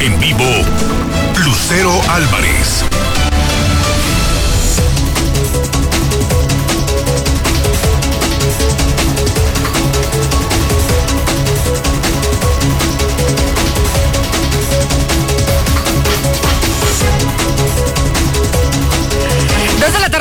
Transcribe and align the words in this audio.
En 0.00 0.18
vivo, 0.18 0.44
Lucero 1.44 1.92
Álvarez. 2.08 2.84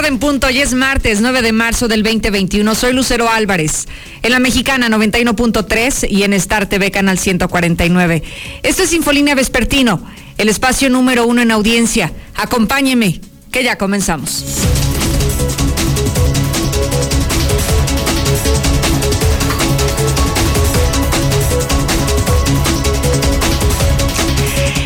En 0.09 0.17
punto, 0.17 0.47
hoy 0.47 0.59
es 0.59 0.73
martes 0.73 1.21
9 1.21 1.43
de 1.43 1.51
marzo 1.51 1.87
del 1.87 2.01
2021. 2.01 2.73
Soy 2.73 2.93
Lucero 2.93 3.29
Álvarez, 3.29 3.87
en 4.23 4.31
la 4.31 4.39
mexicana 4.39 4.89
91.3 4.89 6.09
y 6.09 6.23
en 6.23 6.33
Star 6.33 6.67
TV 6.67 6.89
Canal 6.89 7.19
149. 7.19 8.23
Esto 8.63 8.83
es 8.83 8.93
Infolínea 8.93 9.35
Vespertino, 9.35 10.01
el 10.39 10.49
espacio 10.49 10.89
número 10.89 11.27
uno 11.27 11.43
en 11.43 11.51
audiencia. 11.51 12.11
Acompáñeme, 12.35 13.21
que 13.51 13.63
ya 13.63 13.77
comenzamos. 13.77 14.43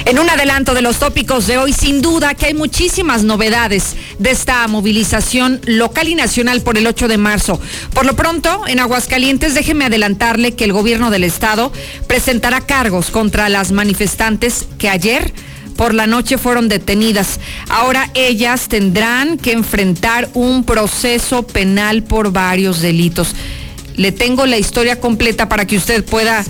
En 0.06 0.20
un 0.20 0.30
adelanto 0.30 0.74
de 0.74 0.82
los 0.82 1.00
tópicos 1.00 1.48
de 1.48 1.58
hoy, 1.58 1.72
sin 1.72 2.02
duda 2.02 2.34
que 2.34 2.48
hay 2.48 2.54
muchísimas 2.54 3.24
novedades 3.24 3.96
de 4.20 4.32
esta 4.32 4.68
movilización 4.68 5.62
local 5.66 6.10
y 6.10 6.16
nacional 6.16 6.62
por 6.62 6.78
el 6.78 6.88
8 6.88 7.08
de 7.08 7.18
marzo. 7.18 7.60
Por 7.94 8.06
lo 8.06 8.14
pronto, 8.14 8.64
en 8.68 8.82
Aguascalientes, 8.82 9.54
déjeme 9.54 9.86
adelantarle 9.86 10.56
que 10.56 10.66
el 10.66 10.74
gobierno 10.74 11.10
del 11.10 11.24
estado 11.24 11.72
presentará 12.06 12.60
cargos 12.60 13.12
contra 13.12 13.48
las 13.48 13.72
manifestantes 13.72 14.68
que 14.78 14.90
ayer 14.90 15.34
por 15.78 15.94
la 15.94 16.06
noche 16.06 16.38
fueron 16.38 16.68
detenidas. 16.68 17.40
Ahora 17.70 18.10
ellas 18.14 18.68
tendrán 18.68 19.38
que 19.38 19.54
enfrentar 19.54 20.30
un 20.34 20.66
proceso 20.66 21.48
penal 21.48 22.04
por 22.04 22.34
varios 22.34 22.82
delitos. 22.82 23.36
Le 23.96 24.12
tengo 24.12 24.46
la 24.46 24.58
historia 24.58 25.00
completa 25.00 25.48
para 25.48 25.66
que 25.66 25.78
usted 25.78 26.04
pueda 26.04 26.44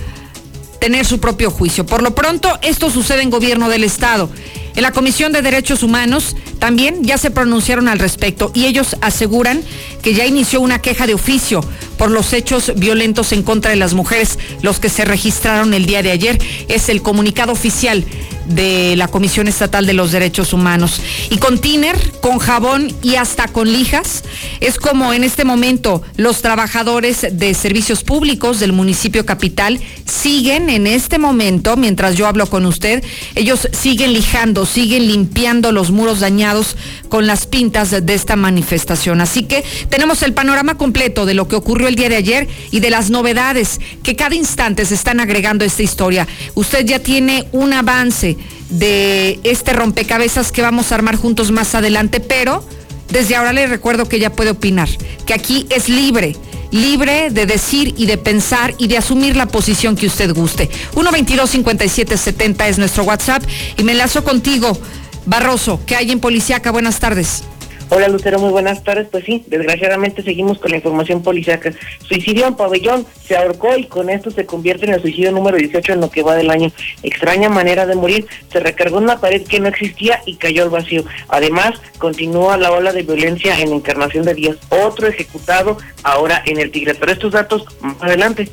tener 0.84 1.06
su 1.06 1.18
propio 1.18 1.50
juicio. 1.50 1.86
Por 1.86 2.02
lo 2.02 2.14
pronto, 2.14 2.58
esto 2.60 2.90
sucede 2.90 3.22
en 3.22 3.30
gobierno 3.30 3.70
del 3.70 3.84
Estado. 3.84 4.28
En 4.76 4.82
la 4.82 4.92
Comisión 4.92 5.32
de 5.32 5.42
Derechos 5.42 5.82
Humanos 5.82 6.36
también 6.58 7.04
ya 7.04 7.18
se 7.18 7.30
pronunciaron 7.30 7.88
al 7.88 7.98
respecto 7.98 8.50
y 8.54 8.66
ellos 8.66 8.96
aseguran 9.00 9.62
que 10.02 10.14
ya 10.14 10.26
inició 10.26 10.60
una 10.60 10.80
queja 10.80 11.06
de 11.06 11.14
oficio 11.14 11.60
por 11.96 12.10
los 12.10 12.32
hechos 12.32 12.72
violentos 12.76 13.32
en 13.32 13.42
contra 13.42 13.70
de 13.70 13.76
las 13.76 13.94
mujeres, 13.94 14.38
los 14.62 14.80
que 14.80 14.88
se 14.88 15.04
registraron 15.04 15.74
el 15.74 15.86
día 15.86 16.02
de 16.02 16.10
ayer. 16.10 16.38
Es 16.68 16.88
el 16.88 17.02
comunicado 17.02 17.52
oficial 17.52 18.04
de 18.46 18.94
la 18.96 19.08
Comisión 19.08 19.48
Estatal 19.48 19.86
de 19.86 19.94
los 19.94 20.12
Derechos 20.12 20.52
Humanos. 20.52 21.00
Y 21.30 21.38
con 21.38 21.58
tiner, 21.58 21.96
con 22.20 22.38
jabón 22.38 22.92
y 23.02 23.16
hasta 23.16 23.48
con 23.48 23.72
lijas, 23.72 24.24
es 24.60 24.78
como 24.78 25.12
en 25.12 25.24
este 25.24 25.44
momento 25.44 26.02
los 26.16 26.42
trabajadores 26.42 27.26
de 27.30 27.54
servicios 27.54 28.02
públicos 28.02 28.60
del 28.60 28.72
municipio 28.72 29.24
capital 29.24 29.80
siguen 30.04 30.70
en 30.70 30.86
este 30.86 31.18
momento, 31.18 31.76
mientras 31.76 32.16
yo 32.16 32.26
hablo 32.26 32.46
con 32.46 32.66
usted, 32.66 33.02
ellos 33.34 33.68
siguen 33.72 34.12
lijando, 34.12 34.63
siguen 34.64 35.06
limpiando 35.06 35.72
los 35.72 35.90
muros 35.90 36.20
dañados 36.20 36.76
con 37.08 37.26
las 37.26 37.46
pintas 37.46 37.90
de, 37.90 38.14
esta 38.14 38.36
manifestación. 38.36 39.20
Así 39.20 39.44
que 39.44 39.64
tenemos 39.88 40.22
el 40.22 40.32
panorama 40.32 40.76
completo 40.76 41.26
de 41.26 41.34
lo 41.34 41.48
que 41.48 41.56
ocurrió 41.56 41.88
el 41.88 41.96
día 41.96 42.08
de 42.08 42.16
ayer 42.16 42.48
y 42.70 42.80
de 42.80 42.90
las 42.90 43.10
novedades 43.10 43.80
que 44.02 44.16
cada 44.16 44.34
instante 44.34 44.84
se 44.84 44.94
están 44.94 45.20
agregando 45.20 45.64
a 45.64 45.66
esta 45.66 45.82
historia. 45.82 46.28
Usted 46.54 46.84
ya 46.84 46.98
tiene 46.98 47.48
un 47.52 47.72
avance 47.72 48.36
de 48.70 49.40
este 49.44 49.72
rompecabezas 49.72 50.52
que 50.52 50.62
vamos 50.62 50.90
a 50.90 50.96
armar 50.96 51.16
juntos 51.16 51.50
más 51.50 51.74
adelante, 51.74 52.20
pero 52.20 52.64
desde 53.10 53.36
ahora 53.36 53.52
le 53.52 53.66
recuerdo 53.66 54.08
que 54.08 54.18
ya 54.18 54.30
puede 54.30 54.50
opinar, 54.50 54.88
que 55.26 55.34
aquí 55.34 55.66
es 55.70 55.88
libre, 55.88 56.36
libre 56.74 57.30
de 57.30 57.46
decir 57.46 57.94
y 57.96 58.06
de 58.06 58.18
pensar 58.18 58.74
y 58.78 58.88
de 58.88 58.98
asumir 58.98 59.36
la 59.36 59.46
posición 59.46 59.94
que 59.94 60.06
usted 60.06 60.34
guste. 60.34 60.68
122-5770 60.94 62.66
es 62.66 62.78
nuestro 62.78 63.04
WhatsApp 63.04 63.44
y 63.76 63.84
me 63.84 63.92
enlazo 63.92 64.24
contigo, 64.24 64.76
Barroso, 65.24 65.80
que 65.86 65.94
hay 65.94 66.10
en 66.10 66.18
Policiaca. 66.18 66.72
Buenas 66.72 66.98
tardes. 66.98 67.44
Hola 67.90 68.08
Lucero, 68.08 68.38
muy 68.38 68.50
buenas 68.50 68.82
tardes. 68.82 69.08
Pues 69.10 69.24
sí, 69.24 69.44
desgraciadamente 69.46 70.22
seguimos 70.22 70.58
con 70.58 70.70
la 70.70 70.78
información 70.78 71.22
policiaca. 71.22 71.70
Suicidio 72.06 72.46
en 72.46 72.54
pabellón, 72.54 73.06
se 73.22 73.36
ahorcó 73.36 73.76
y 73.76 73.84
con 73.84 74.08
esto 74.08 74.30
se 74.30 74.46
convierte 74.46 74.86
en 74.86 74.94
el 74.94 75.02
suicidio 75.02 75.32
número 75.32 75.58
18 75.58 75.92
en 75.92 76.00
lo 76.00 76.10
que 76.10 76.22
va 76.22 76.34
del 76.34 76.50
año. 76.50 76.72
Extraña 77.02 77.48
manera 77.48 77.86
de 77.86 77.94
morir, 77.94 78.26
se 78.50 78.60
recargó 78.60 78.98
una 78.98 79.20
pared 79.20 79.42
que 79.46 79.60
no 79.60 79.68
existía 79.68 80.22
y 80.24 80.36
cayó 80.36 80.62
al 80.62 80.70
vacío. 80.70 81.04
Además, 81.28 81.80
continúa 81.98 82.56
la 82.56 82.72
ola 82.72 82.92
de 82.92 83.02
violencia 83.02 83.58
en 83.60 83.72
Encarnación 83.72 84.24
de 84.24 84.34
Díaz. 84.34 84.56
Otro 84.70 85.06
ejecutado 85.06 85.76
ahora 86.02 86.42
en 86.46 86.58
el 86.58 86.70
Tigre. 86.70 86.94
Pero 86.94 87.12
estos 87.12 87.32
datos 87.32 87.64
más 87.80 88.02
adelante. 88.02 88.48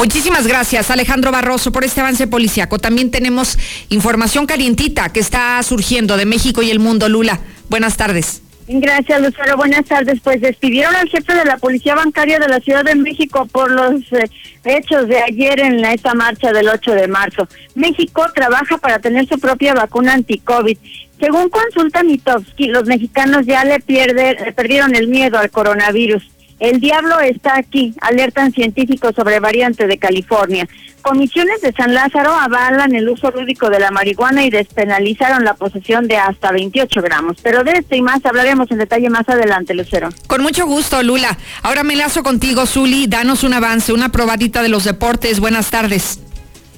Muchísimas 0.00 0.46
gracias, 0.46 0.90
Alejandro 0.90 1.30
Barroso, 1.30 1.72
por 1.72 1.84
este 1.84 2.00
avance 2.00 2.26
policiaco. 2.26 2.78
También 2.78 3.10
tenemos 3.10 3.58
información 3.90 4.46
calientita 4.46 5.12
que 5.12 5.20
está 5.20 5.62
surgiendo 5.62 6.16
de 6.16 6.24
México 6.24 6.62
y 6.62 6.70
el 6.70 6.78
mundo. 6.78 7.06
Lula, 7.10 7.38
buenas 7.68 7.98
tardes. 7.98 8.40
Gracias, 8.66 9.20
Lucero. 9.20 9.58
Buenas 9.58 9.84
tardes. 9.84 10.18
Pues 10.24 10.40
despidieron 10.40 10.96
al 10.96 11.06
jefe 11.10 11.34
de 11.34 11.44
la 11.44 11.58
Policía 11.58 11.96
Bancaria 11.96 12.38
de 12.38 12.48
la 12.48 12.60
Ciudad 12.60 12.82
de 12.82 12.94
México 12.94 13.44
por 13.52 13.70
los 13.70 14.10
eh, 14.12 14.30
hechos 14.64 15.06
de 15.06 15.18
ayer 15.18 15.60
en 15.60 15.84
esta 15.84 16.14
marcha 16.14 16.50
del 16.50 16.70
8 16.70 16.92
de 16.92 17.06
marzo. 17.06 17.46
México 17.74 18.24
trabaja 18.34 18.78
para 18.78 19.00
tener 19.00 19.28
su 19.28 19.38
propia 19.38 19.74
vacuna 19.74 20.14
anti-COVID. 20.14 20.78
Según 21.20 21.50
consulta 21.50 22.02
Mitofsky, 22.02 22.68
los 22.68 22.86
mexicanos 22.86 23.44
ya 23.44 23.66
le, 23.66 23.80
pierde, 23.80 24.34
le 24.46 24.52
perdieron 24.52 24.96
el 24.96 25.08
miedo 25.08 25.38
al 25.38 25.50
coronavirus. 25.50 26.22
El 26.60 26.78
diablo 26.78 27.18
está 27.20 27.56
aquí, 27.56 27.94
alertan 28.02 28.52
científicos 28.52 29.14
sobre 29.16 29.40
variante 29.40 29.86
de 29.86 29.96
California. 29.98 30.68
Comisiones 31.00 31.62
de 31.62 31.72
San 31.72 31.94
Lázaro 31.94 32.34
avalan 32.34 32.94
el 32.94 33.08
uso 33.08 33.30
lúdico 33.30 33.70
de 33.70 33.80
la 33.80 33.90
marihuana 33.90 34.44
y 34.44 34.50
despenalizaron 34.50 35.42
la 35.42 35.54
posesión 35.54 36.06
de 36.06 36.18
hasta 36.18 36.52
28 36.52 37.00
gramos. 37.00 37.38
Pero 37.42 37.64
de 37.64 37.72
esto 37.72 37.96
y 37.96 38.02
más 38.02 38.24
hablaremos 38.26 38.70
en 38.70 38.76
detalle 38.76 39.08
más 39.08 39.26
adelante, 39.26 39.72
Lucero. 39.72 40.10
Con 40.26 40.42
mucho 40.42 40.66
gusto, 40.66 41.02
Lula. 41.02 41.38
Ahora 41.62 41.82
me 41.82 41.96
lazo 41.96 42.22
contigo, 42.22 42.66
Zuli. 42.66 43.06
Danos 43.06 43.42
un 43.42 43.54
avance, 43.54 43.94
una 43.94 44.10
probadita 44.10 44.62
de 44.62 44.68
los 44.68 44.84
deportes. 44.84 45.40
Buenas 45.40 45.70
tardes. 45.70 46.20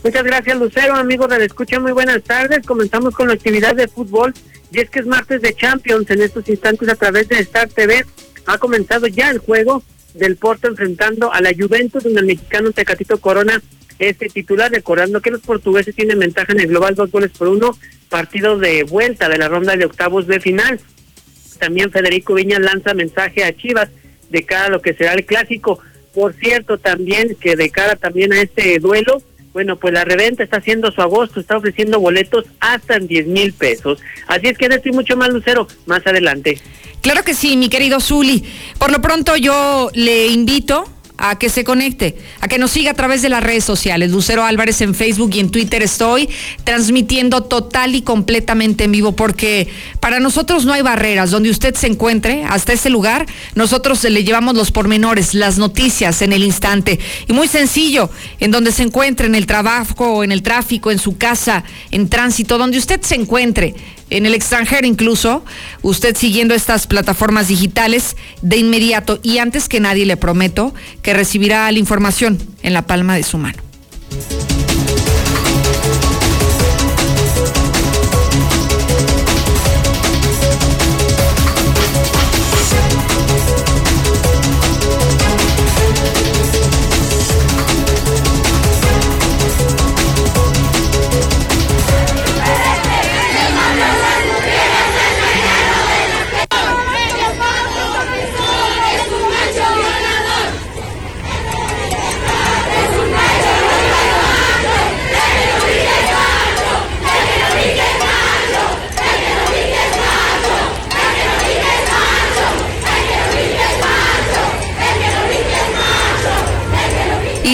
Muchas 0.04 0.22
gracias, 0.22 0.56
Lucero. 0.58 0.94
Amigos 0.94 1.28
de 1.28 1.38
la 1.40 1.44
escucha, 1.44 1.80
muy 1.80 1.90
buenas 1.90 2.22
tardes. 2.22 2.64
Comenzamos 2.64 3.14
con 3.16 3.26
la 3.26 3.34
actividad 3.34 3.74
de 3.74 3.88
fútbol. 3.88 4.32
Y 4.70 4.78
es 4.78 4.88
que 4.90 5.00
es 5.00 5.06
martes 5.06 5.42
de 5.42 5.52
Champions 5.54 6.08
en 6.08 6.22
estos 6.22 6.48
instantes 6.48 6.88
a 6.88 6.94
través 6.94 7.28
de 7.28 7.40
Star 7.40 7.68
TV 7.68 8.06
ha 8.46 8.58
comenzado 8.58 9.06
ya 9.06 9.30
el 9.30 9.38
juego 9.38 9.82
del 10.14 10.36
Porto 10.36 10.68
enfrentando 10.68 11.32
a 11.32 11.40
la 11.40 11.52
Juventus, 11.54 12.04
donde 12.04 12.20
el 12.20 12.26
mexicano 12.26 12.72
Tecatito 12.72 13.18
Corona 13.18 13.62
es 13.98 14.16
el 14.20 14.32
titular, 14.32 14.70
recordando 14.70 15.20
que 15.20 15.30
los 15.30 15.40
portugueses 15.40 15.94
tienen 15.94 16.18
ventaja 16.18 16.52
en 16.52 16.60
el 16.60 16.68
global 16.68 16.94
dos 16.94 17.10
goles 17.10 17.30
por 17.30 17.48
uno, 17.48 17.76
partido 18.08 18.58
de 18.58 18.84
vuelta 18.84 19.28
de 19.28 19.38
la 19.38 19.48
ronda 19.48 19.76
de 19.76 19.84
octavos 19.84 20.26
de 20.26 20.40
final. 20.40 20.80
También 21.58 21.90
Federico 21.90 22.34
Viña 22.34 22.58
lanza 22.58 22.94
mensaje 22.94 23.44
a 23.44 23.56
Chivas 23.56 23.88
de 24.30 24.44
cara 24.44 24.66
a 24.66 24.70
lo 24.70 24.82
que 24.82 24.94
será 24.94 25.12
el 25.12 25.24
clásico. 25.24 25.78
Por 26.14 26.34
cierto, 26.34 26.78
también 26.78 27.36
que 27.40 27.56
de 27.56 27.70
cara 27.70 27.96
también 27.96 28.32
a 28.32 28.42
este 28.42 28.78
duelo, 28.80 29.22
bueno, 29.52 29.76
pues 29.76 29.92
la 29.92 30.04
reventa 30.04 30.42
está 30.42 30.58
haciendo 30.58 30.90
su 30.90 31.02
agosto, 31.02 31.40
está 31.40 31.56
ofreciendo 31.56 32.00
boletos 32.00 32.46
hasta 32.60 32.96
en 32.96 33.06
10 33.06 33.26
mil 33.26 33.52
pesos. 33.52 34.00
Así 34.26 34.48
es 34.48 34.56
que 34.56 34.66
esto 34.66 34.88
y 34.88 34.92
mucho 34.92 35.16
más, 35.16 35.28
Lucero, 35.28 35.66
más 35.86 36.06
adelante. 36.06 36.58
Claro 37.02 37.22
que 37.22 37.34
sí, 37.34 37.56
mi 37.56 37.68
querido 37.68 38.00
Zuli. 38.00 38.44
Por 38.78 38.90
lo 38.92 39.00
pronto 39.00 39.36
yo 39.36 39.90
le 39.92 40.28
invito 40.28 40.84
a 41.22 41.38
que 41.38 41.48
se 41.48 41.62
conecte, 41.62 42.16
a 42.40 42.48
que 42.48 42.58
nos 42.58 42.72
siga 42.72 42.90
a 42.90 42.94
través 42.94 43.22
de 43.22 43.28
las 43.28 43.44
redes 43.44 43.64
sociales. 43.64 44.10
Lucero 44.10 44.44
Álvarez 44.44 44.80
en 44.80 44.92
Facebook 44.92 45.30
y 45.34 45.38
en 45.38 45.50
Twitter 45.50 45.80
estoy 45.80 46.28
transmitiendo 46.64 47.44
total 47.44 47.94
y 47.94 48.02
completamente 48.02 48.82
en 48.84 48.90
vivo 48.90 49.12
porque 49.12 49.68
para 50.00 50.18
nosotros 50.18 50.64
no 50.64 50.72
hay 50.72 50.82
barreras. 50.82 51.30
Donde 51.30 51.48
usted 51.48 51.76
se 51.76 51.86
encuentre, 51.86 52.42
hasta 52.42 52.72
ese 52.72 52.90
lugar, 52.90 53.26
nosotros 53.54 54.02
le 54.02 54.24
llevamos 54.24 54.56
los 54.56 54.72
pormenores, 54.72 55.32
las 55.32 55.58
noticias 55.58 56.22
en 56.22 56.32
el 56.32 56.42
instante. 56.42 56.98
Y 57.28 57.32
muy 57.32 57.46
sencillo, 57.46 58.10
en 58.40 58.50
donde 58.50 58.72
se 58.72 58.82
encuentre, 58.82 59.28
en 59.28 59.36
el 59.36 59.46
trabajo, 59.46 60.24
en 60.24 60.32
el 60.32 60.42
tráfico, 60.42 60.90
en 60.90 60.98
su 60.98 61.18
casa, 61.18 61.62
en 61.92 62.08
tránsito, 62.08 62.58
donde 62.58 62.78
usted 62.78 63.00
se 63.00 63.14
encuentre 63.14 63.76
en 64.16 64.26
el 64.26 64.34
extranjero 64.34 64.86
incluso, 64.86 65.44
usted 65.80 66.16
siguiendo 66.16 66.54
estas 66.54 66.86
plataformas 66.86 67.48
digitales 67.48 68.16
de 68.42 68.58
inmediato 68.58 69.18
y 69.22 69.38
antes 69.38 69.68
que 69.68 69.80
nadie 69.80 70.04
le 70.04 70.16
prometo 70.16 70.74
que 71.00 71.14
recibirá 71.14 71.70
la 71.72 71.78
información 71.78 72.38
en 72.62 72.74
la 72.74 72.86
palma 72.86 73.16
de 73.16 73.22
su 73.22 73.38
mano. 73.38 73.71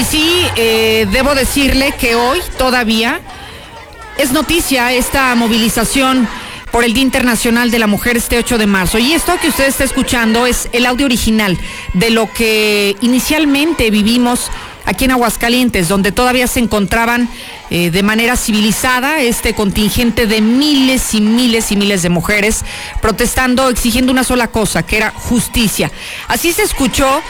Eh, 0.00 1.08
debo 1.10 1.34
decirle 1.34 1.92
que 1.98 2.14
hoy 2.14 2.38
todavía 2.56 3.20
es 4.16 4.30
noticia 4.30 4.92
esta 4.92 5.34
movilización 5.34 6.28
por 6.70 6.84
el 6.84 6.92
Día 6.94 7.02
Internacional 7.02 7.72
de 7.72 7.80
la 7.80 7.88
Mujer 7.88 8.16
este 8.16 8.38
8 8.38 8.58
de 8.58 8.66
marzo. 8.68 8.98
Y 8.98 9.12
esto 9.12 9.36
que 9.40 9.48
usted 9.48 9.66
está 9.66 9.82
escuchando 9.82 10.46
es 10.46 10.68
el 10.72 10.86
audio 10.86 11.06
original 11.06 11.58
de 11.94 12.10
lo 12.10 12.32
que 12.32 12.96
inicialmente 13.00 13.90
vivimos 13.90 14.50
aquí 14.84 15.06
en 15.06 15.10
Aguascalientes, 15.10 15.88
donde 15.88 16.12
todavía 16.12 16.46
se 16.46 16.60
encontraban 16.60 17.28
eh, 17.70 17.90
de 17.90 18.02
manera 18.04 18.36
civilizada 18.36 19.20
este 19.20 19.54
contingente 19.54 20.28
de 20.28 20.40
miles 20.40 21.12
y 21.12 21.20
miles 21.20 21.72
y 21.72 21.76
miles 21.76 22.02
de 22.02 22.08
mujeres 22.08 22.64
protestando, 23.02 23.68
exigiendo 23.68 24.12
una 24.12 24.22
sola 24.22 24.46
cosa, 24.46 24.84
que 24.84 24.96
era 24.96 25.10
justicia. 25.10 25.90
Así 26.28 26.52
se 26.52 26.62
escuchó 26.62 27.20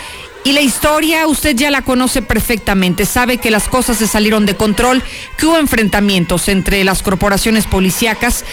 y 0.49 0.53
la 0.55 0.63
historia 0.63 1.27
usted 1.27 1.55
ya 1.55 1.71
la 1.71 1.83
conoce 1.83 2.23
perfectamente, 2.23 3.05
sabe 3.05 3.37
que 3.37 3.51
las 3.51 3.69
cosas 3.69 3.99
se 3.99 4.07
salieron 4.07 4.47
de 4.47 4.57
control, 4.57 5.03
que 5.37 5.45
hubo 5.45 5.59
enfrentamientos 5.59 6.49
entre 6.49 6.85
las 6.85 7.03
corporaciones 7.03 7.67
policíacas 7.67 8.47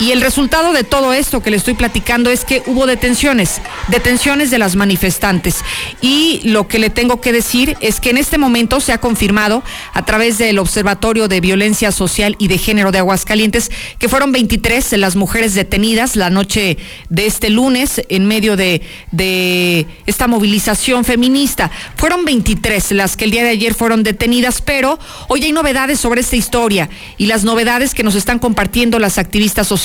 y 0.00 0.10
el 0.10 0.20
resultado 0.20 0.72
de 0.72 0.82
todo 0.82 1.12
esto 1.12 1.40
que 1.40 1.50
le 1.50 1.56
estoy 1.56 1.74
platicando 1.74 2.28
es 2.28 2.44
que 2.44 2.64
hubo 2.66 2.84
detenciones, 2.84 3.60
detenciones 3.88 4.50
de 4.50 4.58
las 4.58 4.74
manifestantes. 4.74 5.58
Y 6.00 6.40
lo 6.42 6.66
que 6.66 6.80
le 6.80 6.90
tengo 6.90 7.20
que 7.20 7.32
decir 7.32 7.76
es 7.80 8.00
que 8.00 8.10
en 8.10 8.16
este 8.16 8.36
momento 8.36 8.80
se 8.80 8.92
ha 8.92 8.98
confirmado 8.98 9.62
a 9.92 10.04
través 10.04 10.36
del 10.36 10.58
Observatorio 10.58 11.28
de 11.28 11.40
Violencia 11.40 11.92
Social 11.92 12.34
y 12.40 12.48
de 12.48 12.58
Género 12.58 12.90
de 12.90 12.98
Aguascalientes 12.98 13.70
que 14.00 14.08
fueron 14.08 14.32
23 14.32 14.94
las 14.94 15.14
mujeres 15.14 15.54
detenidas 15.54 16.16
la 16.16 16.28
noche 16.28 16.76
de 17.08 17.26
este 17.26 17.48
lunes 17.48 18.02
en 18.08 18.26
medio 18.26 18.56
de, 18.56 18.82
de 19.12 19.86
esta 20.06 20.26
movilización 20.26 21.04
feminista. 21.04 21.70
Fueron 21.96 22.24
23 22.24 22.92
las 22.92 23.16
que 23.16 23.26
el 23.26 23.30
día 23.30 23.44
de 23.44 23.50
ayer 23.50 23.74
fueron 23.74 24.02
detenidas, 24.02 24.60
pero 24.60 24.98
hoy 25.28 25.44
hay 25.44 25.52
novedades 25.52 26.00
sobre 26.00 26.20
esta 26.20 26.34
historia 26.34 26.90
y 27.16 27.26
las 27.26 27.44
novedades 27.44 27.94
que 27.94 28.02
nos 28.02 28.16
están 28.16 28.40
compartiendo 28.40 28.98
las 28.98 29.18
activistas 29.18 29.68
sociales 29.68 29.83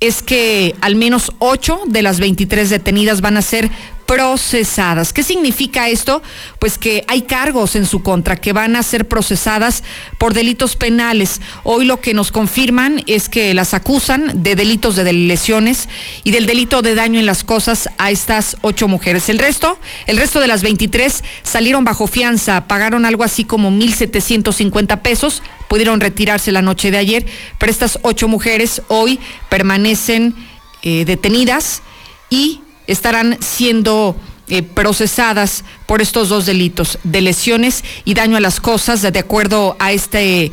es 0.00 0.22
que 0.22 0.74
al 0.80 0.94
menos 0.94 1.32
8 1.38 1.82
de 1.86 2.02
las 2.02 2.20
23 2.20 2.70
detenidas 2.70 3.20
van 3.20 3.36
a 3.36 3.42
ser 3.42 3.70
procesadas. 4.08 5.12
¿Qué 5.12 5.22
significa 5.22 5.90
esto? 5.90 6.22
Pues 6.58 6.78
que 6.78 7.04
hay 7.08 7.22
cargos 7.22 7.76
en 7.76 7.84
su 7.84 8.02
contra 8.02 8.36
que 8.36 8.54
van 8.54 8.74
a 8.74 8.82
ser 8.82 9.06
procesadas 9.06 9.84
por 10.16 10.32
delitos 10.32 10.76
penales. 10.76 11.42
Hoy 11.62 11.84
lo 11.84 12.00
que 12.00 12.14
nos 12.14 12.32
confirman 12.32 13.02
es 13.06 13.28
que 13.28 13.52
las 13.52 13.74
acusan 13.74 14.42
de 14.42 14.56
delitos 14.56 14.96
de 14.96 15.12
lesiones 15.12 15.90
y 16.24 16.30
del 16.30 16.46
delito 16.46 16.80
de 16.80 16.94
daño 16.94 17.20
en 17.20 17.26
las 17.26 17.44
cosas 17.44 17.90
a 17.98 18.10
estas 18.10 18.56
ocho 18.62 18.88
mujeres. 18.88 19.28
El 19.28 19.38
resto, 19.38 19.78
el 20.06 20.16
resto 20.16 20.40
de 20.40 20.46
las 20.46 20.62
23 20.62 21.22
salieron 21.42 21.84
bajo 21.84 22.06
fianza, 22.06 22.66
pagaron 22.66 23.04
algo 23.04 23.24
así 23.24 23.44
como 23.44 23.70
1.750 23.70 25.02
pesos, 25.02 25.42
pudieron 25.68 26.00
retirarse 26.00 26.50
la 26.50 26.62
noche 26.62 26.90
de 26.90 26.96
ayer, 26.96 27.26
pero 27.58 27.70
estas 27.70 27.98
ocho 28.00 28.26
mujeres 28.26 28.80
hoy 28.88 29.20
permanecen 29.50 30.34
eh, 30.82 31.04
detenidas 31.04 31.82
y 32.30 32.62
estarán 32.88 33.38
siendo 33.40 34.16
eh, 34.48 34.62
procesadas 34.62 35.62
por 35.86 36.02
estos 36.02 36.28
dos 36.30 36.46
delitos 36.46 36.98
de 37.04 37.20
lesiones 37.20 37.84
y 38.04 38.14
daño 38.14 38.36
a 38.36 38.40
las 38.40 38.60
cosas, 38.60 39.02
de 39.02 39.18
acuerdo 39.18 39.76
a 39.78 39.92
este 39.92 40.50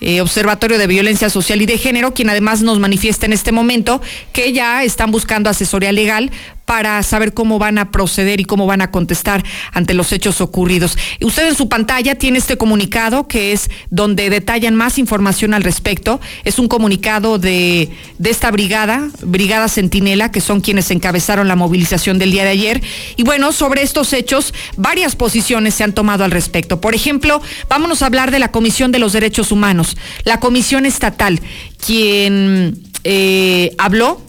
eh, 0.00 0.20
Observatorio 0.20 0.76
de 0.76 0.86
Violencia 0.86 1.30
Social 1.30 1.62
y 1.62 1.66
de 1.66 1.78
Género, 1.78 2.12
quien 2.12 2.28
además 2.28 2.60
nos 2.60 2.78
manifiesta 2.78 3.24
en 3.24 3.32
este 3.32 3.52
momento 3.52 4.02
que 4.34 4.52
ya 4.52 4.84
están 4.84 5.10
buscando 5.10 5.48
asesoría 5.48 5.92
legal 5.92 6.30
para 6.66 7.02
saber 7.04 7.32
cómo 7.32 7.58
van 7.58 7.78
a 7.78 7.90
proceder 7.90 8.40
y 8.40 8.44
cómo 8.44 8.66
van 8.66 8.82
a 8.82 8.90
contestar 8.90 9.44
ante 9.72 9.94
los 9.94 10.12
hechos 10.12 10.40
ocurridos. 10.40 10.98
Usted 11.22 11.48
en 11.48 11.54
su 11.54 11.68
pantalla 11.68 12.16
tiene 12.16 12.38
este 12.38 12.58
comunicado 12.58 13.28
que 13.28 13.52
es 13.52 13.70
donde 13.90 14.28
detallan 14.28 14.74
más 14.74 14.98
información 14.98 15.54
al 15.54 15.62
respecto. 15.62 16.20
Es 16.44 16.58
un 16.58 16.68
comunicado 16.68 17.38
de, 17.38 17.90
de 18.18 18.30
esta 18.30 18.50
brigada, 18.50 19.08
Brigada 19.22 19.68
Centinela, 19.68 20.30
que 20.30 20.40
son 20.40 20.60
quienes 20.60 20.90
encabezaron 20.90 21.48
la 21.48 21.56
movilización 21.56 22.18
del 22.18 22.32
día 22.32 22.42
de 22.42 22.50
ayer. 22.50 22.82
Y 23.16 23.22
bueno, 23.22 23.52
sobre 23.52 23.82
estos 23.82 24.12
hechos, 24.12 24.52
varias 24.76 25.14
posiciones 25.14 25.74
se 25.74 25.84
han 25.84 25.92
tomado 25.92 26.24
al 26.24 26.32
respecto. 26.32 26.80
Por 26.80 26.94
ejemplo, 26.94 27.40
vámonos 27.68 28.02
a 28.02 28.06
hablar 28.06 28.32
de 28.32 28.40
la 28.40 28.50
Comisión 28.50 28.90
de 28.90 28.98
los 28.98 29.12
Derechos 29.12 29.52
Humanos, 29.52 29.96
la 30.24 30.40
Comisión 30.40 30.84
Estatal, 30.84 31.40
quien 31.78 32.82
eh, 33.04 33.72
habló 33.78 34.20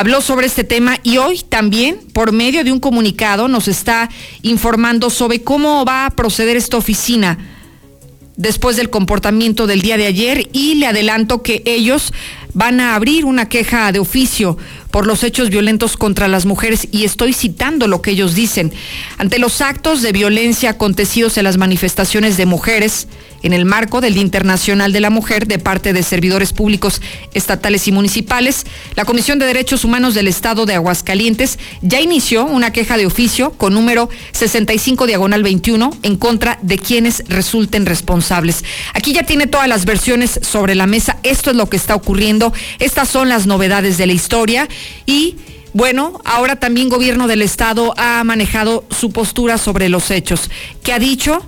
habló 0.00 0.22
sobre 0.22 0.46
este 0.46 0.64
tema 0.64 0.98
y 1.02 1.18
hoy 1.18 1.42
también, 1.46 1.98
por 2.14 2.32
medio 2.32 2.64
de 2.64 2.72
un 2.72 2.80
comunicado, 2.80 3.48
nos 3.48 3.68
está 3.68 4.08
informando 4.40 5.10
sobre 5.10 5.42
cómo 5.42 5.84
va 5.84 6.06
a 6.06 6.10
proceder 6.10 6.56
esta 6.56 6.78
oficina 6.78 7.36
después 8.38 8.76
del 8.76 8.88
comportamiento 8.88 9.66
del 9.66 9.82
día 9.82 9.98
de 9.98 10.06
ayer 10.06 10.48
y 10.54 10.76
le 10.76 10.86
adelanto 10.86 11.42
que 11.42 11.62
ellos 11.66 12.14
van 12.54 12.80
a 12.80 12.94
abrir 12.94 13.26
una 13.26 13.50
queja 13.50 13.92
de 13.92 13.98
oficio 13.98 14.56
por 14.90 15.06
los 15.06 15.22
hechos 15.22 15.50
violentos 15.50 15.98
contra 15.98 16.28
las 16.28 16.46
mujeres 16.46 16.88
y 16.90 17.04
estoy 17.04 17.34
citando 17.34 17.86
lo 17.86 18.00
que 18.00 18.12
ellos 18.12 18.34
dicen. 18.34 18.72
Ante 19.18 19.38
los 19.38 19.60
actos 19.60 20.00
de 20.00 20.12
violencia 20.12 20.70
acontecidos 20.70 21.36
en 21.36 21.44
las 21.44 21.58
manifestaciones 21.58 22.38
de 22.38 22.46
mujeres 22.46 23.06
en 23.42 23.52
el 23.52 23.64
marco 23.64 24.00
del 24.00 24.14
Día 24.14 24.22
Internacional 24.22 24.92
de 24.92 25.00
la 25.00 25.10
Mujer 25.10 25.46
de 25.46 25.58
parte 25.58 25.92
de 25.92 26.02
servidores 26.02 26.52
públicos 26.52 27.00
estatales 27.34 27.88
y 27.88 27.92
municipales, 27.92 28.66
la 28.94 29.04
Comisión 29.04 29.38
de 29.38 29.46
Derechos 29.46 29.84
Humanos 29.84 30.14
del 30.14 30.28
Estado 30.28 30.66
de 30.66 30.74
Aguascalientes 30.74 31.58
ya 31.82 32.00
inició 32.00 32.44
una 32.44 32.72
queja 32.72 32.96
de 32.96 33.06
oficio 33.06 33.52
con 33.52 33.74
número 33.74 34.08
65 34.32 35.06
diagonal 35.06 35.42
21 35.42 35.90
en 36.02 36.16
contra 36.16 36.58
de 36.62 36.78
quienes 36.78 37.24
resulten 37.28 37.86
responsables. 37.86 38.64
Aquí 38.94 39.12
ya 39.12 39.22
tiene 39.22 39.46
todas 39.46 39.68
las 39.68 39.84
versiones 39.84 40.40
sobre 40.42 40.74
la 40.74 40.86
mesa. 40.86 41.18
Esto 41.22 41.50
es 41.50 41.56
lo 41.56 41.68
que 41.68 41.76
está 41.76 41.94
ocurriendo. 41.94 42.52
Estas 42.78 43.08
son 43.08 43.28
las 43.28 43.46
novedades 43.46 43.98
de 43.98 44.06
la 44.06 44.12
historia 44.12 44.68
y 45.06 45.36
bueno, 45.72 46.20
ahora 46.24 46.56
también 46.56 46.88
gobierno 46.88 47.28
del 47.28 47.42
estado 47.42 47.94
ha 47.96 48.24
manejado 48.24 48.84
su 48.90 49.12
postura 49.12 49.56
sobre 49.56 49.88
los 49.88 50.10
hechos. 50.10 50.50
¿Qué 50.82 50.92
ha 50.92 50.98
dicho? 50.98 51.44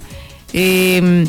Eh, 0.53 1.27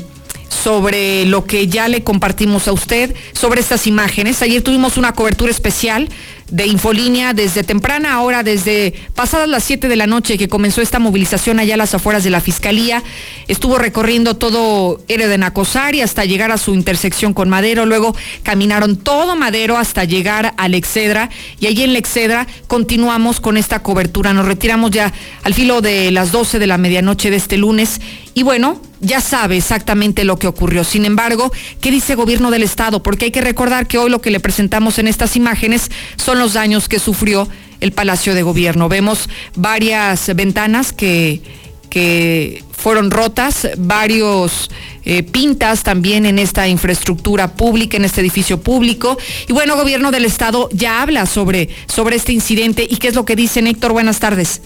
sobre 0.53 1.25
lo 1.25 1.45
que 1.45 1.67
ya 1.67 1.87
le 1.87 2.03
compartimos 2.03 2.67
a 2.67 2.71
usted, 2.71 3.15
sobre 3.33 3.59
estas 3.59 3.87
imágenes. 3.87 4.41
Ayer 4.41 4.61
tuvimos 4.61 4.97
una 4.97 5.13
cobertura 5.13 5.51
especial 5.51 6.09
de 6.53 6.67
Infolínea 6.67 7.33
desde 7.33 7.63
temprana 7.63 8.21
hora, 8.21 8.43
desde 8.43 8.93
pasadas 9.15 9.49
las 9.49 9.63
7 9.63 9.87
de 9.87 9.95
la 9.95 10.05
noche 10.05 10.37
que 10.37 10.47
comenzó 10.47 10.81
esta 10.81 10.99
movilización 10.99 11.59
allá 11.59 11.73
a 11.73 11.77
las 11.77 11.95
afueras 11.95 12.23
de 12.23 12.29
la 12.29 12.41
Fiscalía. 12.41 13.01
Estuvo 13.47 13.79
recorriendo 13.79 14.35
todo 14.35 15.01
Héroe 15.07 15.27
de 15.27 15.39
Nacosari 15.39 16.01
hasta 16.01 16.25
llegar 16.25 16.51
a 16.51 16.59
su 16.59 16.75
intersección 16.75 17.33
con 17.33 17.49
Madero. 17.49 17.87
Luego 17.87 18.15
caminaron 18.43 18.97
todo 18.97 19.35
Madero 19.35 19.77
hasta 19.77 20.03
llegar 20.03 20.53
a 20.57 20.67
Lexedra. 20.67 21.31
Y 21.59 21.65
allí 21.65 21.81
en 21.81 21.93
Lexedra 21.93 22.45
continuamos 22.67 23.39
con 23.39 23.57
esta 23.57 23.81
cobertura. 23.81 24.31
Nos 24.31 24.45
retiramos 24.45 24.91
ya 24.91 25.11
al 25.41 25.55
filo 25.55 25.81
de 25.81 26.11
las 26.11 26.31
12 26.31 26.59
de 26.59 26.67
la 26.67 26.77
medianoche 26.77 27.31
de 27.31 27.37
este 27.37 27.57
lunes. 27.57 27.99
Y 28.35 28.43
bueno, 28.43 28.79
ya 28.99 29.21
sabe 29.21 29.57
exactamente 29.57 30.23
lo 30.23 30.37
que 30.37 30.47
ocurrió. 30.47 30.83
Sin 30.83 31.05
embargo, 31.05 31.51
¿qué 31.81 31.91
dice 31.91 32.15
gobierno 32.15 32.49
del 32.49 32.63
Estado? 32.63 33.03
Porque 33.03 33.25
hay 33.25 33.31
que 33.31 33.41
recordar 33.41 33.85
que 33.85 33.97
hoy 33.97 34.09
lo 34.09 34.21
que 34.21 34.31
le 34.31 34.39
presentamos 34.39 34.97
en 34.97 35.07
estas 35.07 35.35
imágenes 35.35 35.91
son 36.15 36.39
los 36.39 36.42
daños 36.51 36.89
que 36.89 36.99
sufrió 36.99 37.47
el 37.79 37.93
Palacio 37.93 38.35
de 38.35 38.43
Gobierno. 38.43 38.89
Vemos 38.89 39.29
varias 39.55 40.35
ventanas 40.35 40.91
que, 40.91 41.41
que 41.89 42.61
fueron 42.71 43.11
rotas, 43.11 43.69
varios 43.77 44.69
eh, 45.05 45.23
pintas 45.23 45.83
también 45.83 46.25
en 46.25 46.37
esta 46.37 46.67
infraestructura 46.67 47.55
pública, 47.55 47.95
en 47.95 48.03
este 48.03 48.19
edificio 48.19 48.59
público. 48.59 49.17
Y 49.47 49.53
bueno, 49.53 49.77
gobierno 49.77 50.11
del 50.11 50.25
Estado 50.25 50.67
ya 50.73 51.01
habla 51.01 51.25
sobre, 51.25 51.69
sobre 51.85 52.17
este 52.17 52.33
incidente 52.33 52.85
y 52.89 52.97
qué 52.97 53.07
es 53.07 53.15
lo 53.15 53.23
que 53.23 53.37
dice 53.37 53.61
Héctor. 53.61 53.93
Buenas 53.93 54.19
tardes. 54.19 54.61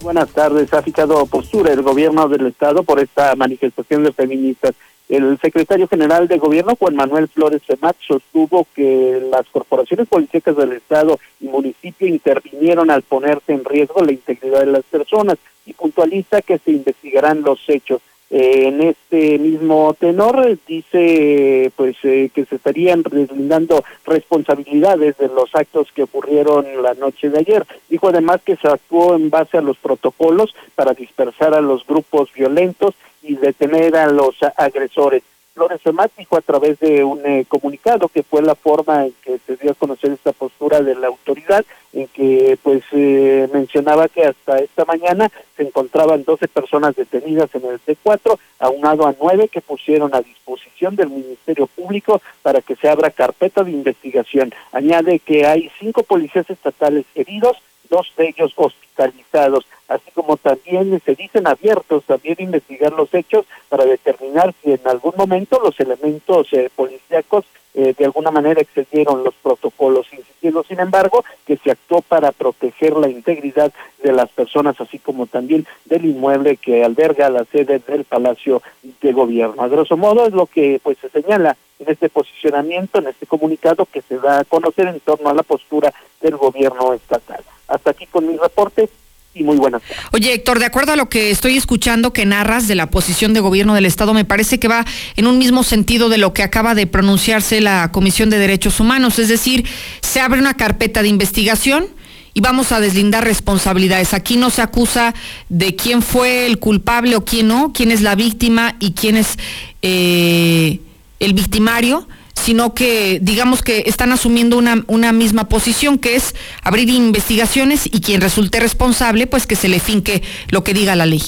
Buenas 0.00 0.30
tardes. 0.30 0.72
Ha 0.72 0.80
fijado 0.80 1.26
postura 1.26 1.72
el 1.72 1.82
gobierno 1.82 2.28
del 2.28 2.46
Estado 2.46 2.82
por 2.82 3.00
esta 3.00 3.34
manifestación 3.36 4.04
de 4.04 4.12
feministas. 4.12 4.72
El 5.08 5.38
secretario 5.38 5.86
general 5.86 6.28
de 6.28 6.38
gobierno, 6.38 6.76
Juan 6.76 6.96
Manuel 6.96 7.28
Flores 7.28 7.62
Femat, 7.66 7.96
sostuvo 8.06 8.66
que 8.74 9.22
las 9.30 9.46
corporaciones 9.48 10.08
policíacas 10.08 10.56
del 10.56 10.72
Estado 10.72 11.18
y 11.40 11.48
municipio 11.48 12.08
intervinieron 12.08 12.90
al 12.90 13.02
ponerse 13.02 13.52
en 13.52 13.64
riesgo 13.64 14.02
la 14.02 14.12
integridad 14.12 14.60
de 14.60 14.72
las 14.72 14.84
personas 14.84 15.36
y 15.66 15.74
puntualiza 15.74 16.40
que 16.40 16.58
se 16.58 16.72
investigarán 16.72 17.42
los 17.42 17.60
hechos. 17.68 18.00
Eh, 18.30 18.68
en 18.68 18.80
este 18.80 19.38
mismo 19.38 19.94
tenor 20.00 20.58
dice 20.66 21.70
pues 21.76 21.94
eh, 22.02 22.30
que 22.34 22.46
se 22.46 22.56
estarían 22.56 23.02
deslindando 23.02 23.84
responsabilidades 24.06 25.18
de 25.18 25.28
los 25.28 25.54
actos 25.54 25.92
que 25.94 26.04
ocurrieron 26.04 26.82
la 26.82 26.94
noche 26.94 27.28
de 27.28 27.40
ayer. 27.40 27.66
Dijo 27.90 28.08
además 28.08 28.40
que 28.42 28.56
se 28.56 28.66
actuó 28.66 29.14
en 29.14 29.28
base 29.28 29.58
a 29.58 29.60
los 29.60 29.76
protocolos 29.76 30.54
para 30.74 30.94
dispersar 30.94 31.54
a 31.54 31.60
los 31.60 31.86
grupos 31.86 32.32
violentos 32.32 32.94
y 33.24 33.36
detener 33.36 33.96
a 33.96 34.06
los 34.06 34.36
agresores. 34.56 35.22
Flores 35.54 35.80
Femat 35.82 36.10
dijo 36.18 36.36
a 36.36 36.40
través 36.40 36.80
de 36.80 37.04
un 37.04 37.24
eh, 37.24 37.44
comunicado 37.46 38.08
que 38.08 38.24
fue 38.24 38.42
la 38.42 38.56
forma 38.56 39.06
en 39.06 39.14
que 39.24 39.38
se 39.46 39.56
dio 39.56 39.70
a 39.70 39.74
conocer 39.74 40.10
esta 40.10 40.32
postura 40.32 40.82
de 40.82 40.96
la 40.96 41.06
autoridad, 41.06 41.64
en 41.92 42.08
que 42.08 42.58
pues 42.60 42.82
eh, 42.90 43.48
mencionaba 43.52 44.08
que 44.08 44.24
hasta 44.24 44.58
esta 44.58 44.84
mañana 44.84 45.30
se 45.56 45.62
encontraban 45.62 46.24
12 46.24 46.48
personas 46.48 46.96
detenidas 46.96 47.54
en 47.54 47.66
el 47.66 47.80
C4, 47.80 48.36
aunado 48.58 49.06
a 49.06 49.14
nueve 49.20 49.46
que 49.46 49.60
pusieron 49.60 50.12
a 50.12 50.22
disposición 50.22 50.96
del 50.96 51.10
Ministerio 51.10 51.68
Público 51.68 52.20
para 52.42 52.60
que 52.60 52.74
se 52.74 52.88
abra 52.88 53.10
carpeta 53.10 53.62
de 53.62 53.70
investigación. 53.70 54.52
Añade 54.72 55.20
que 55.20 55.46
hay 55.46 55.70
cinco 55.78 56.02
policías 56.02 56.50
estatales 56.50 57.04
heridos, 57.14 57.58
dos 57.88 58.12
de 58.16 58.28
ellos 58.28 58.52
hospitalizados, 58.56 59.66
así 59.88 60.10
como 60.12 60.36
también 60.36 61.00
se 61.04 61.14
dicen 61.14 61.46
abiertos 61.46 62.04
también 62.04 62.36
investigar 62.38 62.92
los 62.92 63.12
hechos 63.12 63.46
para 63.68 63.84
determinar 63.84 64.54
si 64.62 64.72
en 64.72 64.80
algún 64.86 65.14
momento 65.16 65.60
los 65.62 65.78
elementos 65.80 66.52
eh, 66.52 66.70
policíacos 66.74 67.44
eh, 67.76 67.92
de 67.98 68.04
alguna 68.04 68.30
manera 68.30 68.60
excedieron 68.60 69.24
los 69.24 69.34
protocolos, 69.34 70.06
insistiendo 70.12 70.62
sin 70.62 70.78
embargo 70.78 71.24
que 71.44 71.56
se 71.56 71.72
actuó 71.72 72.02
para 72.02 72.30
proteger 72.30 72.92
la 72.96 73.08
integridad 73.08 73.72
de 74.00 74.12
las 74.12 74.30
personas, 74.30 74.80
así 74.80 75.00
como 75.00 75.26
también 75.26 75.66
del 75.84 76.04
inmueble 76.04 76.56
que 76.56 76.84
alberga 76.84 77.28
la 77.30 77.44
sede 77.46 77.80
del 77.80 78.04
Palacio 78.04 78.62
de 79.02 79.12
Gobierno. 79.12 79.60
A 79.60 79.68
grosso 79.68 79.96
modo 79.96 80.24
es 80.24 80.32
lo 80.32 80.46
que 80.46 80.80
pues 80.84 80.98
se 80.98 81.08
señala 81.08 81.56
en 81.80 81.90
este 81.90 82.08
posicionamiento, 82.08 83.00
en 83.00 83.08
este 83.08 83.26
comunicado 83.26 83.86
que 83.86 84.02
se 84.02 84.18
da 84.18 84.38
a 84.38 84.44
conocer 84.44 84.86
en 84.86 85.00
torno 85.00 85.28
a 85.28 85.34
la 85.34 85.42
postura 85.42 85.92
del 86.20 86.36
gobierno 86.36 86.92
estatal. 86.92 87.42
Hasta 87.68 87.90
aquí 87.90 88.06
con 88.06 88.26
mi 88.26 88.36
reporte 88.36 88.88
y 89.34 89.42
muy 89.42 89.56
buenas. 89.56 89.82
Oye, 90.12 90.32
Héctor, 90.32 90.60
de 90.60 90.66
acuerdo 90.66 90.92
a 90.92 90.96
lo 90.96 91.08
que 91.08 91.30
estoy 91.30 91.56
escuchando 91.56 92.12
que 92.12 92.24
narras 92.24 92.68
de 92.68 92.74
la 92.74 92.90
posición 92.90 93.34
de 93.34 93.40
gobierno 93.40 93.74
del 93.74 93.86
Estado, 93.86 94.14
me 94.14 94.24
parece 94.24 94.58
que 94.60 94.68
va 94.68 94.84
en 95.16 95.26
un 95.26 95.38
mismo 95.38 95.62
sentido 95.64 96.08
de 96.08 96.18
lo 96.18 96.32
que 96.32 96.42
acaba 96.42 96.74
de 96.74 96.86
pronunciarse 96.86 97.60
la 97.60 97.90
Comisión 97.90 98.30
de 98.30 98.38
Derechos 98.38 98.80
Humanos, 98.80 99.18
es 99.18 99.28
decir, 99.28 99.66
se 100.00 100.20
abre 100.20 100.38
una 100.38 100.54
carpeta 100.54 101.02
de 101.02 101.08
investigación 101.08 101.86
y 102.32 102.40
vamos 102.40 102.72
a 102.72 102.80
deslindar 102.80 103.24
responsabilidades. 103.24 104.14
Aquí 104.14 104.36
no 104.36 104.50
se 104.50 104.62
acusa 104.62 105.14
de 105.48 105.76
quién 105.76 106.02
fue 106.02 106.46
el 106.46 106.58
culpable 106.58 107.16
o 107.16 107.24
quién 107.24 107.48
no, 107.48 107.72
quién 107.72 107.90
es 107.90 108.02
la 108.02 108.14
víctima 108.14 108.76
y 108.80 108.92
quién 108.92 109.16
es 109.16 109.36
eh, 109.82 110.80
el 111.20 111.32
victimario 111.32 112.08
sino 112.44 112.74
que 112.74 113.20
digamos 113.22 113.62
que 113.62 113.84
están 113.86 114.12
asumiendo 114.12 114.58
una, 114.58 115.12
misma 115.12 115.48
posición, 115.48 115.96
que 115.96 116.14
es 116.14 116.34
abrir 116.62 116.90
investigaciones 116.90 117.86
y 117.86 118.02
quien 118.02 118.20
resulte 118.20 118.60
responsable, 118.60 119.26
pues 119.26 119.46
que 119.46 119.56
se 119.56 119.66
le 119.66 119.80
finque 119.80 120.22
lo 120.50 120.62
que 120.62 120.74
diga 120.74 120.94
la 120.94 121.06
ley. 121.06 121.22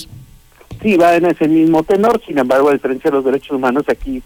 Sí, 0.83 0.95
va 0.97 1.17
en 1.17 1.25
ese 1.25 1.49
mismo 1.49 1.83
tenor, 1.85 2.21
sin 2.27 2.37
embargo, 2.37 2.69
a 2.69 2.75
diferencia 2.75 3.11
de 3.11 3.17
los 3.17 3.25
derechos 3.25 3.53
humanos, 3.53 3.85
aquí, 3.89 4.23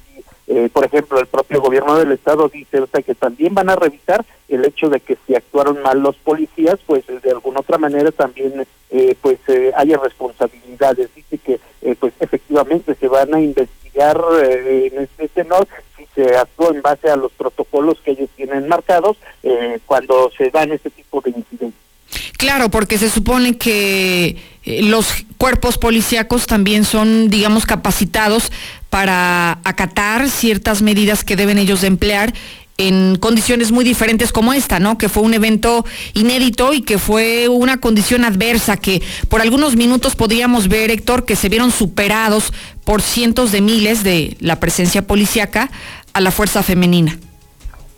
eh, 0.51 0.69
por 0.73 0.85
ejemplo, 0.85 1.19
el 1.19 1.27
propio 1.27 1.61
gobierno 1.61 1.97
del 1.97 2.13
Estado 2.13 2.49
dice 2.49 2.81
o 2.81 2.87
sea, 2.87 3.03
que 3.03 3.15
también 3.15 3.55
van 3.55 3.71
a 3.71 3.77
revisar 3.77 4.25
el 4.49 4.65
hecho 4.65 4.89
de 4.89 5.01
que 5.01 5.17
si 5.27 5.35
actuaron 5.35 5.81
mal 5.83 6.01
los 6.01 6.17
policías, 6.17 6.79
pues 6.87 7.05
de 7.07 7.31
alguna 7.31 7.61
otra 7.61 7.79
manera 7.79 8.11
también 8.11 8.67
eh, 8.91 9.15
pues 9.21 9.39
eh, 9.49 9.73
haya 9.77 9.97
responsabilidades. 9.99 11.09
Dice 11.15 11.39
que 11.39 11.61
pues 11.99 12.13
efectivamente 12.21 12.95
se 12.95 13.09
van 13.09 13.35
a 13.35 13.41
investigar 13.41 14.21
en 14.43 15.01
este 15.01 15.29
tenor 15.29 15.67
se 16.15 16.37
actuó 16.37 16.73
en 16.73 16.83
base 16.83 17.09
a 17.09 17.17
los 17.17 17.33
protocolos 17.33 18.01
que 18.01 18.13
ellos 18.13 18.29
tienen 18.37 18.69
marcados 18.69 19.17
eh, 19.43 19.79
cuando 19.87 20.31
se 20.37 20.51
dan 20.51 20.73
este 20.73 20.91
tipo 20.91 21.21
de 21.21 21.31
incidentes. 21.31 21.90
Claro, 22.37 22.71
porque 22.71 22.99
se 22.99 23.11
supone 23.11 23.57
que 23.57 24.37
eh, 24.65 24.83
los 24.83 25.07
cuerpos 25.37 25.79
policíacos 25.79 26.47
también 26.47 26.85
son, 26.85 27.29
digamos, 27.29 27.67
capacitados 27.67 28.51
para 28.89 29.61
acatar 29.65 30.29
ciertas 30.29 30.83
medidas 30.83 31.25
que 31.25 31.37
deben 31.37 31.59
ellos 31.59 31.81
de 31.83 31.87
emplear 31.87 32.35
en 32.77 33.17
condiciones 33.17 33.73
muy 33.73 33.85
diferentes 33.85 34.33
como 34.33 34.55
esta, 34.55 34.81
¿no? 34.81 34.97
Que 34.97 35.11
fue 35.11 35.23
un 35.23 35.35
evento 35.35 35.85
inédito 36.15 36.73
y 36.73 36.81
que 36.81 36.99
fue 36.99 37.49
una 37.49 37.77
condición 37.77 38.25
adversa 38.25 38.79
que 38.79 39.03
por 39.29 39.43
algunos 39.43 39.77
minutos 39.77 40.17
podríamos 40.17 40.69
ver, 40.69 40.91
Héctor, 40.91 41.27
que 41.27 41.37
se 41.37 41.51
vieron 41.51 41.73
superados 41.73 42.55
por 42.85 43.03
cientos 43.03 43.53
de 43.53 43.61
miles 43.61 44.03
de 44.03 44.37
la 44.41 44.61
presencia 44.61 45.07
policíaca 45.07 45.71
a 46.15 46.21
la 46.23 46.31
fuerza 46.31 46.63
femenina. 46.63 47.19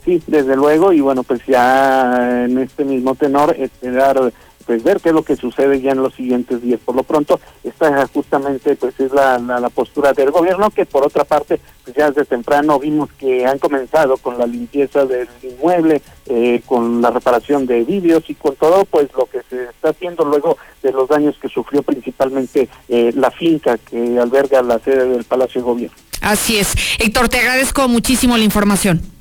Sí, 0.03 0.21
desde 0.27 0.55
luego, 0.55 0.91
y 0.91 0.99
bueno, 0.99 1.23
pues 1.23 1.41
ya 1.45 2.43
en 2.45 2.57
este 2.57 2.83
mismo 2.83 3.15
tenor, 3.15 3.55
esperar 3.57 4.33
pues 4.65 4.83
ver 4.83 4.99
qué 5.01 5.09
es 5.09 5.15
lo 5.15 5.23
que 5.23 5.35
sucede 5.35 5.81
ya 5.81 5.91
en 5.91 6.01
los 6.01 6.13
siguientes 6.13 6.61
días. 6.61 6.79
Por 6.83 6.95
lo 6.95 7.03
pronto, 7.03 7.39
esta 7.63 8.07
justamente 8.07 8.75
pues 8.75 8.99
es 8.99 9.11
la, 9.11 9.37
la, 9.37 9.69
postura 9.69 10.13
del 10.13 10.31
gobierno, 10.31 10.69
que 10.71 10.85
por 10.85 11.03
otra 11.03 11.23
parte, 11.23 11.59
pues 11.83 11.95
ya 11.95 12.09
desde 12.09 12.25
temprano 12.25 12.79
vimos 12.79 13.09
que 13.13 13.45
han 13.45 13.59
comenzado 13.59 14.17
con 14.17 14.37
la 14.37 14.45
limpieza 14.45 15.05
del 15.05 15.27
inmueble, 15.41 16.01
eh, 16.27 16.61
con 16.65 17.01
la 17.01 17.11
reparación 17.11 17.65
de 17.65 17.83
vídeos 17.83 18.23
y 18.29 18.35
con 18.35 18.55
todo 18.55 18.85
pues 18.85 19.09
lo 19.17 19.25
que 19.25 19.41
se 19.49 19.65
está 19.65 19.89
haciendo 19.89 20.25
luego 20.25 20.57
de 20.81 20.91
los 20.91 21.09
daños 21.09 21.35
que 21.41 21.49
sufrió 21.49 21.83
principalmente 21.83 22.69
eh, 22.87 23.11
la 23.15 23.31
finca 23.31 23.77
que 23.77 24.17
alberga 24.19 24.61
la 24.61 24.79
sede 24.79 25.07
del 25.07 25.23
Palacio 25.23 25.61
de 25.61 25.65
Gobierno. 25.65 25.97
Así 26.21 26.57
es. 26.57 26.73
Héctor, 26.99 27.27
te 27.27 27.39
agradezco 27.39 27.87
muchísimo 27.89 28.37
la 28.37 28.45
información. 28.45 29.12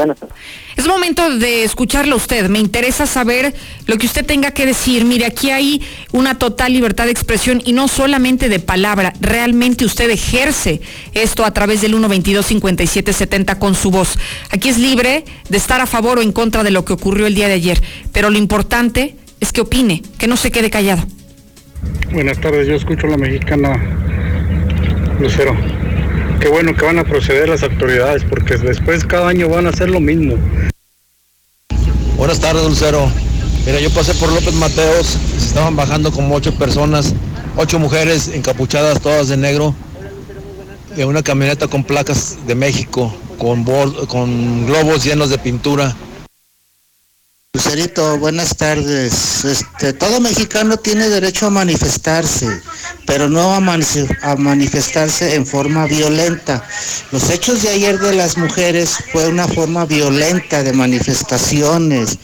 Buenas 0.00 0.16
Es 0.78 0.86
momento 0.86 1.36
de 1.36 1.62
escucharlo 1.62 2.16
usted. 2.16 2.48
Me 2.48 2.58
interesa 2.58 3.06
saber 3.06 3.54
lo 3.86 3.98
que 3.98 4.06
usted 4.06 4.24
tenga 4.24 4.50
que 4.52 4.64
decir. 4.64 5.04
Mire, 5.04 5.26
aquí 5.26 5.50
hay 5.50 5.82
una 6.12 6.38
total 6.38 6.72
libertad 6.72 7.04
de 7.04 7.10
expresión 7.10 7.60
y 7.66 7.74
no 7.74 7.86
solamente 7.86 8.48
de 8.48 8.60
palabra. 8.60 9.12
Realmente 9.20 9.84
usted 9.84 10.08
ejerce 10.08 10.80
esto 11.12 11.44
a 11.44 11.50
través 11.52 11.82
del 11.82 11.92
122-5770 11.94 13.58
con 13.58 13.74
su 13.74 13.90
voz. 13.90 14.18
Aquí 14.48 14.70
es 14.70 14.78
libre 14.78 15.26
de 15.50 15.58
estar 15.58 15.82
a 15.82 15.86
favor 15.86 16.18
o 16.18 16.22
en 16.22 16.32
contra 16.32 16.62
de 16.62 16.70
lo 16.70 16.86
que 16.86 16.94
ocurrió 16.94 17.26
el 17.26 17.34
día 17.34 17.48
de 17.48 17.54
ayer. 17.54 17.82
Pero 18.14 18.30
lo 18.30 18.38
importante 18.38 19.16
es 19.38 19.52
que 19.52 19.60
opine, 19.60 20.02
que 20.16 20.28
no 20.28 20.38
se 20.38 20.50
quede 20.50 20.70
callado. 20.70 21.06
Buenas 22.10 22.40
tardes, 22.40 22.66
yo 22.66 22.76
escucho 22.76 23.06
a 23.06 23.10
la 23.10 23.18
mexicana 23.18 23.76
Lucero 25.20 25.54
qué 26.40 26.48
bueno 26.48 26.74
que 26.74 26.84
van 26.84 26.98
a 26.98 27.04
proceder 27.04 27.48
las 27.48 27.62
autoridades, 27.62 28.24
porque 28.24 28.56
después 28.56 29.04
cada 29.04 29.28
año 29.28 29.48
van 29.48 29.66
a 29.66 29.70
hacer 29.70 29.90
lo 29.90 30.00
mismo. 30.00 30.36
Buenas 32.16 32.40
tardes, 32.40 32.64
Lucero. 32.64 33.10
Mira, 33.66 33.78
yo 33.78 33.90
pasé 33.90 34.14
por 34.14 34.32
López 34.32 34.54
Mateos, 34.54 35.18
estaban 35.36 35.76
bajando 35.76 36.10
como 36.10 36.34
ocho 36.34 36.54
personas, 36.54 37.14
ocho 37.56 37.78
mujeres 37.78 38.28
encapuchadas 38.28 39.00
todas 39.00 39.28
de 39.28 39.36
negro, 39.36 39.74
en 40.96 41.06
una 41.06 41.22
camioneta 41.22 41.68
con 41.68 41.84
placas 41.84 42.38
de 42.46 42.54
México, 42.54 43.14
con, 43.38 43.64
con 44.06 44.66
globos 44.66 45.04
llenos 45.04 45.28
de 45.28 45.38
pintura. 45.38 45.94
Lucerito, 47.52 48.16
buenas 48.18 48.56
tardes. 48.56 49.44
Este, 49.44 49.92
todo 49.92 50.20
mexicano 50.20 50.76
tiene 50.76 51.08
derecho 51.08 51.46
a 51.46 51.50
manifestarse, 51.50 52.46
pero 53.08 53.28
no 53.28 53.52
a, 53.52 53.56
a, 53.56 54.36
manifestarse 54.36 55.34
en 55.34 55.44
forma 55.44 55.86
violenta. 55.86 56.64
Los 57.10 57.28
hechos 57.28 57.64
de 57.64 57.70
ayer 57.70 57.98
de 57.98 58.14
las 58.14 58.38
mujeres 58.38 58.98
fue 59.10 59.28
una 59.28 59.48
forma 59.48 59.84
violenta 59.84 60.62
de 60.62 60.72
manifestaciones. 60.72 62.20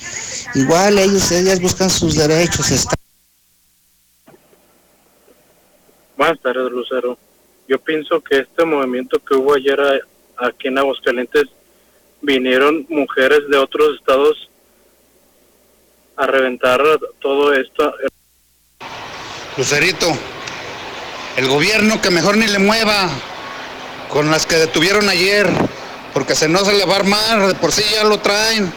Igual 0.54 0.96
ellos, 1.00 1.32
ellas 1.32 1.60
buscan 1.60 1.90
sus 1.90 2.14
derechos. 2.14 2.86
Buenas 6.16 6.40
tardes, 6.40 6.70
Lucero. 6.70 7.18
Yo 7.66 7.80
pienso 7.80 8.20
que 8.20 8.38
este 8.38 8.64
movimiento 8.64 9.18
que 9.18 9.34
hubo 9.34 9.54
ayer 9.54 9.80
aquí 10.36 10.68
en 10.68 10.78
Aguascalientes 10.78 11.46
vinieron 12.22 12.86
mujeres 12.88 13.40
de 13.50 13.56
otros 13.56 13.96
estados 13.98 14.48
a 16.16 16.26
reventar 16.26 16.80
todo 17.20 17.52
esto. 17.52 17.94
Lucerito, 19.56 20.06
el 21.36 21.48
gobierno 21.48 22.00
que 22.00 22.10
mejor 22.10 22.36
ni 22.36 22.46
le 22.46 22.58
mueva 22.58 23.08
con 24.08 24.30
las 24.30 24.46
que 24.46 24.56
detuvieron 24.56 25.08
ayer, 25.08 25.48
porque 26.14 26.34
se 26.34 26.48
no 26.48 26.64
se 26.64 26.74
le 26.74 26.84
va 26.84 26.94
a 26.94 26.98
armar, 26.98 27.46
de 27.46 27.54
por 27.54 27.72
sí 27.72 27.82
ya 27.92 28.04
lo 28.04 28.18
traen. 28.18 28.72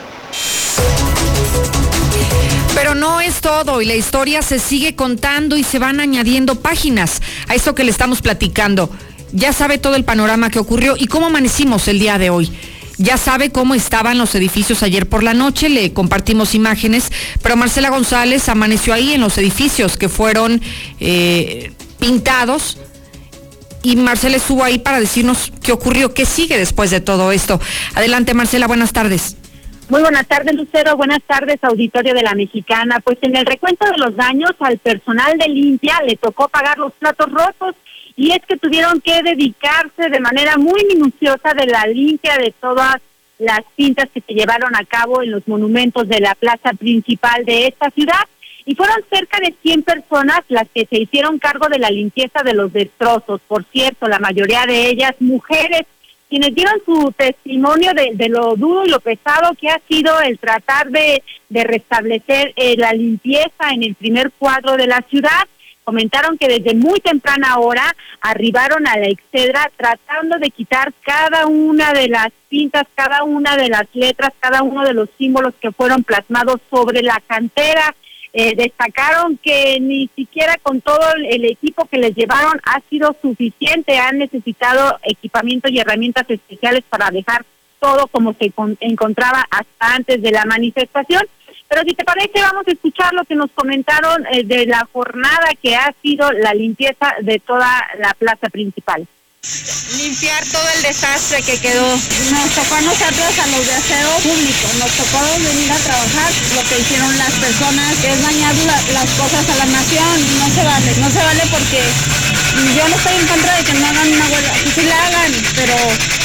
Pero 2.75 2.95
no 2.95 3.19
es 3.19 3.41
todo 3.41 3.81
y 3.81 3.85
la 3.85 3.95
historia 3.95 4.41
se 4.41 4.59
sigue 4.59 4.95
contando 4.95 5.57
y 5.57 5.63
se 5.63 5.79
van 5.79 5.99
añadiendo 5.99 6.55
páginas 6.55 7.21
a 7.47 7.55
eso 7.55 7.75
que 7.75 7.83
le 7.83 7.91
estamos 7.91 8.21
platicando. 8.21 8.89
Ya 9.31 9.53
sabe 9.53 9.77
todo 9.77 9.95
el 9.95 10.05
panorama 10.05 10.49
que 10.49 10.59
ocurrió 10.59 10.95
y 10.97 11.07
cómo 11.07 11.27
amanecimos 11.27 11.87
el 11.87 11.99
día 11.99 12.17
de 12.17 12.29
hoy. 12.29 12.51
Ya 12.99 13.15
sabe 13.17 13.49
cómo 13.49 13.75
estaban 13.75 14.17
los 14.17 14.35
edificios 14.35 14.83
ayer 14.83 15.07
por 15.07 15.23
la 15.23 15.33
noche, 15.33 15.69
le 15.69 15.93
compartimos 15.93 16.53
imágenes, 16.53 17.09
pero 17.41 17.55
Marcela 17.55 17.89
González 17.89 18.49
amaneció 18.49 18.93
ahí 18.93 19.13
en 19.13 19.21
los 19.21 19.37
edificios 19.37 19.95
que 19.95 20.09
fueron 20.09 20.61
eh, 20.99 21.71
pintados 21.97 22.77
y 23.83 23.95
Marcela 23.95 24.35
estuvo 24.35 24.65
ahí 24.65 24.79
para 24.79 24.99
decirnos 24.99 25.53
qué 25.63 25.71
ocurrió, 25.71 26.13
qué 26.13 26.25
sigue 26.25 26.57
después 26.57 26.91
de 26.91 26.99
todo 26.99 27.31
esto. 27.31 27.61
Adelante 27.95 28.33
Marcela, 28.33 28.67
buenas 28.67 28.91
tardes. 28.91 29.37
Muy 29.87 30.01
buenas 30.01 30.27
tardes, 30.27 30.53
Lucero. 30.53 30.97
Buenas 30.97 31.21
tardes, 31.25 31.57
auditorio 31.63 32.13
de 32.13 32.21
la 32.21 32.35
Mexicana. 32.35 32.99
Pues 32.99 33.17
en 33.21 33.35
el 33.35 33.45
recuento 33.45 33.85
de 33.89 33.97
los 33.97 34.13
daños 34.17 34.51
al 34.59 34.77
personal 34.77 35.37
de 35.37 35.47
limpia 35.47 36.01
le 36.05 36.17
tocó 36.17 36.49
pagar 36.49 36.77
los 36.77 36.91
platos 36.93 37.31
rotos 37.31 37.75
y 38.19 38.31
es 38.31 38.41
que 38.45 38.57
tuvieron 38.57 38.99
que 38.99 39.23
dedicarse 39.23 40.09
de 40.09 40.19
manera 40.19 40.57
muy 40.57 40.83
minuciosa 40.83 41.53
de 41.53 41.67
la 41.67 41.87
limpia 41.87 42.37
de 42.37 42.53
todas 42.59 42.97
las 43.37 43.61
cintas 43.77 44.09
que 44.13 44.19
se 44.19 44.33
llevaron 44.33 44.75
a 44.75 44.83
cabo 44.83 45.23
en 45.23 45.31
los 45.31 45.47
monumentos 45.47 46.05
de 46.09 46.19
la 46.19 46.35
plaza 46.35 46.73
principal 46.73 47.45
de 47.45 47.67
esta 47.67 47.89
ciudad 47.91 48.27
y 48.65 48.75
fueron 48.75 48.97
cerca 49.09 49.39
de 49.39 49.55
100 49.61 49.83
personas 49.83 50.41
las 50.49 50.67
que 50.67 50.85
se 50.85 50.97
hicieron 50.97 51.39
cargo 51.39 51.69
de 51.69 51.79
la 51.79 51.89
limpieza 51.89 52.43
de 52.43 52.53
los 52.53 52.73
destrozos. 52.73 53.39
Por 53.47 53.63
cierto, 53.71 54.09
la 54.09 54.19
mayoría 54.19 54.65
de 54.65 54.89
ellas 54.89 55.15
mujeres 55.21 55.83
quienes 56.29 56.53
dieron 56.53 56.75
su 56.85 57.13
testimonio 57.17 57.93
de, 57.93 58.29
lo 58.29 58.55
duro 58.57 58.85
y 58.85 58.89
lo 58.89 58.99
pesado 58.99 59.55
que 59.55 59.69
ha 59.69 59.79
sido 59.87 60.19
el 60.19 60.37
tratar 60.37 60.89
de, 60.89 61.23
restablecer 61.49 62.51
eh, 62.57 62.75
la 62.77 62.91
limpieza 62.91 63.71
en 63.71 63.83
el 63.83 63.95
primer 63.95 64.29
cuadro 64.37 64.75
de 64.75 64.87
la 64.87 65.01
ciudad. 65.09 65.47
Comentaron 65.89 66.37
que 66.37 66.47
desde 66.47 66.75
muy 66.75 66.99
temprana 66.99 67.57
hora 67.57 67.95
arribaron 68.21 68.85
a 68.85 68.95
la 68.99 69.07
Excedra 69.07 69.71
tratando 69.75 70.37
de 70.37 70.51
quitar 70.51 70.93
cada 71.01 71.47
una 71.47 71.93
de 71.93 72.07
las 72.07 72.29
pintas, 72.47 72.83
cada 72.93 73.23
una 73.23 73.57
de 73.57 73.69
las 73.69 73.85
letras, 73.93 74.31
cada 74.39 74.61
uno 74.61 74.83
de 74.83 74.93
los 74.93 75.09
símbolos 75.17 75.55
que 75.59 75.71
fueron 75.71 76.03
plasmados 76.03 76.61
sobre 76.69 77.01
la 77.01 77.19
cantera. 77.25 77.95
Eh, 78.33 78.53
destacaron 78.55 79.37
que 79.37 79.79
ni 79.81 80.07
siquiera 80.15 80.59
con 80.61 80.79
todo 80.79 81.15
el 81.27 81.45
equipo 81.45 81.85
que 81.85 81.97
les 81.97 82.13
llevaron 82.13 82.61
ha 82.65 82.81
sido 82.87 83.15
suficiente, 83.19 83.97
han 83.97 84.19
necesitado 84.19 84.99
equipamiento 85.01 85.69
y 85.69 85.79
herramientas 85.79 86.29
especiales 86.29 86.83
para 86.87 87.09
dejar 87.09 87.43
todo 87.79 88.05
como 88.09 88.33
se 88.33 88.53
encontraba 88.81 89.43
hasta 89.49 89.95
antes 89.95 90.21
de 90.21 90.29
la 90.29 90.45
manifestación. 90.45 91.23
Pero 91.69 91.83
si 91.83 91.93
te 91.93 92.03
parece, 92.03 92.41
vamos 92.41 92.67
a 92.67 92.71
escuchar 92.71 93.13
lo 93.13 93.23
que 93.23 93.35
nos 93.35 93.51
comentaron 93.51 94.25
eh, 94.27 94.43
de 94.43 94.65
la 94.65 94.87
jornada 94.91 95.49
que 95.61 95.75
ha 95.75 95.93
sido 96.01 96.31
la 96.31 96.53
limpieza 96.53 97.13
de 97.21 97.39
toda 97.39 97.87
la 97.99 98.13
plaza 98.15 98.49
principal 98.49 99.07
limpiar 99.97 100.43
todo 100.51 100.67
el 100.75 100.81
desastre 100.83 101.41
que 101.41 101.57
quedó. 101.59 101.87
Nos 102.31 102.49
tocó 102.55 102.75
a 102.75 102.81
nosotros, 102.81 103.39
a 103.39 103.47
los 103.47 103.65
de 103.65 103.73
aseo 103.73 104.11
público, 104.19 104.67
nos 104.79 104.91
tocó 104.91 105.19
venir 105.39 105.71
a 105.71 105.77
trabajar 105.77 106.31
lo 106.55 106.61
que 106.67 106.79
hicieron 106.79 107.17
las 107.17 107.33
personas, 107.33 107.95
que 107.97 108.11
es 108.11 108.21
dañar 108.21 108.55
las 108.93 109.09
cosas 109.15 109.49
a 109.49 109.55
la 109.55 109.65
nación. 109.65 110.39
No 110.39 110.47
se 110.49 110.63
vale, 110.63 110.91
no 110.99 111.09
se 111.09 111.23
vale 111.23 111.43
porque 111.51 111.81
yo 112.75 112.87
no 112.87 112.95
estoy 112.95 113.15
en 113.15 113.27
contra 113.27 113.55
de 113.57 113.63
que 113.63 113.73
no 113.73 113.85
hagan 113.87 114.07
una 114.07 114.27
huelga, 114.27 114.53
que 114.53 114.71
sí 114.71 114.83
la 114.83 114.97
hagan, 115.05 115.31
pero 115.55 115.75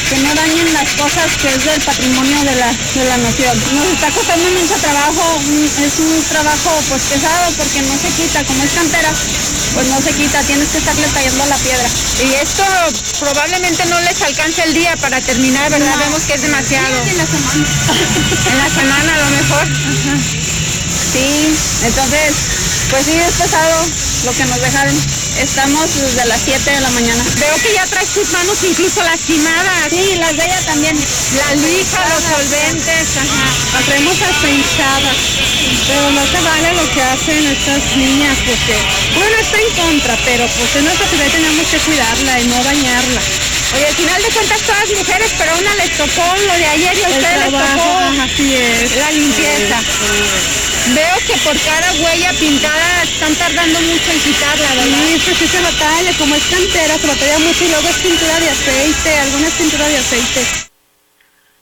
que 0.09 0.16
no 0.19 0.35
dañen 0.35 0.73
las 0.73 0.88
cosas 0.95 1.26
que 1.40 1.49
es 1.49 1.64
del 1.64 1.81
patrimonio 1.81 2.38
de 2.45 2.54
la, 2.57 2.71
de 2.73 3.04
la 3.04 3.16
nación. 3.19 3.54
Nos 3.75 3.87
está 3.87 4.11
costando 4.11 4.49
mucho 4.50 4.75
trabajo, 4.81 5.40
es 5.40 5.99
un 5.99 6.25
trabajo 6.28 6.71
pues 6.88 7.02
pesado 7.02 7.52
porque 7.57 7.83
no 7.83 7.95
se 7.99 8.09
quita, 8.16 8.45
como 8.45 8.62
es 8.62 8.71
cantera, 8.73 9.11
pues 9.75 9.87
no 9.88 10.00
se 10.00 10.12
quita, 10.12 10.40
tienes 10.43 10.69
que 10.69 10.78
estarle 10.78 11.07
tallando 11.09 11.47
la 11.47 11.57
piedra. 11.59 11.88
Y 12.23 12.35
esto 12.35 12.64
probablemente 13.21 13.85
no 13.87 14.00
les 14.00 14.21
alcance 14.23 14.62
el 14.62 14.75
día 14.75 14.97
para 14.97 15.21
terminar, 15.21 15.71
¿verdad? 15.71 15.97
Vemos 15.99 16.23
que 16.23 16.35
es 16.35 16.43
demasiado. 16.43 16.97
en 17.04 17.19
la 17.19 17.26
semana. 17.26 17.66
en 18.50 18.59
la 18.59 18.71
semana 18.71 19.14
a 19.14 19.19
lo 19.19 19.31
mejor. 19.31 19.66
Sí, 21.12 21.54
entonces, 21.85 22.35
pues 22.91 23.07
sí 23.07 23.12
es 23.12 23.35
pesado 23.35 23.87
lo 24.25 24.33
que 24.33 24.45
nos 24.45 24.61
dejaron. 24.61 24.95
Estamos 25.38 25.88
desde 25.95 26.25
las 26.26 26.41
7 26.45 26.71
de 26.71 26.81
la 26.81 26.91
mañana. 26.91 27.25
Veo 27.38 27.57
que 27.62 27.75
ya 27.75 27.87
traes 27.87 28.09
tus 28.11 28.31
manos 28.31 28.57
incluso 28.62 29.03
lastimadas. 29.03 29.91
Sí, 29.91 30.14
las 30.17 30.37
de 30.37 30.45
ella 30.45 30.61
también. 30.64 30.97
La 31.37 31.55
lija, 31.55 32.00
los 32.09 32.23
solventes, 32.23 33.17
ajá. 33.17 33.47
Las 33.75 33.85
traemos 33.85 34.17
hasta 34.23 34.49
hinchadas. 34.49 35.17
Pero 35.89 36.11
no 36.13 36.23
se 36.26 36.41
vale 36.41 36.73
lo 36.75 36.87
que 36.95 37.02
hacen 37.02 37.47
estas 37.47 37.97
niñas 37.97 38.37
porque, 38.47 38.76
bueno, 39.19 39.37
está 39.41 39.58
en 39.58 39.71
contra, 39.75 40.17
pero 40.25 40.47
pues 40.47 40.76
en 40.76 40.85
nuestra 40.85 41.08
ciudad 41.08 41.26
tenemos 41.32 41.67
que 41.67 41.78
cuidarla 41.78 42.41
y 42.41 42.47
no 42.47 42.65
dañarla. 42.65 43.21
Oye, 43.75 43.87
al 43.87 43.95
final 43.95 44.23
de 44.23 44.28
cuentas 44.28 44.61
todas 44.63 44.89
mujeres, 44.97 45.32
pero 45.37 45.50
a 45.50 45.56
una 45.56 45.75
les 45.75 45.91
tocó 45.97 46.37
lo 46.47 46.54
de 46.54 46.67
ayer 46.67 46.97
y 46.97 47.04
a 47.04 47.08
ustedes 47.08 47.39
les 47.41 47.50
tocó 47.50 47.99
así 48.23 48.54
es. 48.54 48.97
la 48.97 49.11
limpieza. 49.11 49.78
Veo 50.92 51.16
que 51.26 51.32
por 51.40 51.56
cada 51.64 51.92
huella 51.92 52.30
pintada 52.38 53.02
están 53.04 53.34
tardando 53.36 53.80
mucho 53.80 54.10
en 54.12 54.20
quitarla, 54.20 54.68
¿verdad? 54.75 54.99
Sí, 55.08 55.23
pues 55.25 55.38
sí 55.38 55.47
se 55.47 55.62
batalla, 55.62 56.12
como 56.18 56.34
es 56.34 56.44
cantera, 56.44 56.99
se 56.99 57.06
batalla 57.06 57.38
mucho 57.38 57.64
y 57.64 57.68
luego 57.68 57.88
es 57.88 57.97
pintura 57.97 58.38
de 58.38 58.50
aceite, 58.50 59.18
algunas 59.18 59.52
pintura 59.54 59.88
de 59.88 59.97
aceite. 59.97 60.40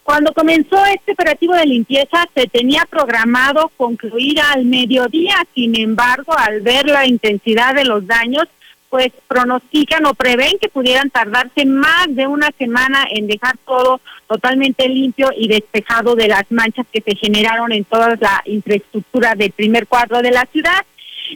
Cuando 0.02 0.32
comenzó 0.32 0.84
este 0.86 1.12
operativo 1.12 1.54
de 1.54 1.66
limpieza 1.66 2.26
se 2.34 2.48
tenía 2.48 2.84
programado 2.90 3.70
concluir 3.76 4.40
al 4.40 4.64
mediodía, 4.64 5.36
sin 5.54 5.78
embargo, 5.80 6.36
al 6.36 6.60
ver 6.60 6.86
la 6.86 7.06
intensidad 7.06 7.76
de 7.76 7.84
los 7.84 8.04
daños, 8.04 8.48
pues 8.92 9.10
pronostican 9.26 10.04
o 10.04 10.12
prevén 10.12 10.58
que 10.60 10.68
pudieran 10.68 11.08
tardarse 11.08 11.64
más 11.64 12.08
de 12.08 12.26
una 12.26 12.50
semana 12.58 13.06
en 13.10 13.26
dejar 13.26 13.56
todo 13.64 14.02
totalmente 14.28 14.86
limpio 14.86 15.30
y 15.34 15.48
despejado 15.48 16.14
de 16.14 16.28
las 16.28 16.44
manchas 16.50 16.84
que 16.92 17.00
se 17.00 17.16
generaron 17.16 17.72
en 17.72 17.84
toda 17.84 18.18
la 18.20 18.42
infraestructura 18.44 19.34
del 19.34 19.50
primer 19.52 19.86
cuadro 19.86 20.20
de 20.20 20.30
la 20.30 20.44
ciudad. 20.52 20.84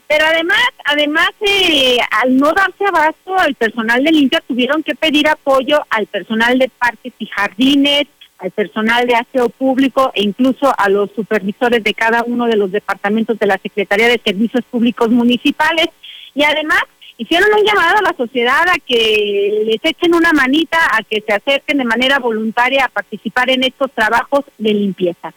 Pero 0.06 0.26
además, 0.26 0.68
además 0.84 1.30
eh, 1.40 1.96
al 2.10 2.36
no 2.36 2.52
darse 2.52 2.84
abasto, 2.84 3.34
el 3.46 3.54
personal 3.54 4.04
de 4.04 4.12
limpia 4.12 4.42
tuvieron 4.46 4.82
que 4.82 4.94
pedir 4.94 5.26
apoyo 5.26 5.78
al 5.88 6.04
personal 6.08 6.58
de 6.58 6.68
parques 6.68 7.14
y 7.18 7.24
jardines, 7.24 8.06
al 8.36 8.50
personal 8.50 9.06
de 9.06 9.14
aseo 9.14 9.48
público 9.48 10.12
e 10.14 10.24
incluso 10.24 10.74
a 10.76 10.90
los 10.90 11.10
supervisores 11.12 11.82
de 11.82 11.94
cada 11.94 12.22
uno 12.22 12.44
de 12.44 12.56
los 12.56 12.70
departamentos 12.70 13.38
de 13.38 13.46
la 13.46 13.56
Secretaría 13.56 14.08
de 14.08 14.20
Servicios 14.22 14.62
Públicos 14.70 15.08
Municipales. 15.08 15.86
Y 16.34 16.44
además 16.44 16.82
hicieron 17.18 17.48
un 17.52 17.64
llamado 17.64 17.98
a 17.98 18.02
la 18.02 18.16
sociedad 18.16 18.68
a 18.68 18.74
que 18.86 19.62
les 19.64 19.80
echen 19.82 20.14
una 20.14 20.32
manita, 20.32 20.78
a 20.92 21.02
que 21.02 21.22
se 21.26 21.32
acerquen 21.32 21.78
de 21.78 21.84
manera 21.84 22.18
voluntaria 22.18 22.84
a 22.84 22.88
participar 22.88 23.50
en 23.50 23.64
estos 23.64 23.90
trabajos 23.92 24.44
de 24.58 24.74
limpieza. 24.74 25.32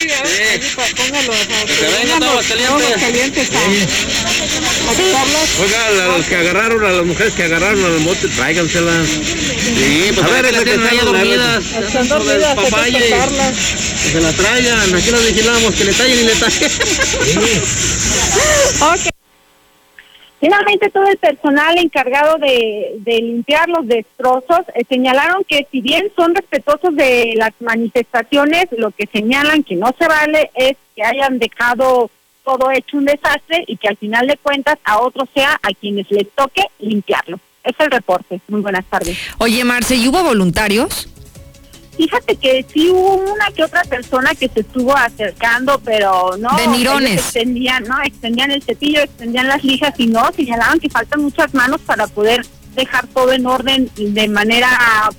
Sí. 0.00 0.08
Todos 2.18 2.46
calientes. 2.46 2.96
calientes 3.00 3.50
Oiga, 5.60 5.86
a 5.86 6.18
los 6.18 6.26
que 6.26 6.36
agarraron, 6.36 6.84
a 6.84 6.90
las 6.90 7.06
mujeres 7.06 7.32
que 7.34 7.44
agarraron 7.44 7.84
a 7.84 7.88
los 7.88 8.00
motes, 8.02 8.30
tráiganselas. 8.34 9.06
Sí, 9.06 10.10
pues 10.14 10.26
a 10.26 10.30
ver, 10.30 10.52
que 10.52 10.64
tienen 10.64 10.86
ahí 10.86 10.98
dormidas. 10.98 11.64
Están 11.64 12.08
dormidas. 12.08 12.54
Que 12.54 14.10
se 14.10 14.20
la 14.20 14.32
traigan, 14.32 14.94
aquí 14.94 15.10
las 15.10 15.26
vigilamos, 15.26 15.74
que 15.74 15.84
le 15.84 15.92
tallen 15.92 16.18
y 16.18 16.24
le 16.24 16.34
tallen. 16.34 16.70
ok. 19.08 19.13
Finalmente, 20.44 20.90
todo 20.90 21.06
el 21.06 21.16
personal 21.16 21.78
encargado 21.78 22.36
de, 22.36 23.00
limpiar 23.06 23.66
los 23.70 23.86
destrozos 23.86 24.60
eh, 24.74 24.84
señalaron 24.86 25.42
que 25.44 25.66
si 25.72 25.80
bien 25.80 26.12
son 26.14 26.34
respetuosos 26.34 26.94
de 26.94 27.32
las 27.34 27.52
manifestaciones, 27.60 28.66
lo 28.72 28.90
que 28.90 29.08
señalan 29.10 29.62
que 29.62 29.74
no 29.74 29.94
se 29.98 30.06
vale 30.06 30.50
es 30.54 30.76
que 30.94 31.02
hayan 31.02 31.38
dejado 31.38 32.10
todo 32.44 32.70
hecho 32.72 32.98
un 32.98 33.06
desastre 33.06 33.64
y 33.66 33.78
que 33.78 33.88
al 33.88 33.96
final 33.96 34.26
de 34.26 34.36
cuentas 34.36 34.76
a 34.84 35.00
otros 35.00 35.30
sea 35.32 35.58
a 35.62 35.68
quienes 35.80 36.10
les 36.10 36.30
toque 36.32 36.66
limpiarlo. 36.78 37.40
Es 37.62 37.72
el 37.78 37.90
reporte. 37.90 38.42
Muy 38.48 38.60
buenas 38.60 38.84
tardes. 38.84 39.16
Oye, 39.38 39.64
Marce, 39.64 39.96
¿y 39.96 40.08
hubo 40.08 40.22
voluntarios? 40.22 41.08
Fíjate 41.96 42.36
que 42.36 42.64
sí 42.72 42.90
hubo 42.90 43.14
una 43.14 43.50
que 43.54 43.64
otra 43.64 43.82
persona 43.84 44.34
que 44.34 44.48
se 44.48 44.60
estuvo 44.60 44.96
acercando, 44.96 45.80
pero 45.84 46.36
no. 46.38 46.56
De 46.56 46.68
mirones. 46.68 47.20
Extendían, 47.20 47.84
no, 47.84 48.00
extendían 48.02 48.50
el 48.50 48.62
cepillo, 48.62 49.02
extendían 49.02 49.48
las 49.48 49.62
lijas 49.62 49.94
y 49.98 50.06
no, 50.06 50.30
señalaban 50.32 50.80
que 50.80 50.90
faltan 50.90 51.22
muchas 51.22 51.54
manos 51.54 51.80
para 51.82 52.06
poder 52.06 52.44
dejar 52.74 53.06
todo 53.06 53.32
en 53.32 53.46
orden 53.46 53.88
de 53.96 54.28
manera 54.28 54.68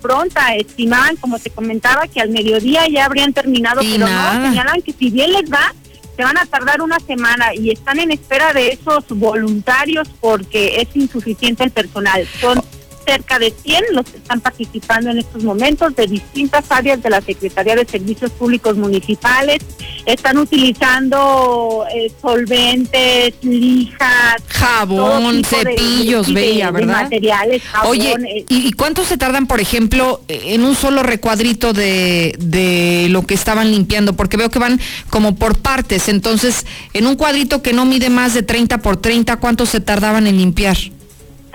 pronta. 0.02 0.56
Estimaban, 0.56 1.16
como 1.16 1.40
te 1.40 1.50
comentaba, 1.50 2.08
que 2.08 2.20
al 2.20 2.30
mediodía 2.30 2.88
ya 2.88 3.06
habrían 3.06 3.34
terminado, 3.34 3.82
pero 3.82 4.08
no, 4.08 4.50
señalan 4.50 4.82
que 4.82 4.94
si 4.94 5.10
bien 5.10 5.32
les 5.32 5.52
va, 5.52 5.74
se 6.16 6.24
van 6.24 6.38
a 6.38 6.46
tardar 6.46 6.82
una 6.82 7.00
semana 7.00 7.54
y 7.54 7.72
están 7.72 8.00
en 8.00 8.12
espera 8.12 8.54
de 8.54 8.70
esos 8.70 9.06
voluntarios 9.10 10.08
porque 10.22 10.82
es 10.82 10.96
insuficiente 10.96 11.64
el 11.64 11.72
personal. 11.72 12.28
Son 12.40 12.62
cerca 13.06 13.40
de 13.40 13.52
100 13.52 13.84
los 13.92 14.06
que 14.06 14.18
están 14.18 14.42
participando 14.42 15.10
en 15.10 15.20
estos 15.20 15.44
momentos 15.44 15.96
de 15.96 16.08
distintas 16.08 16.66
áreas 16.70 17.02
de 17.02 17.10
la 17.10 17.22
Secretaría 17.22 17.76
de 17.76 17.86
Servicios 17.86 18.32
Públicos 18.32 18.76
Municipales. 18.78 19.60
Están 20.06 20.38
utilizando 20.38 21.86
eh, 21.94 22.12
solventes, 22.22 23.34
lijas, 23.42 24.36
jabón, 24.48 25.44
cepillos, 25.44 26.34
veía, 26.34 26.72
¿verdad? 26.72 27.04
materiales, 27.04 27.62
jabón, 27.64 27.92
Oye, 27.92 28.16
eh. 28.28 28.46
¿y, 28.50 28.72
cuánto 28.74 29.04
se 29.04 29.18
tardan, 29.18 29.48
por 29.48 29.60
ejemplo, 29.60 30.22
en 30.28 30.64
un 30.64 30.76
solo 30.76 31.04
recuadrito 31.04 31.74
de, 31.74 32.36
de 32.40 33.08
lo 33.10 33.26
que 33.26 33.34
estaban 33.34 33.72
limpiando? 33.72 34.14
Porque 34.14 34.38
veo 34.38 34.50
que 34.50 34.60
van 34.60 34.80
como 35.10 35.36
por 35.36 35.58
partes. 35.58 36.10
Entonces, 36.10 36.66
en 36.94 37.08
un 37.08 37.16
cuadrito 37.16 37.62
que 37.62 37.74
no 37.74 37.86
mide 37.86 38.10
más 38.10 38.34
de 38.34 38.44
30 38.44 38.80
por 38.80 38.98
30, 38.98 39.38
¿cuánto 39.38 39.66
se 39.66 39.80
tardaban 39.80 40.28
en 40.28 40.38
limpiar? 40.38 40.78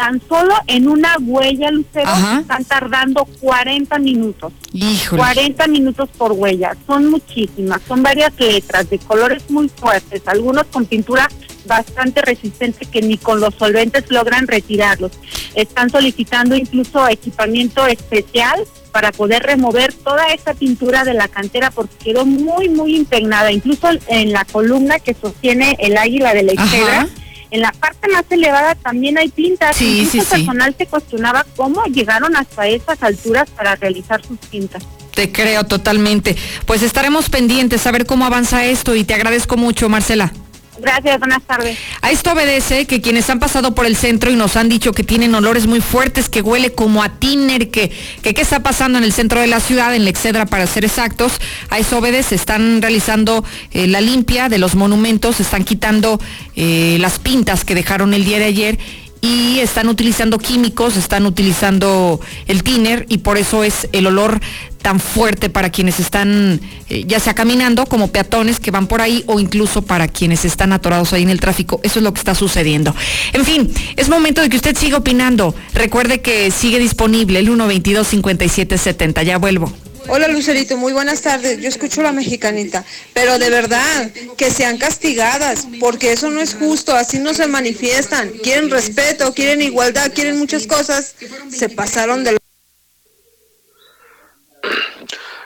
Tan 0.01 0.19
solo 0.27 0.55
en 0.67 0.89
una 0.89 1.15
huella, 1.21 1.71
Lucero, 1.71 2.09
están 2.41 2.65
tardando 2.65 3.27
40 3.39 3.99
minutos. 3.99 4.51
Híjole. 4.73 5.21
40 5.21 5.67
minutos 5.67 6.09
por 6.17 6.33
huella. 6.33 6.75
Son 6.87 7.11
muchísimas, 7.11 7.83
son 7.87 8.03
varias 8.03 8.33
letras 8.39 8.89
de 8.89 8.99
colores 8.99 9.43
muy 9.51 9.69
fuertes, 9.69 10.23
algunos 10.25 10.65
con 10.69 10.87
pintura 10.87 11.29
bastante 11.67 12.23
resistente 12.23 12.87
que 12.87 13.03
ni 13.03 13.19
con 13.19 13.41
los 13.41 13.55
solventes 13.57 14.11
logran 14.11 14.47
retirarlos. 14.47 15.13
Están 15.55 15.91
solicitando 15.91 16.57
incluso 16.57 17.07
equipamiento 17.07 17.87
especial 17.87 18.65
para 18.93 19.13
poder 19.13 19.43
remover 19.43 19.93
toda 19.93 20.33
esta 20.33 20.55
pintura 20.55 21.05
de 21.05 21.13
la 21.13 21.29
cantera 21.29 21.71
porque 21.71 21.95
quedó 22.03 22.25
muy, 22.25 22.71
muy 22.71 22.97
impregnada. 22.97 23.53
Incluso 23.53 23.91
en 24.07 24.33
la 24.33 24.47
columna 24.47 24.99
que 24.99 25.13
sostiene 25.13 25.77
el 25.79 25.99
águila 25.99 26.33
de 26.33 26.43
la 26.45 26.55
izquierda, 26.55 27.07
en 27.51 27.61
la 27.61 27.73
parte 27.73 28.09
más 28.09 28.25
elevada 28.31 28.75
también 28.75 29.19
hay 29.19 29.29
pintas. 29.29 29.77
Sí, 29.77 30.01
Incluso 30.01 30.25
sí, 30.25 30.37
personal 30.37 30.75
se 30.77 30.87
cuestionaba 30.87 31.47
cómo 31.57 31.85
llegaron 31.85 32.37
hasta 32.37 32.67
esas 32.69 33.03
alturas 33.03 33.51
para 33.51 33.77
realizar 33.77 34.25
sus 34.25 34.39
pintas. 34.39 34.83
Te 35.15 35.33
creo 35.33 35.65
totalmente. 35.65 36.37
Pues 36.67 36.83
estaremos 36.83 37.29
pendientes 37.29 37.87
a 37.87 37.91
ver 37.91 38.07
cómo 38.07 38.25
avanza 38.25 38.65
esto 38.65 38.95
y 38.95 39.05
te 39.05 39.15
agradezco 39.15 39.57
mucho, 39.57 39.89
Marcela. 39.89 40.33
Gracias, 40.81 41.19
buenas 41.19 41.43
tardes. 41.43 41.79
A 42.03 42.11
esto 42.11 42.33
obedece 42.33 42.87
que 42.87 43.01
quienes 43.01 43.29
han 43.31 43.39
pasado 43.39 43.75
por 43.75 43.87
el 43.87 43.97
centro 43.97 44.31
y 44.31 44.37
nos 44.37 44.57
han 44.57 44.69
dicho 44.69 44.93
que 44.93 45.05
tienen 45.05 45.35
olores 45.35 45.67
muy 45.67 45.81
fuertes, 45.81 46.29
que 46.29 46.43
huele 46.43 46.73
como 46.73 47.03
a 47.03 47.19
tiner, 47.19 47.71
que, 47.71 47.91
qué 48.23 48.41
está 48.41 48.61
pasando 48.61 48.99
en 48.99 49.05
el 49.05 49.13
centro 49.13 49.41
de 49.41 49.47
la 49.47 49.61
ciudad, 49.61 49.95
en 49.95 50.05
la 50.05 50.11
Excedra 50.11 50.47
para 50.47 50.67
ser 50.67 50.85
exactos, 50.85 51.33
a 51.69 51.79
eso 51.79 51.99
obedece, 51.99 52.35
están 52.35 52.83
realizando 52.83 53.45
eh, 53.73 53.87
la 53.87 54.01
limpia 54.01 54.49
de 54.49 54.59
los 54.59 54.75
monumentos, 54.75 55.41
están 55.41 55.65
quitando 55.65 56.21
eh, 56.57 56.97
las 57.01 57.19
pintas 57.19 57.65
que 57.65 57.75
dejaron 57.75 58.15
el 58.15 58.25
día 58.25 58.39
de 58.39 58.45
ayer 58.45 58.79
y 59.21 59.59
están 59.61 59.89
utilizando 59.89 60.39
químicos, 60.39 60.97
están 60.97 61.27
utilizando 61.27 62.21
el 62.47 62.63
tiner 62.63 63.07
y 63.09 63.19
por 63.19 63.39
eso 63.39 63.65
es 63.65 63.89
el 63.93 64.07
olor 64.07 64.41
tan 64.81 64.99
fuerte 64.99 65.51
para 65.51 65.71
quienes 65.71 66.01
están 66.01 66.61
eh, 66.89 67.05
ya 67.07 67.21
sea 67.21 67.35
caminando 67.35 67.85
como 67.85 68.09
peatones 68.09 68.59
que 68.59 68.71
van 68.71 68.87
por 68.87 69.03
ahí 69.03 69.25
o 69.27 69.39
incluso 69.39 69.83
para 69.83 70.09
quienes 70.09 70.45
están 70.45 70.73
atorados 70.73 71.13
ahí 71.13 71.23
en 71.23 71.31
el 71.31 71.41
tráfico. 71.41 71.81
Eso 71.83 71.99
es 71.99 72.03
lo 72.03 72.15
que 72.15 72.19
está 72.19 72.35
sucediendo. 72.35 72.95
En 73.33 73.45
fin, 73.45 73.71
es 73.97 74.09
momento 74.09 74.41
de 74.41 74.49
que 74.49 74.57
usted 74.57 74.77
siga 74.77 74.97
opinando. 74.97 75.55
Recuerde 75.75 76.21
que 76.21 76.51
sigue 76.51 76.79
disponible 76.79 77.41
el 77.41 77.47
122 77.47 78.07
5770. 78.07 79.23
Ya 79.23 79.39
vuelvo. 79.39 79.71
Hola 80.09 80.29
Lucerito, 80.29 80.77
muy 80.77 80.93
buenas 80.93 81.23
tardes. 81.23 81.61
Yo 81.61 81.69
escucho 81.69 82.03
la 82.03 82.13
mexicanita, 82.13 82.85
pero 83.13 83.39
de 83.39 83.51
verdad 83.51 84.11
que 84.37 84.51
sean 84.51 84.79
castigadas, 84.79 85.67
porque 85.79 86.13
eso 86.13 86.31
no 86.31 86.41
es 86.41 86.55
justo, 86.55 86.95
así 86.95 87.19
no 87.19 87.35
se 87.35 87.47
manifiestan. 87.47 88.31
Quieren 88.43 88.71
respeto, 88.71 89.33
quieren 89.35 89.63
igualdad, 89.63 90.13
quieren 90.15 90.39
muchas 90.39 90.67
cosas. 90.67 91.15
Se 91.51 91.69
pasaron 91.69 92.25
de... 92.25 92.39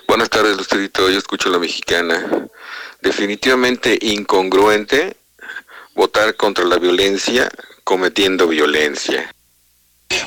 Buenas 0.06 0.30
tardes, 0.30 0.56
Lucerito. 0.56 1.10
Yo 1.10 1.18
escucho 1.18 1.50
la 1.50 1.58
mexicana. 1.58 2.48
Definitivamente 3.02 3.98
incongruente 4.00 5.16
votar 5.94 6.36
contra 6.36 6.64
la 6.64 6.78
violencia 6.78 7.50
cometiendo 7.84 8.48
violencia. 8.48 9.33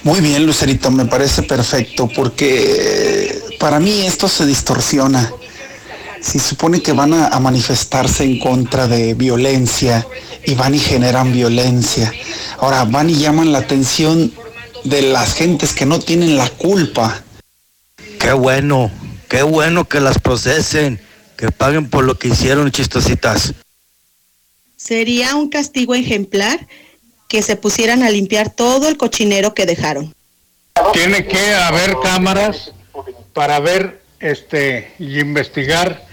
Muy 0.03 0.21
bien, 0.21 0.45
Lucerito, 0.45 0.89
me 0.91 1.05
parece 1.05 1.43
perfecto 1.43 2.07
porque 2.07 3.27
eh, 3.29 3.41
para 3.59 3.79
mí 3.79 4.05
esto 4.05 4.27
se 4.27 4.45
distorsiona. 4.45 5.31
Si 6.21 6.39
supone 6.39 6.81
que 6.81 6.93
van 6.93 7.13
a, 7.13 7.27
a 7.27 7.39
manifestarse 7.39 8.23
en 8.23 8.39
contra 8.39 8.87
de 8.87 9.13
violencia 9.13 10.07
y 10.45 10.55
van 10.55 10.75
y 10.75 10.79
generan 10.79 11.31
violencia. 11.31 12.11
Ahora 12.59 12.85
van 12.85 13.09
y 13.09 13.15
llaman 13.15 13.51
la 13.51 13.59
atención 13.59 14.31
de 14.83 15.01
las 15.01 15.33
gentes 15.33 15.73
que 15.73 15.85
no 15.85 15.99
tienen 15.99 16.37
la 16.37 16.49
culpa. 16.49 17.23
Qué 18.19 18.33
bueno, 18.33 18.91
qué 19.27 19.43
bueno 19.43 19.85
que 19.85 19.99
las 19.99 20.19
procesen, 20.19 20.99
que 21.37 21.51
paguen 21.51 21.89
por 21.89 22.03
lo 22.03 22.17
que 22.17 22.29
hicieron, 22.29 22.71
chistositas. 22.71 23.53
Sería 24.75 25.35
un 25.35 25.49
castigo 25.49 25.95
ejemplar 25.95 26.67
que 27.27 27.41
se 27.41 27.55
pusieran 27.55 28.03
a 28.03 28.09
limpiar 28.09 28.49
todo 28.49 28.87
el 28.87 28.97
cochinero 28.97 29.53
que 29.53 29.65
dejaron. 29.65 30.13
Tiene 30.93 31.25
que 31.27 31.53
haber 31.53 31.97
cámaras 32.01 32.71
para 33.33 33.59
ver 33.59 34.01
este 34.19 34.93
y 34.99 35.19
investigar 35.19 36.05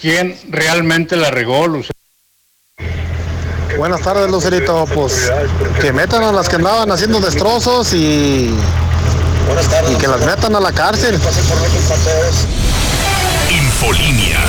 quién 0.00 0.38
realmente 0.48 1.16
la 1.16 1.30
regó, 1.30 1.66
Lucero. 1.66 1.92
Buenas 3.76 4.00
tardes, 4.00 4.30
Lucerito. 4.30 4.86
Pues 4.94 5.30
que 5.80 5.92
metan 5.92 6.22
a 6.22 6.32
las 6.32 6.48
que 6.48 6.56
andaban 6.56 6.90
haciendo 6.90 7.20
destrozos 7.20 7.92
y, 7.92 8.54
y 9.92 9.94
que 9.96 10.08
las 10.08 10.24
metan 10.24 10.54
a 10.56 10.60
la 10.60 10.72
cárcel. 10.72 11.20
Infolinia. 13.50 14.40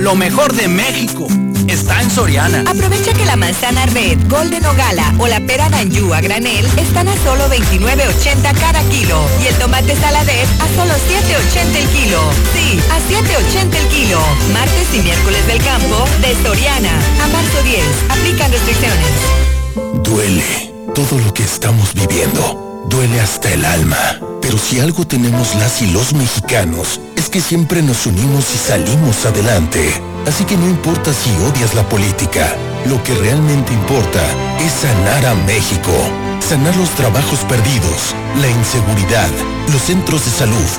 Lo 0.00 0.14
mejor 0.14 0.54
de 0.54 0.66
México 0.66 1.26
está 1.68 2.00
en 2.00 2.10
Soriana. 2.10 2.64
Aprovecha 2.66 3.12
que 3.12 3.26
la 3.26 3.36
manzana 3.36 3.84
red, 3.84 4.16
golden 4.30 4.64
o 4.64 4.74
gala 4.74 5.12
o 5.18 5.26
la 5.26 5.40
pera 5.40 5.68
danjú 5.68 6.14
a 6.14 6.22
granel 6.22 6.64
están 6.78 7.06
a 7.06 7.14
solo 7.18 7.46
29.80 7.50 8.58
cada 8.58 8.82
kilo 8.84 9.20
y 9.44 9.48
el 9.48 9.54
tomate 9.56 9.94
saladet 9.96 10.48
a 10.58 10.66
solo 10.74 10.94
7.80 10.94 11.76
el 11.76 11.88
kilo. 11.88 12.18
Sí, 12.54 12.80
a 12.88 12.96
7.80 13.12 13.76
el 13.76 13.88
kilo. 13.88 14.20
Martes 14.54 14.88
y 14.94 15.00
miércoles 15.00 15.46
del 15.46 15.62
campo 15.62 16.06
de 16.22 16.34
Soriana. 16.42 16.98
A 17.22 17.28
marzo 17.28 17.62
10. 17.62 17.84
Aplican 18.08 18.50
restricciones. 18.50 20.02
Duele 20.02 20.72
todo 20.94 21.18
lo 21.18 21.34
que 21.34 21.42
estamos 21.42 21.92
viviendo. 21.92 22.86
Duele 22.88 23.20
hasta 23.20 23.52
el 23.52 23.66
alma. 23.66 24.18
Pero 24.40 24.56
si 24.56 24.80
algo 24.80 25.06
tenemos 25.06 25.54
las 25.56 25.82
y 25.82 25.90
los 25.92 26.14
mexicanos, 26.14 27.00
que 27.30 27.40
siempre 27.40 27.80
nos 27.80 28.06
unimos 28.06 28.52
y 28.54 28.58
salimos 28.58 29.24
adelante. 29.24 30.02
Así 30.26 30.44
que 30.44 30.56
no 30.56 30.68
importa 30.68 31.12
si 31.12 31.30
odias 31.44 31.74
la 31.74 31.88
política, 31.88 32.54
lo 32.86 33.02
que 33.02 33.14
realmente 33.14 33.72
importa 33.72 34.20
es 34.58 34.72
sanar 34.72 35.26
a 35.26 35.34
México. 35.46 35.92
Sanar 36.40 36.74
los 36.76 36.90
trabajos 36.90 37.40
perdidos, 37.40 38.14
la 38.40 38.48
inseguridad, 38.48 39.28
los 39.72 39.82
centros 39.82 40.24
de 40.24 40.30
salud. 40.30 40.70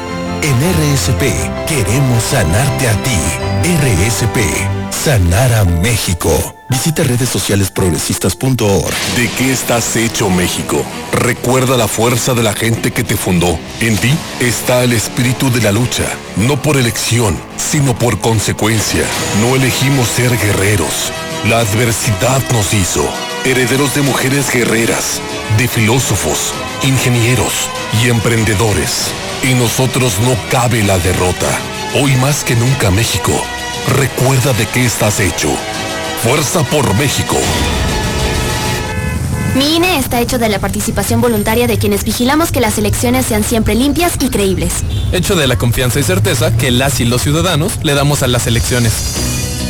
En 0.42 0.56
RSP 0.94 1.22
queremos 1.68 2.24
sanarte 2.24 2.88
a 2.88 3.04
ti. 3.04 3.51
RSP, 3.64 4.40
sanar 4.90 5.68
México. 5.68 6.56
Visita 6.68 7.04
redes 7.04 7.30
sociales 7.30 7.70
progresistas.org. 7.70 8.92
¿De 9.16 9.30
qué 9.38 9.52
estás 9.52 9.96
hecho 9.96 10.32
México? 10.32 10.84
Recuerda 11.14 11.78
la 11.78 11.88
fuerza 11.88 12.34
de 12.34 12.42
la 12.42 12.54
gente 12.54 12.90
que 12.90 13.04
te 13.04 13.16
fundó. 13.16 13.60
En 13.80 13.98
ti 13.98 14.12
está 14.40 14.84
el 14.84 14.94
espíritu 14.94 15.52
de 15.52 15.62
la 15.62 15.72
lucha, 15.72 16.06
no 16.38 16.60
por 16.60 16.76
elección, 16.76 17.38
sino 17.58 17.94
por 17.94 18.20
consecuencia. 18.20 19.04
No 19.42 19.56
elegimos 19.56 20.08
ser 20.08 20.36
guerreros. 20.40 21.12
La 21.48 21.60
adversidad 21.60 22.42
nos 22.52 22.74
hizo 22.74 23.08
herederos 23.46 23.94
de 23.94 24.02
mujeres 24.02 24.52
guerreras, 24.52 25.22
de 25.60 25.68
filósofos, 25.68 26.52
ingenieros 26.82 27.70
y 28.04 28.10
emprendedores. 28.10 29.12
En 29.44 29.60
nosotros 29.60 30.20
no 30.22 30.36
cabe 30.50 30.82
la 30.82 30.98
derrota. 30.98 31.60
Hoy 31.94 32.16
más 32.16 32.46
que 32.46 32.56
nunca 32.56 32.90
México, 32.90 33.34
recuerda 33.98 34.54
de 34.54 34.66
qué 34.68 34.86
estás 34.86 35.20
hecho. 35.20 35.50
Fuerza 36.24 36.64
por 36.64 36.96
México. 36.96 37.36
Mi 39.58 39.76
INE 39.76 40.00
está 40.00 40.22
hecho 40.22 40.40
de 40.40 40.48
la 40.48 40.60
participación 40.60 41.20
voluntaria 41.20 41.68
de 41.68 41.78
quienes 41.78 42.06
vigilamos 42.06 42.54
que 42.54 42.62
las 42.62 42.78
elecciones 42.78 43.26
sean 43.26 43.44
siempre 43.44 43.76
limpias 43.76 44.14
y 44.22 44.30
creíbles. 44.30 44.72
Hecho 45.12 45.36
de 45.36 45.48
la 45.48 45.58
confianza 45.58 46.00
y 46.00 46.04
certeza 46.04 46.56
que 46.56 46.72
las 46.72 47.02
y 47.02 47.06
los 47.06 47.24
ciudadanos 47.24 47.80
le 47.84 47.94
damos 47.94 48.24
a 48.24 48.28
las 48.28 48.48
elecciones. 48.48 48.94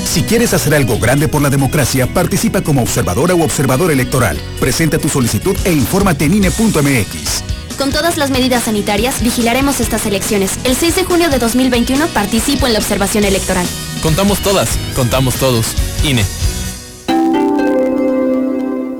Si 0.05 0.21
quieres 0.21 0.53
hacer 0.53 0.75
algo 0.75 0.99
grande 0.99 1.27
por 1.27 1.41
la 1.41 1.49
democracia, 1.49 2.05
participa 2.05 2.62
como 2.62 2.84
observadora 2.84 3.34
u 3.34 3.41
observador 3.41 3.89
electoral. 3.89 4.39
Presenta 4.60 4.99
tu 4.99 5.10
solicitud 5.10 5.57
e 5.65 5.71
infórmate 5.71 6.25
en 6.25 6.36
INE.mx. 6.36 7.51
Con 7.77 7.91
todas 7.91 8.17
las 8.17 8.29
medidas 8.29 8.63
sanitarias, 8.63 9.21
vigilaremos 9.21 9.79
estas 9.79 10.05
elecciones. 10.05 10.51
El 10.63 10.75
6 10.75 10.95
de 10.95 11.03
junio 11.03 11.29
de 11.29 11.39
2021 11.39 12.07
participo 12.07 12.67
en 12.67 12.73
la 12.73 12.79
observación 12.79 13.23
electoral. 13.23 13.65
Contamos 14.01 14.39
todas, 14.39 14.69
contamos 14.95 15.36
todos. 15.36 15.67
INE. 16.03 16.25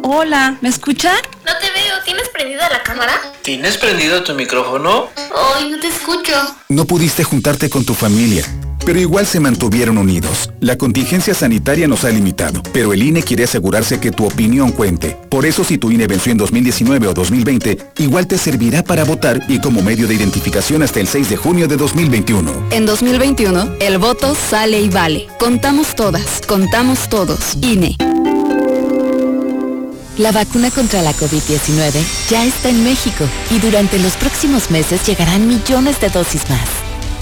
Hola, 0.03 0.57
¿me 0.62 0.69
escuchan? 0.69 1.15
No 1.45 1.51
te 1.60 1.71
veo, 1.71 1.95
¿tienes 2.05 2.29
prendida 2.29 2.69
la 2.69 2.84
cámara? 2.84 3.13
¿Tienes 3.41 3.77
prendido 3.77 4.23
tu 4.23 4.34
micrófono? 4.34 5.10
Ay, 5.55 5.69
no 5.69 5.79
te 5.79 5.88
escucho. 5.88 6.34
No 6.69 6.86
pudiste 6.86 7.23
juntarte 7.23 7.69
con 7.69 7.86
tu 7.86 7.93
familia, 7.93 8.45
pero 8.86 9.00
igual 9.00 9.26
se 9.26 9.39
mantuvieron 9.39 9.98
unidos. 9.98 10.52
La 10.60 10.78
contingencia 10.78 11.34
sanitaria 11.34 11.88
nos 11.88 12.04
ha 12.06 12.10
limitado, 12.10 12.62
pero 12.74 12.94
el 12.94 13.04
INE 13.04 13.24
quiere 13.24 13.44
asegurarse 13.44 14.00
que 14.00 14.12
tu 14.12 14.26
opinión 14.26 14.72
cuente. 14.72 15.17
Por 15.30 15.46
eso 15.46 15.63
si 15.63 15.78
tu 15.78 15.91
INE 15.91 16.08
venció 16.08 16.32
en 16.32 16.38
2019 16.38 17.08
o 17.08 17.13
2020, 17.13 17.78
igual 18.00 18.28
te 18.28 18.38
servirá 18.38 18.84
para 18.84 19.04
votar 19.04 19.41
y 19.48 19.60
como 19.60 19.82
medio 19.82 20.08
de 20.08 20.15
identificación 20.15 20.84
hasta 20.84 21.00
el 21.00 21.08
6 21.08 21.30
de 21.30 21.38
junio 21.38 21.67
de 21.67 21.78
2021. 21.78 22.67
En 22.72 22.86
2021, 22.86 23.76
el 23.80 23.98
voto 23.98 24.36
sale 24.36 24.82
y 24.82 24.89
vale. 24.89 25.28
Contamos 25.39 25.96
todas, 25.96 26.41
contamos 26.48 27.10
todos. 27.10 27.58
INE. 27.62 27.98
La 30.17 30.32
vacuna 30.32 30.70
contra 30.70 31.02
la 31.02 31.13
COVID-19 31.13 32.30
ya 32.30 32.46
está 32.46 32.70
en 32.70 32.84
México 32.84 33.26
y 33.50 33.60
durante 33.60 33.98
los 33.98 34.15
próximos 34.17 34.70
meses 34.70 35.06
llegarán 35.08 35.48
millones 35.48 36.00
de 36.00 36.10
dosis 36.10 36.48
más. 36.50 36.81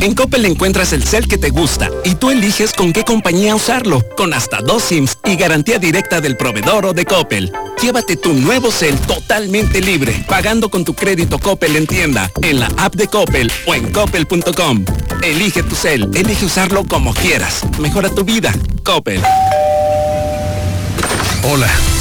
En 0.00 0.14
Coppel 0.14 0.44
encuentras 0.44 0.92
el 0.92 1.04
cel 1.04 1.26
que 1.28 1.38
te 1.38 1.50
gusta 1.50 1.90
y 2.04 2.14
tú 2.14 2.30
eliges 2.30 2.72
con 2.72 2.92
qué 2.92 3.04
compañía 3.04 3.54
usarlo, 3.54 4.02
con 4.16 4.32
hasta 4.32 4.58
dos 4.58 4.82
SIMs 4.84 5.18
y 5.24 5.36
garantía 5.36 5.78
directa 5.78 6.20
del 6.20 6.36
proveedor 6.36 6.86
o 6.86 6.92
de 6.92 7.04
Coppel. 7.04 7.52
Llévate 7.80 8.16
tu 8.16 8.32
nuevo 8.32 8.70
cel 8.70 8.96
totalmente 9.00 9.80
libre, 9.80 10.24
pagando 10.28 10.68
con 10.68 10.84
tu 10.84 10.94
crédito 10.94 11.38
Coppel 11.38 11.76
en 11.76 11.86
tienda, 11.86 12.30
en 12.42 12.60
la 12.60 12.66
app 12.76 12.94
de 12.94 13.08
Coppel 13.08 13.50
o 13.66 13.74
en 13.74 13.90
coppel.com. 13.92 14.84
Elige 15.22 15.62
tu 15.62 15.74
cel, 15.74 16.10
elige 16.14 16.44
usarlo 16.44 16.84
como 16.84 17.14
quieras. 17.14 17.62
Mejora 17.78 18.10
tu 18.10 18.24
vida. 18.24 18.52
Coppel. 18.82 19.22
Hola, 21.42 21.68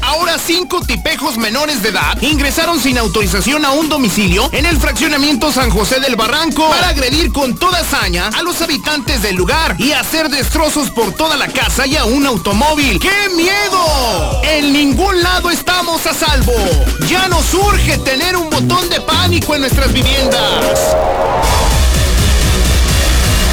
Ahora 0.00 0.38
cinco 0.38 0.80
tipejos 0.80 1.36
menores 1.36 1.82
de 1.82 1.90
edad 1.90 2.20
ingresaron 2.22 2.80
sin 2.80 2.96
autorización 2.96 3.64
a 3.64 3.72
un 3.72 3.88
domicilio 3.88 4.48
en 4.52 4.64
el 4.64 4.78
fraccionamiento 4.78 5.52
San 5.52 5.70
José 5.70 6.00
del 6.00 6.16
Barranco 6.16 6.68
para 6.70 6.88
agredir 6.88 7.30
con 7.30 7.54
toda 7.54 7.80
hazaña 7.80 8.28
a 8.28 8.42
los 8.42 8.62
habitantes 8.62 9.20
del 9.20 9.36
lugar 9.36 9.76
y 9.78 9.92
hacer 9.92 10.30
destrozos 10.30 10.90
por 10.90 11.12
toda 11.12 11.36
la 11.36 11.48
casa 11.48 11.86
y 11.86 11.96
a 11.96 12.04
un 12.04 12.26
automóvil. 12.26 12.98
¡Qué 13.00 13.28
miedo! 13.36 14.40
En 14.44 14.72
ningún 14.72 15.22
lado 15.22 15.50
estamos 15.50 16.06
a 16.06 16.14
salvo. 16.14 16.54
Ya 17.08 17.28
nos 17.28 17.52
urge 17.52 17.98
tener 17.98 18.36
un 18.36 18.48
botón 18.48 18.88
de 18.88 19.00
pánico 19.00 19.54
en 19.54 19.60
nuestras 19.60 19.92
viviendas. 19.92 20.96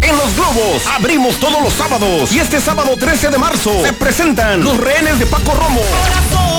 En 0.02 0.16
Los 0.16 0.34
Globos 0.34 0.84
abrimos 0.86 1.36
todos 1.36 1.62
los 1.62 1.72
sábados 1.72 2.32
y 2.32 2.40
este 2.40 2.60
sábado 2.60 2.96
13 2.98 3.30
de 3.30 3.38
marzo 3.38 3.70
se 3.84 3.92
presentan 3.92 4.64
los 4.64 4.76
rehenes 4.78 5.20
de 5.20 5.26
Paco 5.26 5.54
Romo 5.54 5.80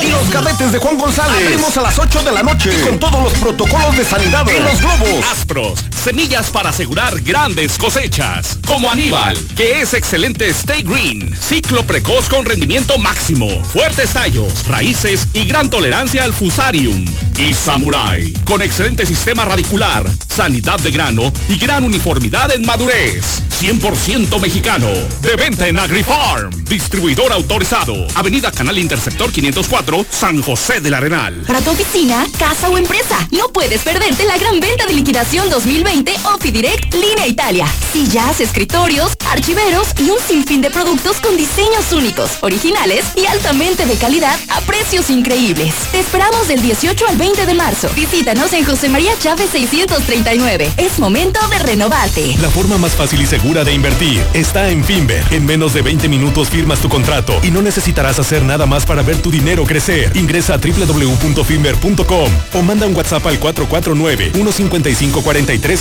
y 0.02 0.08
los 0.10 0.24
cadetes 0.30 0.72
de 0.72 0.80
Juan 0.80 0.98
González. 0.98 1.46
Abrimos 1.46 1.76
a 1.78 1.82
las 1.82 2.00
8 2.00 2.24
de 2.24 2.32
la 2.32 2.42
noche 2.44 2.72
y 2.74 2.78
con 2.88 2.98
todos 3.00 3.22
los 3.22 3.34
protocolos 3.34 3.98
de 3.98 4.06
sanidad 4.06 4.48
en 4.50 4.64
Los 4.64 4.80
Globos. 4.80 5.26
Aspros, 5.32 5.84
semillas 6.04 6.50
para 6.50 6.72
asegurar 6.72 7.22
grandes 7.22 7.78
cosechas. 7.78 8.60
Como 8.68 8.92
Aníbal, 8.92 9.38
que 9.56 9.82
es 9.82 9.94
excelente 9.94 10.50
Stay 10.50 10.84
Green. 10.84 11.34
Ciclo 11.40 11.84
precoz 11.88 12.28
con 12.28 12.44
rendimiento 12.44 12.98
máximo. 12.98 13.48
Fuertes 13.64 14.12
tallos, 14.12 14.68
raíces 14.68 15.30
y 15.34 15.46
gran 15.46 15.70
tolerancia 15.70 16.26
al 16.26 16.34
fusarium. 16.34 17.06
Y 17.38 17.54
Samurai, 17.54 18.34
con 18.44 18.62
excelente 18.62 19.06
sistema 19.06 19.46
radicular, 19.46 20.06
sanidad 20.28 20.80
de 20.80 20.92
grano 20.92 21.32
y 21.48 21.58
gran 21.58 21.86
uniformidad 21.86 22.54
en 22.54 22.66
madurez. 22.66 23.42
100% 23.62 24.42
mexicano. 24.42 24.90
De 25.22 25.36
venta 25.38 25.70
en 25.70 25.80
AgriFarm. 25.80 26.66
Distribuidor 26.66 27.32
autorizado. 27.32 28.08
Avenida 28.16 28.52
Canal 28.52 28.78
Interceptor 28.78 29.32
504, 29.32 30.06
San 30.10 30.42
José 30.42 30.82
del 30.82 30.96
Arenal. 30.96 31.44
Para 31.48 31.62
tu 31.62 31.72
oficina, 31.72 32.28
casa 32.38 32.68
o 32.70 32.78
empresa, 32.78 33.18
no 33.32 33.48
puedes 33.54 33.82
perderte 33.82 34.26
la 34.26 34.38
gran 34.38 34.60
venta 34.60 34.86
de 34.86 34.94
liquidación 34.94 35.50
2020 35.50 35.93
Ofidirect 35.94 36.92
Línea 36.96 37.28
Italia. 37.28 37.68
Sillas, 37.92 38.42
escritorios, 38.42 39.12
archiveros 39.30 39.90
y 40.00 40.10
un 40.10 40.18
sinfín 40.28 40.60
de 40.60 40.72
productos 40.72 41.18
con 41.18 41.38
diseños 41.38 41.92
únicos, 41.92 42.32
originales 42.42 43.06
y 43.16 43.28
altamente 43.28 43.86
de 43.86 43.94
calidad 43.96 44.40
a 44.50 44.60
precios 44.62 45.12
increíbles. 45.12 45.72
Te 45.92 46.00
esperamos 46.00 46.48
del 46.48 46.64
18 46.64 47.08
al 47.08 47.18
20 47.18 47.46
de 47.46 47.54
marzo. 47.54 47.90
Visítanos 47.96 48.54
en 48.54 48.66
José 48.66 48.90
María 48.90 49.12
Chávez 49.20 49.52
639. 49.52 50.72
Es 50.78 50.98
momento 50.98 51.40
de 51.50 51.60
renovarte. 51.60 52.38
La 52.42 52.50
forma 52.50 52.80
más 52.80 52.94
fácil 52.94 53.22
y 53.22 53.28
segura 53.28 53.64
de 53.64 53.74
invertir 53.74 54.20
está 54.34 54.70
en 54.70 54.84
Finver. 54.84 55.24
En 55.30 55.46
menos 55.46 55.76
de 55.76 55.84
20 55.84 56.10
minutos 56.10 56.50
firmas 56.50 56.80
tu 56.80 56.90
contrato 56.90 57.40
y 57.44 57.52
no 57.52 57.62
necesitarás 57.62 58.18
hacer 58.18 58.42
nada 58.42 58.66
más 58.66 58.88
para 58.88 59.04
ver 59.04 59.22
tu 59.22 59.30
dinero 59.30 59.64
crecer. 59.64 60.12
Ingresa 60.18 60.56
a 60.56 60.58
www.finver.com 60.58 62.32
o 62.54 62.62
manda 62.64 62.88
un 62.88 62.96
WhatsApp 62.96 63.28
al 63.28 63.38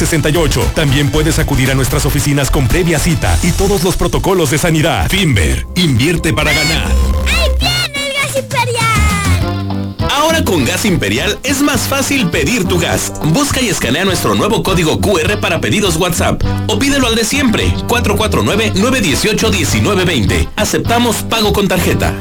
449-155-4368. 0.02 0.74
También 0.74 1.10
puedes 1.10 1.38
acudir 1.38 1.70
a 1.70 1.74
nuestras 1.74 2.04
oficinas 2.06 2.50
con 2.50 2.66
previa 2.68 2.98
cita 2.98 3.38
y 3.42 3.52
todos 3.52 3.82
los 3.84 3.96
protocolos 3.96 4.50
de 4.50 4.58
sanidad. 4.58 5.08
Finver, 5.08 5.66
invierte 5.74 6.32
para 6.32 6.52
ganar. 6.52 6.86
¡Ahí 7.28 7.48
viene 7.58 8.08
el 8.08 8.14
gas 8.14 8.36
imperial! 8.36 8.82
Ahora 10.10 10.44
con 10.44 10.64
Gas 10.64 10.84
Imperial 10.84 11.38
es 11.42 11.62
más 11.62 11.88
fácil 11.88 12.28
pedir 12.28 12.64
tu 12.64 12.78
gas. 12.78 13.12
Busca 13.32 13.60
y 13.60 13.68
escanea 13.68 14.04
nuestro 14.04 14.34
nuevo 14.34 14.62
código 14.62 15.00
QR 15.00 15.40
para 15.40 15.60
pedidos 15.60 15.96
WhatsApp 15.96 16.42
o 16.68 16.78
pídelo 16.78 17.06
al 17.06 17.14
de 17.14 17.24
siempre, 17.24 17.72
449-918-1920. 17.88 20.48
Aceptamos 20.56 21.16
pago 21.24 21.52
con 21.52 21.68
tarjeta. 21.68 22.14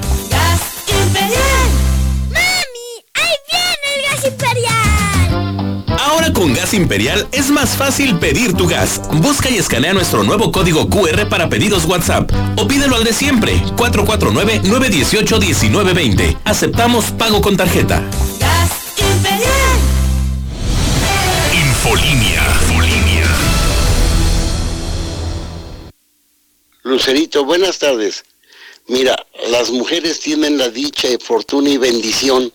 Con 6.41 6.54
Gas 6.56 6.73
Imperial 6.73 7.27
es 7.32 7.51
más 7.51 7.77
fácil 7.77 8.17
pedir 8.17 8.54
tu 8.54 8.65
gas. 8.65 8.99
Busca 9.21 9.51
y 9.51 9.58
escanea 9.58 9.93
nuestro 9.93 10.23
nuevo 10.23 10.51
código 10.51 10.89
QR 10.89 11.30
para 11.30 11.49
pedidos 11.49 11.86
WhatsApp 11.86 12.32
o 12.58 12.67
pídelo 12.67 12.95
al 12.95 13.04
de 13.04 13.13
siempre, 13.13 13.58
449-918-1920. 13.77 16.39
Aceptamos 16.43 17.12
pago 17.12 17.43
con 17.43 17.58
tarjeta. 17.58 18.04
¡Gas 18.39 18.71
imperial! 18.97 19.51
Infolinia. 21.54 22.41
Lucerito, 26.82 27.45
buenas 27.45 27.77
tardes. 27.77 28.23
Mira, 28.88 29.15
las 29.51 29.69
mujeres 29.69 30.19
tienen 30.19 30.58
la 30.58 30.69
dicha, 30.69 31.08
y 31.08 31.19
fortuna 31.19 31.69
y 31.69 31.77
bendición 31.77 32.51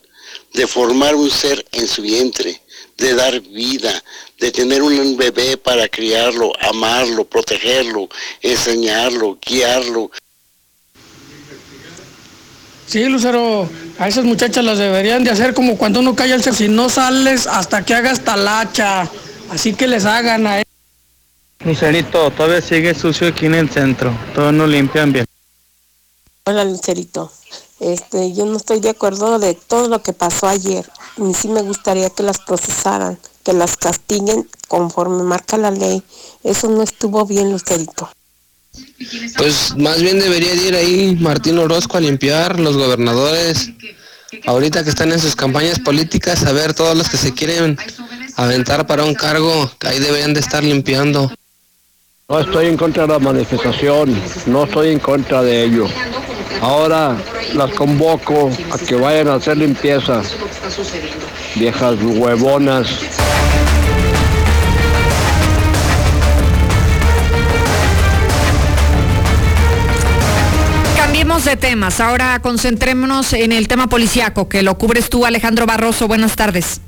de 0.55 0.67
formar 0.67 1.15
un 1.15 1.31
ser 1.31 1.65
en 1.71 1.87
su 1.87 2.03
vientre, 2.03 2.61
de 2.97 3.15
dar 3.15 3.41
vida, 3.41 4.03
de 4.39 4.51
tener 4.51 4.83
un 4.83 5.17
bebé 5.17 5.57
para 5.57 5.89
criarlo, 5.89 6.53
amarlo, 6.61 7.25
protegerlo, 7.25 8.09
enseñarlo, 8.41 9.39
guiarlo. 9.45 10.11
Sí, 12.87 13.05
Lucero, 13.07 13.69
a 13.99 14.09
esas 14.09 14.25
muchachas 14.25 14.65
las 14.65 14.79
deberían 14.79 15.25
de 15.25 15.31
hacer 15.31 15.55
como 15.55 15.77
cuando 15.77 16.01
uno 16.01 16.15
calla 16.15 16.37
el 16.37 16.43
sexo. 16.43 16.59
Si 16.59 16.69
no 16.69 16.89
sales 16.89 17.47
hasta 17.47 17.85
que 17.85 17.95
hagas 17.95 18.21
talacha. 18.21 19.11
Así 19.51 19.75
que 19.75 19.87
les 19.87 20.05
hagan 20.05 20.47
a 20.47 20.63
Lucerito, 21.65 22.31
todavía 22.31 22.61
sigue 22.61 22.95
sucio 22.95 23.29
aquí 23.29 23.47
en 23.47 23.55
el 23.55 23.71
centro. 23.71 24.17
Todos 24.35 24.53
no 24.53 24.67
limpian 24.67 25.13
bien. 25.13 25.27
Hola 26.45 26.65
Lucerito, 26.65 27.33
este, 27.81 28.33
yo 28.33 28.47
no 28.47 28.57
estoy 28.57 28.81
de 28.81 28.91
acuerdo 28.91 29.39
de 29.39 29.55
todo 29.55 29.89
lo 29.89 30.03
que 30.03 30.13
pasó 30.13 30.49
ayer. 30.49 30.89
A 31.19 31.23
mí 31.23 31.35
sí 31.35 31.49
me 31.49 31.63
gustaría 31.63 32.11
que 32.11 32.23
las 32.23 32.39
procesaran, 32.39 33.19
que 33.45 33.53
las 33.53 33.77
castiguen 33.77 34.49
conforme 34.69 35.23
marca 35.23 35.57
la 35.57 35.71
ley. 35.71 36.03
Eso 36.43 36.69
no 36.69 36.83
estuvo 36.83 37.25
bien, 37.27 37.53
Lucerito. 37.53 38.11
Pues 39.37 39.77
más 39.77 40.01
bien 40.01 40.19
debería 40.19 40.55
de 40.55 40.69
ir 40.69 40.75
ahí 40.75 41.17
Martín 41.21 41.59
Orozco 41.59 41.97
a 41.97 42.01
limpiar, 42.01 42.61
los 42.61 42.77
gobernadores, 42.77 43.71
ahorita 44.47 44.85
que 44.85 44.91
están 44.91 45.13
en 45.13 45.21
sus 45.21 45.37
campañas 45.37 45.79
políticas, 45.79 46.45
a 46.45 46.53
ver 46.53 46.75
todos 46.75 46.97
los 46.97 47.09
que 47.09 47.17
se 47.17 47.33
quieren 47.33 47.79
aventar 48.37 48.87
para 48.87 49.05
un 49.05 49.15
cargo, 49.15 49.71
que 49.79 49.89
ahí 49.89 49.99
deberían 49.99 50.35
de 50.35 50.41
estar 50.41 50.63
limpiando. 50.63 51.33
No 52.29 52.41
estoy 52.41 52.67
en 52.67 52.77
contra 52.77 53.07
de 53.07 53.13
la 53.13 53.19
manifestación, 53.19 54.21
no 54.47 54.65
estoy 54.65 54.89
en 54.89 54.99
contra 54.99 55.43
de 55.43 55.65
ello. 55.65 55.87
Ahora 56.61 57.17
las 57.55 57.71
convoco 57.73 58.51
a 58.73 58.79
que 58.79 58.95
vayan 58.95 59.29
a 59.29 59.35
hacer 59.35 59.57
limpieza. 59.57 60.23
Viejas 61.55 61.97
huevonas. 62.03 62.89
Cambiemos 70.97 71.45
de 71.45 71.57
temas. 71.57 72.01
Ahora 72.01 72.41
concentrémonos 72.41 73.33
en 73.33 73.53
el 73.53 73.69
tema 73.69 73.87
policiaco 73.89 74.49
que 74.49 74.63
lo 74.63 74.77
cubres 74.77 75.09
tú, 75.09 75.25
Alejandro 75.25 75.67
Barroso. 75.67 76.09
Buenas 76.09 76.37
tardes. 76.37 76.81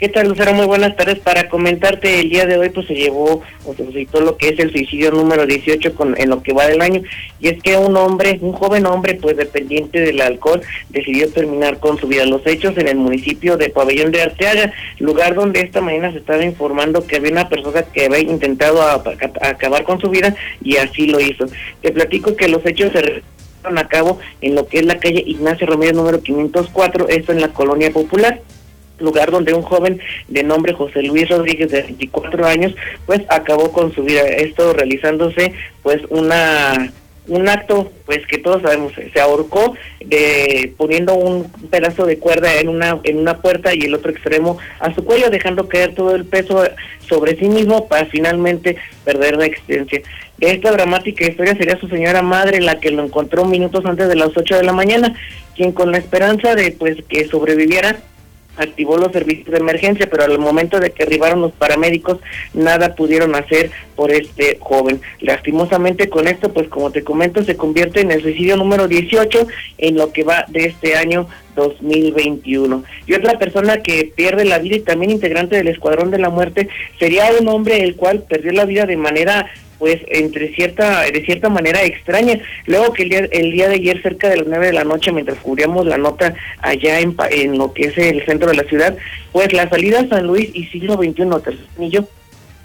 ¿Qué 0.00 0.08
tal, 0.08 0.28
Lucero? 0.28 0.54
Muy 0.54 0.64
buenas 0.64 0.96
tardes. 0.96 1.18
Para 1.18 1.50
comentarte, 1.50 2.20
el 2.20 2.30
día 2.30 2.46
de 2.46 2.56
hoy 2.56 2.70
pues 2.70 2.86
se 2.86 2.94
llevó 2.94 3.42
o 3.66 3.74
se 3.74 3.84
suscitó 3.84 4.22
lo 4.22 4.38
que 4.38 4.48
es 4.48 4.58
el 4.58 4.72
suicidio 4.72 5.10
número 5.10 5.44
18 5.44 5.94
con, 5.94 6.18
en 6.18 6.30
lo 6.30 6.42
que 6.42 6.54
va 6.54 6.66
del 6.66 6.80
año. 6.80 7.02
Y 7.38 7.48
es 7.48 7.62
que 7.62 7.76
un 7.76 7.94
hombre, 7.98 8.38
un 8.40 8.54
joven 8.54 8.86
hombre, 8.86 9.18
pues 9.20 9.36
dependiente 9.36 10.00
del 10.00 10.22
alcohol, 10.22 10.62
decidió 10.88 11.30
terminar 11.30 11.80
con 11.80 11.98
su 11.98 12.06
vida. 12.06 12.24
Los 12.24 12.46
hechos 12.46 12.78
en 12.78 12.88
el 12.88 12.96
municipio 12.96 13.58
de 13.58 13.68
Pabellón 13.68 14.10
de 14.10 14.22
Arteaga, 14.22 14.72
lugar 15.00 15.34
donde 15.34 15.60
esta 15.60 15.82
mañana 15.82 16.10
se 16.12 16.16
estaba 16.16 16.42
informando 16.46 17.06
que 17.06 17.16
había 17.16 17.32
una 17.32 17.50
persona 17.50 17.82
que 17.82 18.06
había 18.06 18.20
intentado 18.20 18.80
acabar 19.42 19.84
con 19.84 20.00
su 20.00 20.08
vida 20.08 20.34
y 20.62 20.78
así 20.78 21.08
lo 21.08 21.20
hizo. 21.20 21.44
Te 21.82 21.92
platico 21.92 22.36
que 22.36 22.48
los 22.48 22.64
hechos 22.64 22.90
se 22.92 23.02
llevaron 23.02 23.76
a 23.76 23.86
cabo 23.86 24.18
en 24.40 24.54
lo 24.54 24.66
que 24.66 24.78
es 24.78 24.86
la 24.86 24.98
calle 24.98 25.22
Ignacio 25.26 25.66
Romero 25.66 25.92
número 25.92 26.22
504, 26.22 27.08
esto 27.10 27.32
en 27.32 27.42
la 27.42 27.48
colonia 27.48 27.90
popular 27.90 28.40
lugar 29.00 29.30
donde 29.30 29.54
un 29.54 29.62
joven 29.62 30.00
de 30.28 30.42
nombre 30.42 30.72
José 30.72 31.02
Luis 31.02 31.28
Rodríguez 31.28 31.70
de 31.70 31.82
24 31.82 32.46
años 32.46 32.74
pues 33.06 33.20
acabó 33.28 33.72
con 33.72 33.92
su 33.92 34.02
vida. 34.02 34.22
Esto 34.22 34.72
realizándose 34.72 35.52
pues 35.82 36.00
una 36.08 36.92
un 37.30 37.48
acto 37.48 37.92
pues 38.06 38.26
que 38.26 38.38
todos 38.38 38.62
sabemos 38.62 38.92
se 38.94 39.20
ahorcó 39.20 39.74
de 40.04 40.72
poniendo 40.76 41.14
un 41.14 41.48
pedazo 41.70 42.04
de 42.04 42.18
cuerda 42.18 42.54
en 42.56 42.68
una 42.68 42.98
en 43.04 43.18
una 43.18 43.40
puerta 43.40 43.72
y 43.72 43.82
el 43.82 43.94
otro 43.94 44.10
extremo 44.10 44.58
a 44.80 44.92
su 44.94 45.04
cuello 45.04 45.30
dejando 45.30 45.68
caer 45.68 45.94
todo 45.94 46.14
el 46.16 46.24
peso 46.24 46.64
sobre 47.08 47.38
sí 47.38 47.48
mismo 47.48 47.86
para 47.88 48.06
finalmente 48.06 48.76
perder 49.04 49.36
la 49.36 49.46
existencia. 49.46 50.02
Esta 50.40 50.72
dramática 50.72 51.24
historia 51.24 51.56
sería 51.56 51.78
su 51.78 51.88
señora 51.88 52.22
madre 52.22 52.60
la 52.60 52.80
que 52.80 52.90
lo 52.90 53.04
encontró 53.04 53.44
minutos 53.44 53.84
antes 53.84 54.08
de 54.08 54.16
las 54.16 54.36
8 54.36 54.56
de 54.56 54.64
la 54.64 54.72
mañana 54.72 55.14
quien 55.54 55.72
con 55.72 55.92
la 55.92 55.98
esperanza 55.98 56.54
de 56.54 56.72
pues 56.72 56.96
que 57.08 57.26
sobreviviera 57.26 57.96
activó 58.60 58.96
los 58.96 59.12
servicios 59.12 59.50
de 59.50 59.58
emergencia, 59.58 60.08
pero 60.10 60.24
al 60.24 60.38
momento 60.38 60.78
de 60.80 60.90
que 60.90 61.02
arribaron 61.02 61.40
los 61.40 61.52
paramédicos, 61.52 62.18
nada 62.54 62.94
pudieron 62.94 63.34
hacer 63.34 63.70
por 63.96 64.12
este 64.12 64.58
joven. 64.60 65.00
Lastimosamente 65.20 66.08
con 66.08 66.28
esto, 66.28 66.52
pues 66.52 66.68
como 66.68 66.90
te 66.90 67.04
comento, 67.04 67.42
se 67.42 67.56
convierte 67.56 68.00
en 68.00 68.10
el 68.10 68.22
suicidio 68.22 68.56
número 68.56 68.88
18 68.88 69.46
en 69.78 69.96
lo 69.96 70.12
que 70.12 70.24
va 70.24 70.44
de 70.48 70.66
este 70.66 70.96
año 70.96 71.26
2021. 71.56 72.84
Y 73.06 73.14
otra 73.14 73.38
persona 73.38 73.82
que 73.82 74.12
pierde 74.14 74.44
la 74.44 74.58
vida 74.58 74.76
y 74.76 74.80
también 74.80 75.10
integrante 75.10 75.56
del 75.56 75.68
Escuadrón 75.68 76.10
de 76.10 76.18
la 76.18 76.30
Muerte 76.30 76.68
sería 76.98 77.30
un 77.38 77.48
hombre 77.48 77.82
el 77.82 77.96
cual 77.96 78.24
perdió 78.28 78.52
la 78.52 78.64
vida 78.64 78.86
de 78.86 78.96
manera 78.96 79.50
pues 79.80 79.98
entre 80.06 80.54
cierta 80.54 81.02
de 81.02 81.24
cierta 81.24 81.48
manera 81.48 81.82
extraña. 81.82 82.38
Luego 82.66 82.92
que 82.92 83.02
el 83.02 83.08
día, 83.08 83.28
el 83.32 83.50
día 83.50 83.68
de 83.68 83.74
ayer 83.76 84.00
cerca 84.02 84.28
de 84.28 84.36
las 84.36 84.46
nueve 84.46 84.66
de 84.66 84.74
la 84.74 84.84
noche 84.84 85.10
mientras 85.10 85.38
cubríamos 85.38 85.86
la 85.86 85.98
nota 85.98 86.34
allá 86.60 87.00
en, 87.00 87.16
en 87.30 87.58
lo 87.58 87.72
que 87.72 87.86
es 87.86 87.98
el 87.98 88.24
centro 88.26 88.50
de 88.50 88.56
la 88.56 88.64
ciudad, 88.64 88.96
pues 89.32 89.52
la 89.52 89.68
salida 89.68 90.00
a 90.00 90.08
San 90.08 90.26
Luis 90.26 90.50
y 90.54 90.66
siglo 90.66 90.94
XXI, 90.94 91.22
anillo 91.76 92.06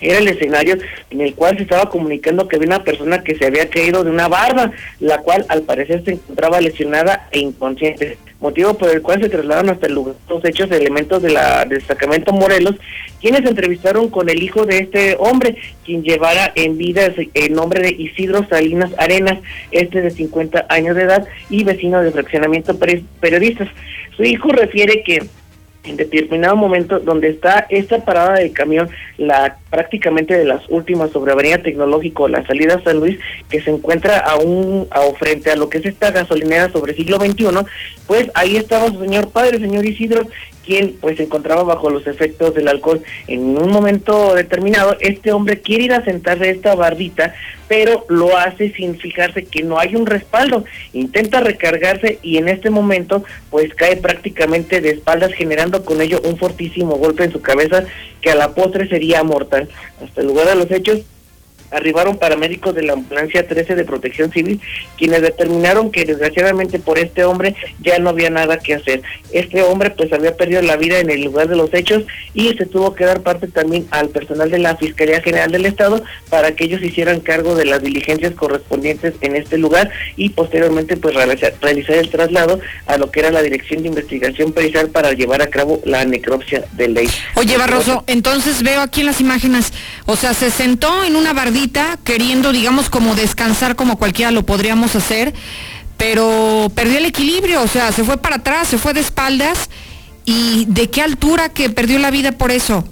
era 0.02 0.20
el 0.20 0.28
escenario 0.28 0.78
en 1.10 1.22
el 1.22 1.34
cual 1.36 1.56
se 1.58 1.64
estaba 1.64 1.90
comunicando 1.90 2.48
que 2.48 2.58
había 2.58 2.68
una 2.68 2.84
persona 2.84 3.24
que 3.24 3.36
se 3.36 3.46
había 3.46 3.70
caído 3.70 4.04
de 4.04 4.12
una 4.12 4.28
barba, 4.28 4.72
la 5.00 5.20
cual 5.20 5.46
al 5.50 5.64
parecer 5.64 6.04
se 6.04 6.12
encontraba 6.12 6.60
lesionada 6.60 7.30
e 7.32 7.40
inconsciente, 7.40 8.18
motivo 8.40 8.74
por 8.74 8.90
el 8.90 9.02
cual 9.02 9.22
se 9.22 9.30
trasladaron 9.30 9.70
hasta 9.70 9.88
el 9.88 9.94
lugar 9.94 10.16
los 10.30 10.44
hechos 10.46 10.70
elementos 10.72 11.22
de 11.22 11.32
la 11.32 11.66
destacamento 11.66 12.34
Morelos, 12.34 12.76
quienes 13.22 13.46
entrevistaron 13.46 14.10
con 14.10 14.30
el 14.30 14.44
hijo 14.44 14.66
de 14.66 14.80
este 14.80 15.16
hombre, 15.20 15.58
quien 15.84 16.04
llevara 16.04 16.52
en 16.56 16.78
vida 16.78 17.14
el 17.34 17.54
nombre 17.54 17.82
de 17.82 17.92
Isidro 17.92 18.48
Salinas 18.48 18.92
Arenas, 18.98 19.40
este 19.72 20.02
de 20.02 20.12
50 20.12 20.66
años 20.70 20.96
de 20.96 21.04
edad 21.04 21.28
y 21.50 21.64
vecino 21.64 22.02
de 22.02 22.12
fraccionamiento 22.12 22.78
periodistas. 23.20 23.70
Su 24.16 24.24
hijo 24.24 24.50
refiere 24.50 25.04
que 25.04 25.24
en 25.86 25.98
determinado 25.98 26.56
momento 26.56 27.00
donde 27.00 27.30
está 27.30 27.66
esta 27.70 28.04
parada 28.04 28.36
de 28.36 28.52
camión, 28.52 28.90
la 29.18 29.58
prácticamente 29.70 30.38
de 30.38 30.46
las 30.46 30.64
últimas 30.70 31.12
sobre 31.12 31.32
Avenida 31.32 31.58
Tecnológico, 31.58 32.28
la 32.28 32.46
salida 32.46 32.82
San 32.84 33.00
Luis, 33.00 33.20
que 33.50 33.62
se 33.62 33.72
encuentra 33.72 34.20
aún 34.20 34.88
a, 34.92 35.02
frente 35.18 35.52
a 35.52 35.56
lo 35.56 35.70
que 35.70 35.80
es 35.80 35.86
esta 35.86 36.12
gasolinera 36.12 36.72
sobre 36.72 36.96
siglo 36.96 37.18
XXI, 37.18 37.46
pues 38.08 38.30
ahí 38.34 38.58
estaba 38.58 38.88
su 38.88 39.00
señor 39.00 39.30
padre, 39.30 39.60
señor 39.60 39.86
Isidro, 39.86 40.28
quien 40.66 40.96
pues 41.00 41.18
se 41.18 41.24
encontraba 41.24 41.64
bajo 41.64 41.90
los 41.90 42.08
efectos 42.08 42.54
del 42.54 42.68
alcohol. 42.68 43.02
En 43.28 43.58
un 43.58 43.70
momento 43.70 44.34
determinado, 44.34 44.98
este 45.00 45.32
hombre 45.32 45.62
quiere 45.62 45.86
ir 45.86 45.94
a 45.94 46.04
sentarse 46.04 46.50
esta 46.50 46.76
bardita, 46.76 47.34
pero 47.68 48.06
lo 48.10 48.38
hace 48.38 48.72
sin 48.72 48.98
fijarse 48.98 49.46
que 49.46 49.64
no 49.64 49.80
hay 49.80 49.96
un 49.96 50.06
respaldo. 50.06 50.66
Intenta 50.94 51.40
recargarse 51.40 52.20
y 52.22 52.38
en 52.38 52.50
este 52.50 52.70
momento 52.70 53.24
pues 53.50 53.74
cae 53.74 53.98
prácticamente 53.98 54.82
de 54.82 54.90
espaldas 54.90 55.34
generando 55.34 55.86
con 55.86 56.02
ello 56.02 56.22
un 56.24 56.38
fortísimo 56.38 56.96
golpe 56.96 57.24
en 57.24 57.32
su 57.32 57.42
cabeza 57.42 57.86
que 58.22 58.32
a 58.32 58.36
la 58.36 58.54
postre 58.54 58.88
sería 58.88 59.24
mortal. 59.24 59.70
Hasta 60.04 60.22
el 60.22 60.28
lugar 60.28 60.48
de 60.48 60.56
los 60.56 60.72
hechos 60.72 61.02
arribaron 61.76 62.18
paramédicos 62.18 62.74
de 62.74 62.84
la 62.84 62.94
ambulancia 62.94 63.48
13 63.48 63.76
de 63.76 63.84
protección 63.84 64.32
civil, 64.32 64.62
quienes 64.98 65.22
determinaron 65.22 65.92
que 65.92 66.06
desgraciadamente 66.06 66.80
por 66.80 66.98
este 66.98 67.26
hombre 67.26 67.56
ya 67.82 68.00
no 68.00 68.10
había 68.10 68.30
nada 68.30 68.60
que 68.60 68.76
hacer. 68.76 69.02
Este 69.32 69.62
hombre 69.62 69.90
pues 69.92 70.12
había 70.14 70.36
perdido 70.36 70.62
la 70.62 70.78
vida 70.78 71.00
en 71.00 71.10
el 71.10 71.24
lugar 71.24 71.48
de 71.48 71.56
los 71.56 71.74
hechos 71.74 72.04
y 72.34 72.54
se 72.54 72.66
tuvo 72.66 72.96
que 72.96 73.06
dar 73.06 73.22
parte 73.22 73.48
también 73.48 73.88
al 73.92 74.10
personal 74.10 74.50
de 74.50 74.60
la 74.60 74.78
Fiscalía 74.78 75.22
General 75.22 75.52
del 75.52 75.66
Estado 75.66 76.04
para 76.30 76.56
que 76.56 76.66
ellos 76.66 76.82
hicieran 76.82 77.20
cargo 77.20 77.56
de 77.56 77.66
las 77.66 77.82
diligencias 77.82 78.34
correspondientes 78.34 79.16
en 79.22 79.36
este 79.36 79.58
lugar 79.58 79.92
y 80.16 80.30
posteriormente 80.30 80.98
pues 80.98 81.16
realizar, 81.16 81.54
realizar 81.62 81.96
el 81.96 82.10
traslado 82.10 82.60
a 82.88 82.98
lo 82.98 83.12
que 83.12 83.20
era 83.20 83.32
la 83.32 83.42
Dirección 83.42 83.82
de 83.82 83.90
Investigación 83.90 84.54
Pericial 84.54 84.90
para 84.90 85.12
llevar 85.14 85.42
a 85.42 85.48
cabo 85.48 85.82
la 85.86 86.06
necropsia 86.06 86.64
de 86.74 86.88
ley. 86.88 87.08
Oye 87.36 87.58
Barroso, 87.58 88.04
entonces 88.08 88.64
veo 88.64 88.82
aquí 88.82 89.02
en 89.02 89.08
las 89.08 89.20
imágenes, 89.20 89.74
o 90.06 90.16
sea, 90.16 90.34
se 90.34 90.50
sentó 90.50 91.04
en 91.04 91.16
una 91.16 91.34
bardilla 91.34 91.65
queriendo, 92.04 92.52
digamos, 92.52 92.90
como 92.90 93.16
descansar 93.16 93.76
como 93.76 93.98
cualquiera 93.98 94.32
lo 94.32 94.46
podríamos 94.46 94.96
hacer, 94.96 95.34
pero 95.98 96.72
perdió 96.76 96.98
el 96.98 97.06
equilibrio, 97.06 97.62
o 97.62 97.68
sea, 97.68 97.92
se 97.92 98.04
fue 98.04 98.18
para 98.18 98.38
atrás, 98.38 98.68
se 98.68 98.78
fue 98.78 98.94
de 98.94 99.02
espaldas. 99.02 99.70
¿Y 100.28 100.66
de 100.66 100.90
qué 100.90 101.02
altura 101.02 101.50
que 101.50 101.70
perdió 101.70 102.00
la 102.00 102.10
vida 102.10 102.32
por 102.32 102.50
eso? 102.50 102.84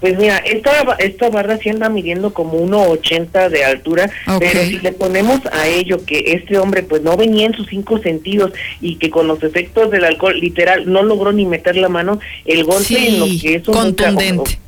Pues 0.00 0.16
mira, 0.16 0.36
esta, 0.38 0.70
esta 1.00 1.28
barra 1.28 1.58
sí 1.58 1.70
anda 1.70 1.88
midiendo 1.88 2.32
como 2.32 2.60
1,80 2.64 3.48
de 3.48 3.64
altura, 3.64 4.08
pero 4.38 4.60
si 4.62 4.78
le 4.78 4.92
ponemos 4.92 5.40
a 5.50 5.66
ello 5.66 6.04
que 6.06 6.22
este 6.26 6.56
hombre 6.56 6.84
pues 6.84 7.02
no 7.02 7.16
venía 7.16 7.46
en 7.46 7.54
sus 7.54 7.66
cinco 7.66 7.98
sentidos 7.98 8.52
y 8.80 8.94
que 8.94 9.10
con 9.10 9.26
los 9.26 9.42
efectos 9.42 9.90
del 9.90 10.04
alcohol 10.04 10.38
literal 10.38 10.90
no 10.90 11.02
logró 11.02 11.32
ni 11.32 11.46
meter 11.46 11.76
la 11.76 11.88
mano, 11.88 12.20
el 12.44 12.62
golpe 12.62 13.08
en 13.08 13.18
lo 13.18 13.26
que 13.26 13.56
es 13.56 13.66
un... 13.66 13.74
Contundente. 13.74 14.58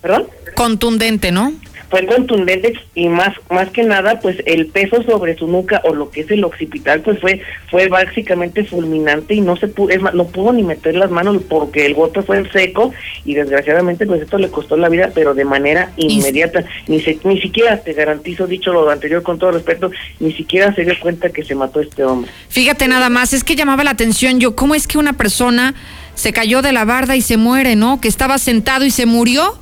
¿Perdón? 0.00 0.28
Contundente, 0.54 1.30
¿no? 1.30 1.52
Fue 1.90 2.06
contundente 2.06 2.74
y 2.94 3.08
más 3.08 3.34
más 3.50 3.68
que 3.70 3.82
nada 3.82 4.20
pues 4.20 4.36
el 4.46 4.66
peso 4.66 5.02
sobre 5.02 5.36
su 5.36 5.48
nuca 5.48 5.80
o 5.84 5.94
lo 5.94 6.10
que 6.10 6.20
es 6.20 6.30
el 6.30 6.44
occipital 6.44 7.00
pues 7.00 7.20
fue 7.20 7.42
fue 7.68 7.88
básicamente 7.88 8.64
fulminante 8.64 9.34
y 9.34 9.40
no 9.40 9.56
se 9.56 9.66
pudo 9.68 9.90
es 9.90 10.00
no 10.00 10.26
pudo 10.26 10.52
ni 10.52 10.62
meter 10.62 10.94
las 10.94 11.10
manos 11.10 11.42
porque 11.48 11.86
el 11.86 11.94
golpe 11.94 12.22
fue 12.22 12.38
en 12.38 12.52
seco 12.52 12.92
y 13.24 13.34
desgraciadamente 13.34 14.06
pues 14.06 14.22
esto 14.22 14.38
le 14.38 14.50
costó 14.50 14.76
la 14.76 14.88
vida 14.88 15.10
pero 15.14 15.34
de 15.34 15.44
manera 15.44 15.92
inmediata. 15.96 16.64
Ni 16.86 17.00
se, 17.00 17.18
ni 17.24 17.40
siquiera 17.40 17.76
te 17.78 17.92
garantizo 17.92 18.46
dicho 18.46 18.72
lo 18.72 18.88
anterior 18.88 19.22
con 19.22 19.38
todo 19.38 19.50
respeto 19.50 19.90
ni 20.20 20.32
siquiera 20.32 20.74
se 20.74 20.84
dio 20.84 20.94
cuenta 21.00 21.30
que 21.30 21.42
se 21.42 21.54
mató 21.54 21.80
este 21.80 22.04
hombre. 22.04 22.30
Fíjate 22.48 22.86
nada 22.86 23.08
más 23.08 23.32
es 23.32 23.42
que 23.42 23.56
llamaba 23.56 23.82
la 23.82 23.90
atención 23.90 24.38
yo 24.38 24.54
cómo 24.54 24.76
es 24.76 24.86
que 24.86 24.98
una 24.98 25.14
persona 25.14 25.74
se 26.14 26.32
cayó 26.32 26.62
de 26.62 26.72
la 26.72 26.84
barda 26.84 27.16
y 27.16 27.22
se 27.22 27.36
muere 27.36 27.74
no 27.74 28.00
que 28.00 28.08
estaba 28.08 28.38
sentado 28.38 28.84
y 28.84 28.90
se 28.90 29.06
murió 29.06 29.58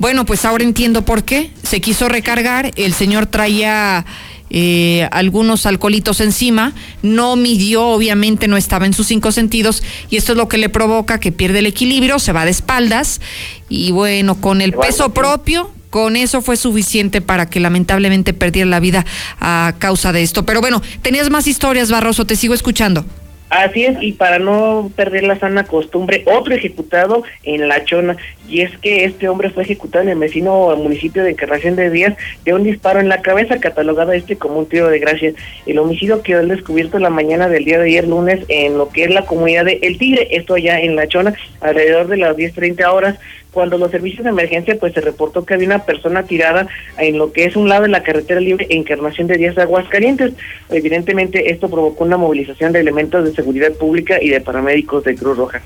bueno, 0.00 0.24
pues 0.24 0.46
ahora 0.46 0.64
entiendo 0.64 1.04
por 1.04 1.24
qué. 1.24 1.50
Se 1.62 1.82
quiso 1.82 2.08
recargar, 2.08 2.70
el 2.76 2.94
señor 2.94 3.26
traía 3.26 4.06
eh, 4.48 5.06
algunos 5.12 5.66
alcoholitos 5.66 6.22
encima, 6.22 6.72
no 7.02 7.36
midió, 7.36 7.86
obviamente 7.86 8.48
no 8.48 8.56
estaba 8.56 8.86
en 8.86 8.94
sus 8.94 9.06
cinco 9.08 9.30
sentidos, 9.30 9.82
y 10.08 10.16
esto 10.16 10.32
es 10.32 10.38
lo 10.38 10.48
que 10.48 10.56
le 10.56 10.70
provoca 10.70 11.20
que 11.20 11.32
pierde 11.32 11.58
el 11.58 11.66
equilibrio, 11.66 12.18
se 12.18 12.32
va 12.32 12.46
de 12.46 12.50
espaldas, 12.50 13.20
y 13.68 13.92
bueno, 13.92 14.40
con 14.40 14.62
el 14.62 14.72
peso 14.72 15.12
propio, 15.12 15.70
con 15.90 16.16
eso 16.16 16.40
fue 16.40 16.56
suficiente 16.56 17.20
para 17.20 17.50
que 17.50 17.60
lamentablemente 17.60 18.32
perdiera 18.32 18.70
la 18.70 18.80
vida 18.80 19.04
a 19.38 19.74
causa 19.78 20.12
de 20.12 20.22
esto. 20.22 20.46
Pero 20.46 20.62
bueno, 20.62 20.80
tenías 21.02 21.28
más 21.28 21.46
historias, 21.46 21.90
Barroso, 21.90 22.24
te 22.24 22.36
sigo 22.36 22.54
escuchando. 22.54 23.04
Así 23.50 23.84
es, 23.84 24.00
y 24.00 24.12
para 24.12 24.38
no 24.38 24.92
perder 24.94 25.24
la 25.24 25.36
sana 25.36 25.64
costumbre, 25.64 26.22
otro 26.26 26.54
ejecutado 26.54 27.24
en 27.42 27.66
La 27.68 27.84
Chona, 27.84 28.16
y 28.48 28.60
es 28.60 28.78
que 28.78 29.04
este 29.04 29.28
hombre 29.28 29.50
fue 29.50 29.64
ejecutado 29.64 30.04
en 30.04 30.10
el 30.10 30.18
vecino 30.18 30.74
municipio 30.76 31.24
de 31.24 31.30
Encarnación 31.30 31.74
de 31.74 31.90
Díaz 31.90 32.16
de 32.44 32.54
un 32.54 32.62
disparo 32.62 33.00
en 33.00 33.08
la 33.08 33.22
cabeza, 33.22 33.58
catalogado 33.58 34.12
este 34.12 34.36
como 34.36 34.60
un 34.60 34.66
tiro 34.66 34.88
de 34.88 35.00
gracia. 35.00 35.32
El 35.66 35.80
homicidio 35.80 36.22
quedó 36.22 36.46
descubierto 36.46 37.00
la 37.00 37.10
mañana 37.10 37.48
del 37.48 37.64
día 37.64 37.80
de 37.80 37.86
ayer 37.86 38.06
lunes 38.06 38.40
en 38.46 38.78
lo 38.78 38.88
que 38.88 39.04
es 39.04 39.10
la 39.10 39.26
comunidad 39.26 39.64
de 39.64 39.80
El 39.82 39.98
Tigre, 39.98 40.28
esto 40.30 40.54
allá 40.54 40.80
en 40.80 40.94
La 40.94 41.08
Chona, 41.08 41.34
alrededor 41.60 42.06
de 42.06 42.18
las 42.18 42.36
10.30 42.36 42.86
horas, 42.92 43.18
cuando 43.52 43.78
los 43.78 43.90
servicios 43.90 44.24
de 44.24 44.30
emergencia 44.30 44.76
pues 44.78 44.92
se 44.92 45.00
reportó 45.00 45.44
que 45.44 45.54
había 45.54 45.66
una 45.66 45.84
persona 45.84 46.24
tirada 46.24 46.68
en 46.98 47.18
lo 47.18 47.32
que 47.32 47.44
es 47.44 47.56
un 47.56 47.68
lado 47.68 47.82
de 47.82 47.88
la 47.88 48.02
carretera 48.02 48.40
libre 48.40 48.66
Encarnación 48.70 49.26
de 49.26 49.38
Díaz 49.38 49.58
Aguascalientes. 49.58 50.32
Evidentemente 50.70 51.50
esto 51.50 51.68
provocó 51.68 52.04
una 52.04 52.16
movilización 52.16 52.72
de 52.72 52.80
elementos 52.80 53.24
de 53.24 53.34
seguridad 53.34 53.72
pública 53.72 54.22
y 54.22 54.28
de 54.28 54.40
paramédicos 54.40 55.04
de 55.04 55.16
Cruz 55.16 55.36
Roja. 55.36 55.62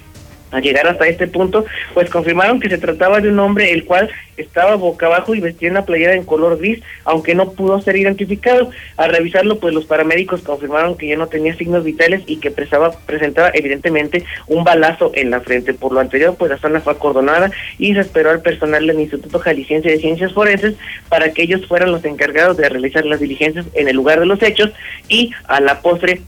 Al 0.55 0.63
llegar 0.63 0.87
hasta 0.87 1.09
este 1.09 1.27
punto, 1.27 1.67
pues 1.95 2.09
confirmaron 2.09 2.61
que 2.61 2.69
se 2.69 2.79
trataba 2.79 3.21
de 3.21 3.29
un 3.29 3.41
hombre 3.41 3.73
el 3.73 3.85
cual 3.85 4.09
estaba 4.37 4.77
boca 4.77 5.07
abajo 5.07 5.35
y 5.35 5.41
vestía 5.41 5.69
una 5.69 5.85
playera 5.85 6.15
en 6.15 6.25
color 6.25 6.59
gris, 6.59 6.81
aunque 7.05 7.35
no 7.35 7.53
pudo 7.53 7.81
ser 7.81 7.97
identificado. 7.97 8.71
Al 8.97 9.11
revisarlo, 9.11 9.59
pues 9.59 9.75
los 9.75 9.85
paramédicos 9.85 10.43
confirmaron 10.43 10.97
que 10.97 11.09
ya 11.09 11.17
no 11.17 11.27
tenía 11.27 11.57
signos 11.57 11.83
vitales 11.83 12.23
y 12.27 12.37
que 12.37 12.53
presentaba, 12.53 12.93
presentaba 13.05 13.51
evidentemente 13.53 14.25
un 14.47 14.63
balazo 14.63 15.11
en 15.15 15.31
la 15.31 15.41
frente. 15.41 15.75
Por 15.75 15.93
lo 15.93 15.99
anterior, 15.99 16.37
pues 16.39 16.53
la 16.53 16.59
zona 16.59 16.81
fue 16.81 16.93
acordonada 16.93 17.51
y 17.77 17.93
se 17.95 18.01
esperó 18.01 18.31
al 18.31 18.41
personal 18.41 18.87
del 18.87 19.01
Instituto 19.01 19.41
Jalisciense 19.41 19.89
de 19.89 19.99
Ciencias 19.99 20.33
Forenses 20.33 20.77
para 21.09 21.33
que 21.33 21.43
ellos 21.43 21.67
fueran 21.67 21.91
los 21.91 22.05
encargados 22.05 22.57
de 22.57 22.69
realizar 22.69 23.05
las 23.05 23.19
diligencias 23.19 23.67
en 23.75 23.89
el 23.89 23.97
lugar 23.97 24.21
de 24.21 24.27
los 24.27 24.41
hechos 24.41 24.71
y 25.09 25.33
a 25.49 25.61
la 25.61 25.81
postre 25.81 26.21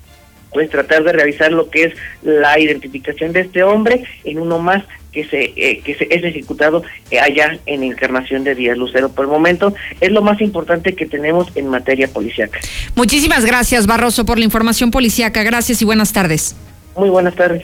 pues 0.57 0.71
tratar 0.71 1.05
de 1.05 1.13
realizar 1.13 1.53
lo 1.53 1.69
que 1.69 1.85
es 1.85 1.95
la 2.23 2.59
identificación 2.59 3.35
de 3.35 3.41
este 3.41 3.63
hombre 3.63 4.05
en 4.25 4.39
uno 4.39 4.59
más 4.59 4.83
que 5.13 5.27
se 5.27 5.53
eh, 5.55 5.83
que 5.85 5.95
se 5.95 6.05
es 6.11 6.25
ejecutado 6.25 6.83
eh, 7.11 7.21
allá 7.21 7.59
en 7.67 7.83
Encarnación 7.83 8.43
de 8.43 8.55
Díaz 8.55 8.79
Lucero. 8.79 9.11
Por 9.11 9.27
el 9.27 9.31
momento 9.31 9.75
es 10.01 10.11
lo 10.13 10.23
más 10.23 10.41
importante 10.41 10.95
que 10.95 11.05
tenemos 11.05 11.55
en 11.57 11.69
materia 11.69 12.09
policíaca. 12.09 12.59
Muchísimas 12.95 13.45
gracias, 13.45 13.87
Barroso, 13.87 14.25
por 14.25 14.39
la 14.39 14.47
información 14.47 14.91
policíaca. 14.91 15.43
Gracias 15.43 15.83
y 15.83 15.85
buenas 15.85 16.15
tardes. 16.15 16.57
Muy 16.97 17.11
buenas 17.11 17.35
tardes. 17.35 17.63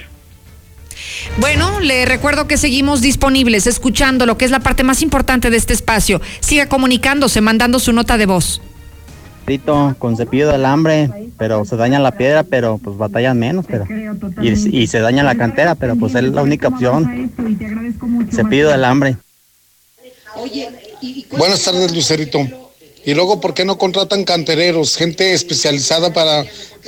Bueno, 1.39 1.81
le 1.81 2.05
recuerdo 2.05 2.47
que 2.47 2.59
seguimos 2.59 3.01
disponibles, 3.01 3.67
escuchando 3.67 4.27
lo 4.27 4.37
que 4.37 4.45
es 4.45 4.51
la 4.51 4.61
parte 4.61 4.85
más 4.85 5.01
importante 5.01 5.49
de 5.49 5.57
este 5.57 5.73
espacio. 5.73 6.21
Siga 6.41 6.69
comunicándose, 6.69 7.41
mandando 7.41 7.79
su 7.79 7.95
nota 7.95 8.19
de 8.19 8.27
voz. 8.27 8.61
Con 9.99 10.17
cepillo 10.17 10.49
de 10.49 10.55
alambre, 10.55 11.11
pero 11.37 11.65
se 11.65 11.77
daña 11.77 11.99
la 11.99 12.13
piedra, 12.13 12.43
pero 12.43 12.79
pues 12.79 12.97
batallan 12.97 13.39
menos, 13.39 13.67
pero 13.69 13.87
y, 14.41 14.83
y 14.83 14.87
se 14.87 15.01
daña 15.01 15.23
la 15.23 15.35
cantera, 15.35 15.75
pero 15.75 15.97
pues 15.97 16.15
es 16.15 16.23
la 16.25 16.43
única 16.43 16.69
opción. 16.69 17.31
Cepillo 18.33 18.69
de 18.69 18.75
alambre. 18.75 19.17
Buenas 21.37 21.63
tardes, 21.63 21.95
Lucerito. 21.95 22.41
Y 23.05 23.15
luego, 23.15 23.41
¿por 23.41 23.53
qué 23.53 23.65
no 23.65 23.79
contratan 23.79 24.25
cantereros, 24.25 24.97
gente 24.97 25.33
especializada 25.33 26.13
para... 26.13 26.45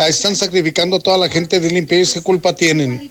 Están 0.08 0.36
sacrificando 0.36 0.96
a 0.96 1.00
toda 1.00 1.18
la 1.18 1.28
gente 1.28 1.60
de 1.60 1.70
limpieza, 1.70 2.14
¿qué 2.14 2.22
culpa 2.22 2.54
tienen? 2.54 3.10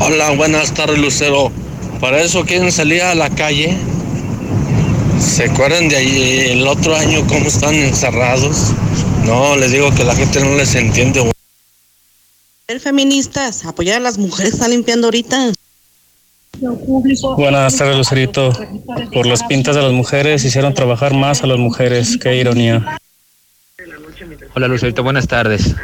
Hola, 0.00 0.30
buenas 0.30 0.72
tardes, 0.74 0.98
Lucero. 0.98 1.52
Para 2.00 2.20
eso 2.20 2.44
quieren 2.44 2.72
salir 2.72 3.02
a 3.02 3.14
la 3.14 3.30
calle. 3.30 3.76
¿Se 5.20 5.44
acuerdan 5.44 5.88
de 5.88 5.96
ahí 5.96 6.38
el 6.50 6.66
otro 6.66 6.94
año 6.96 7.26
cómo 7.26 7.46
están 7.46 7.74
encerrados? 7.74 8.72
No, 9.24 9.56
les 9.56 9.72
digo 9.72 9.92
que 9.94 10.04
la 10.04 10.14
gente 10.14 10.40
no 10.40 10.54
les 10.54 10.74
entiende. 10.74 11.30
Feministas, 12.80 13.64
apoyar 13.64 13.96
a 13.96 14.00
las 14.00 14.18
mujeres 14.18 14.54
están 14.54 14.70
limpiando 14.70 15.06
ahorita. 15.08 15.52
Buenas 17.36 17.76
tardes, 17.76 17.96
Lucerito. 17.96 18.52
Por 19.12 19.26
las 19.26 19.42
pintas 19.44 19.76
de 19.76 19.82
las 19.82 19.92
mujeres 19.92 20.44
hicieron 20.44 20.74
trabajar 20.74 21.14
más 21.14 21.42
a 21.42 21.46
las 21.46 21.58
mujeres. 21.58 22.18
Qué 22.18 22.36
ironía. 22.36 22.98
Hola 24.54 24.68
Lucerito, 24.68 25.02
buenas 25.02 25.28
tardes. 25.28 25.74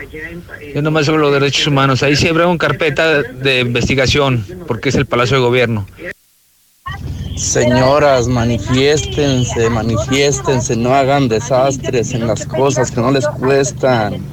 Yo 0.74 0.80
nomás 0.80 1.06
sobre 1.06 1.20
los 1.20 1.32
derechos 1.32 1.66
humanos. 1.66 2.02
Ahí 2.02 2.16
siempre 2.16 2.42
hago 2.42 2.56
carpeta 2.56 3.22
de 3.22 3.60
investigación 3.60 4.44
porque 4.66 4.88
es 4.88 4.94
el 4.94 5.06
Palacio 5.06 5.36
de 5.36 5.42
Gobierno. 5.42 5.86
Señoras, 7.36 8.28
manifiéstense, 8.28 9.70
manifiéstense, 9.70 10.76
no 10.76 10.94
hagan 10.94 11.28
desastres 11.28 12.12
en 12.12 12.26
las 12.26 12.46
cosas 12.46 12.90
que 12.90 13.00
no 13.00 13.10
les 13.10 13.26
cuestan. 13.26 14.24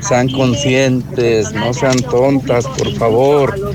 Sean 0.00 0.28
conscientes, 0.28 1.52
no 1.52 1.72
sean 1.74 1.96
tontas, 1.96 2.66
por 2.66 2.94
favor. 2.96 3.72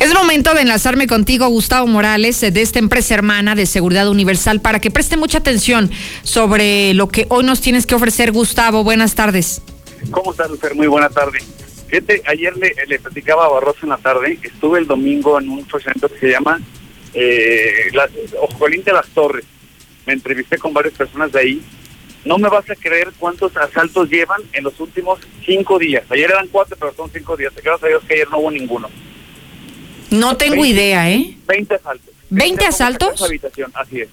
Es 0.00 0.14
momento 0.14 0.54
de 0.54 0.62
enlazarme 0.62 1.06
contigo, 1.06 1.48
Gustavo 1.48 1.86
Morales, 1.86 2.40
de 2.40 2.60
esta 2.60 2.78
empresa 2.78 3.14
hermana 3.14 3.54
de 3.54 3.64
Seguridad 3.64 4.08
Universal, 4.08 4.60
para 4.60 4.80
que 4.80 4.90
preste 4.90 5.16
mucha 5.16 5.38
atención 5.38 5.90
sobre 6.22 6.94
lo 6.94 7.08
que 7.08 7.26
hoy 7.30 7.44
nos 7.44 7.60
tienes 7.60 7.86
que 7.86 7.94
ofrecer, 7.94 8.32
Gustavo. 8.32 8.84
Buenas 8.84 9.14
tardes. 9.14 9.62
¿Cómo 10.10 10.32
estás, 10.32 10.50
Lucer? 10.50 10.74
Muy 10.74 10.86
buena 10.86 11.08
tarde. 11.08 11.38
Fíjate, 11.88 12.22
ayer 12.26 12.56
le, 12.56 12.74
le, 12.86 12.98
platicaba 12.98 13.46
a 13.46 13.48
Barroso 13.48 13.80
en 13.84 13.90
la 13.90 13.98
tarde, 13.98 14.38
estuve 14.42 14.80
el 14.80 14.86
domingo 14.86 15.38
en 15.40 15.48
un 15.48 15.60
evento 15.60 16.08
que 16.08 16.18
se 16.18 16.30
llama 16.30 16.60
eh, 17.14 17.90
la, 17.92 18.08
de 18.08 18.92
las 18.92 19.08
Torres. 19.08 19.44
Me 20.04 20.12
entrevisté 20.12 20.58
con 20.58 20.72
varias 20.72 20.94
personas 20.94 21.32
de 21.32 21.40
ahí. 21.40 21.62
No 22.24 22.38
me 22.38 22.48
vas 22.48 22.68
a 22.68 22.74
creer 22.74 23.12
cuántos 23.18 23.56
asaltos 23.56 24.10
llevan 24.10 24.42
en 24.52 24.64
los 24.64 24.78
últimos 24.80 25.20
cinco 25.44 25.78
días. 25.78 26.04
Ayer 26.10 26.30
eran 26.30 26.48
cuatro, 26.48 26.76
pero 26.78 26.92
son 26.94 27.10
cinco 27.12 27.36
días. 27.36 27.52
Gracias 27.54 27.84
a 27.84 27.86
Dios 27.88 28.04
que 28.06 28.14
ayer 28.14 28.30
no 28.30 28.38
hubo 28.38 28.50
ninguno. 28.50 28.90
No 30.10 30.36
tengo 30.36 30.62
20, 30.62 30.68
idea, 30.68 31.10
¿eh? 31.10 31.36
20 31.46 31.74
asaltos. 31.74 32.14
¿20 32.30 32.66
asaltos? 32.66 33.22
Habitación, 33.22 33.70
así 33.74 34.00
es. 34.00 34.08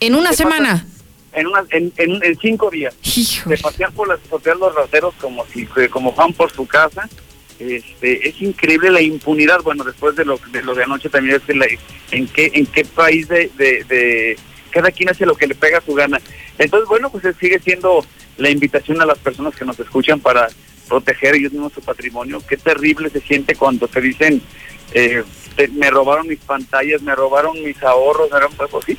¿En 0.00 0.14
una 0.14 0.32
semana? 0.32 0.86
En, 1.32 1.46
una, 1.46 1.64
en, 1.70 1.92
en, 1.96 2.22
en, 2.22 2.38
cinco 2.38 2.70
días. 2.70 2.94
Se 3.02 3.56
pasean 3.58 3.92
por 3.92 4.08
las 4.08 4.20
azoteas 4.20 4.58
los 4.58 4.74
rateros 4.74 5.14
como 5.20 5.46
si 5.46 5.66
como 5.90 6.12
van 6.12 6.32
por 6.32 6.50
su 6.50 6.66
casa. 6.66 7.08
Este, 7.58 8.28
es 8.28 8.40
increíble 8.42 8.90
la 8.90 9.00
impunidad. 9.00 9.60
Bueno, 9.62 9.84
después 9.84 10.16
de 10.16 10.24
lo 10.24 10.38
de, 10.50 10.62
lo 10.62 10.74
de 10.74 10.84
anoche 10.84 11.08
también 11.08 11.36
es 11.36 11.56
la, 11.56 11.66
en 12.10 12.26
qué 12.28 12.50
en 12.54 12.66
qué 12.66 12.84
país 12.84 13.28
de, 13.28 13.50
de, 13.56 13.84
de, 13.84 14.36
cada 14.70 14.90
quien 14.90 15.10
hace 15.10 15.26
lo 15.26 15.36
que 15.36 15.46
le 15.46 15.54
pega 15.54 15.78
a 15.78 15.82
su 15.82 15.94
gana. 15.94 16.20
Entonces, 16.58 16.88
bueno, 16.88 17.10
pues 17.10 17.24
sigue 17.38 17.58
siendo 17.60 18.04
la 18.38 18.50
invitación 18.50 19.00
a 19.00 19.06
las 19.06 19.18
personas 19.18 19.54
que 19.54 19.64
nos 19.64 19.78
escuchan 19.78 20.20
para 20.20 20.48
proteger 20.88 21.34
ellos 21.34 21.52
mismos 21.52 21.72
su 21.72 21.80
patrimonio. 21.80 22.42
Qué 22.46 22.56
terrible 22.56 23.10
se 23.10 23.20
siente 23.20 23.54
cuando 23.54 23.88
te 23.88 24.00
dicen, 24.00 24.42
eh, 24.92 25.22
te, 25.56 25.68
me 25.68 25.90
robaron 25.90 26.26
mis 26.26 26.40
pantallas, 26.40 27.02
me 27.02 27.14
robaron 27.14 27.62
mis 27.62 27.80
ahorros, 27.82 28.30
me 28.30 28.40
robaron, 28.40 28.70
pues, 28.70 28.84
sí, 28.86 28.98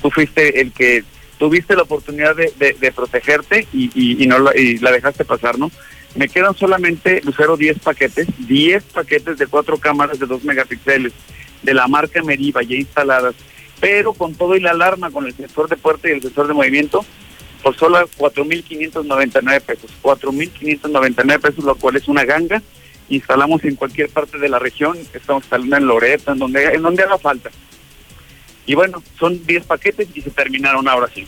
tú 0.00 0.10
fuiste 0.10 0.60
el 0.60 0.72
que 0.72 1.04
tuviste 1.38 1.76
la 1.76 1.82
oportunidad 1.82 2.36
de, 2.36 2.52
de, 2.58 2.92
protegerte 2.92 3.66
y 3.72 4.26
no 4.26 4.38
la, 4.38 4.56
y 4.56 4.78
la 4.78 4.92
dejaste 4.92 5.24
pasar, 5.24 5.58
¿no? 5.58 5.70
Me 6.14 6.28
quedan 6.28 6.54
solamente, 6.54 7.20
Lucero, 7.24 7.56
10 7.56 7.80
paquetes, 7.80 8.28
10 8.46 8.84
paquetes 8.84 9.36
de 9.36 9.46
cuatro 9.48 9.78
cámaras 9.78 10.18
de 10.18 10.26
2 10.26 10.44
megapíxeles 10.44 11.12
de 11.62 11.74
la 11.74 11.88
marca 11.88 12.22
Meriva 12.22 12.62
ya 12.62 12.76
instaladas, 12.76 13.34
pero 13.80 14.12
con 14.12 14.34
todo 14.34 14.54
y 14.54 14.60
la 14.60 14.70
alarma, 14.70 15.10
con 15.10 15.26
el 15.26 15.34
sensor 15.34 15.68
de 15.68 15.76
puerta 15.76 16.08
y 16.08 16.12
el 16.12 16.22
sensor 16.22 16.46
de 16.46 16.54
movimiento, 16.54 17.04
por 17.62 17.76
solo 17.76 17.98
4.599 18.18 19.60
pesos. 19.62 19.90
4.599 20.02 21.40
pesos, 21.40 21.64
lo 21.64 21.74
cual 21.74 21.96
es 21.96 22.06
una 22.06 22.24
ganga. 22.24 22.62
Instalamos 23.08 23.64
en 23.64 23.74
cualquier 23.74 24.08
parte 24.08 24.38
de 24.38 24.48
la 24.48 24.58
región, 24.58 24.96
estamos 25.12 25.44
instalando 25.44 25.76
en 25.76 25.86
Loreto, 25.86 26.32
en 26.32 26.38
donde, 26.38 26.64
en 26.64 26.82
donde 26.82 27.02
haga 27.02 27.18
falta. 27.18 27.50
Y 28.66 28.74
bueno, 28.74 29.02
son 29.18 29.44
10 29.46 29.64
paquetes 29.64 30.08
y 30.14 30.22
se 30.22 30.30
terminaron 30.30 30.88
ahora 30.88 31.08
sí. 31.14 31.26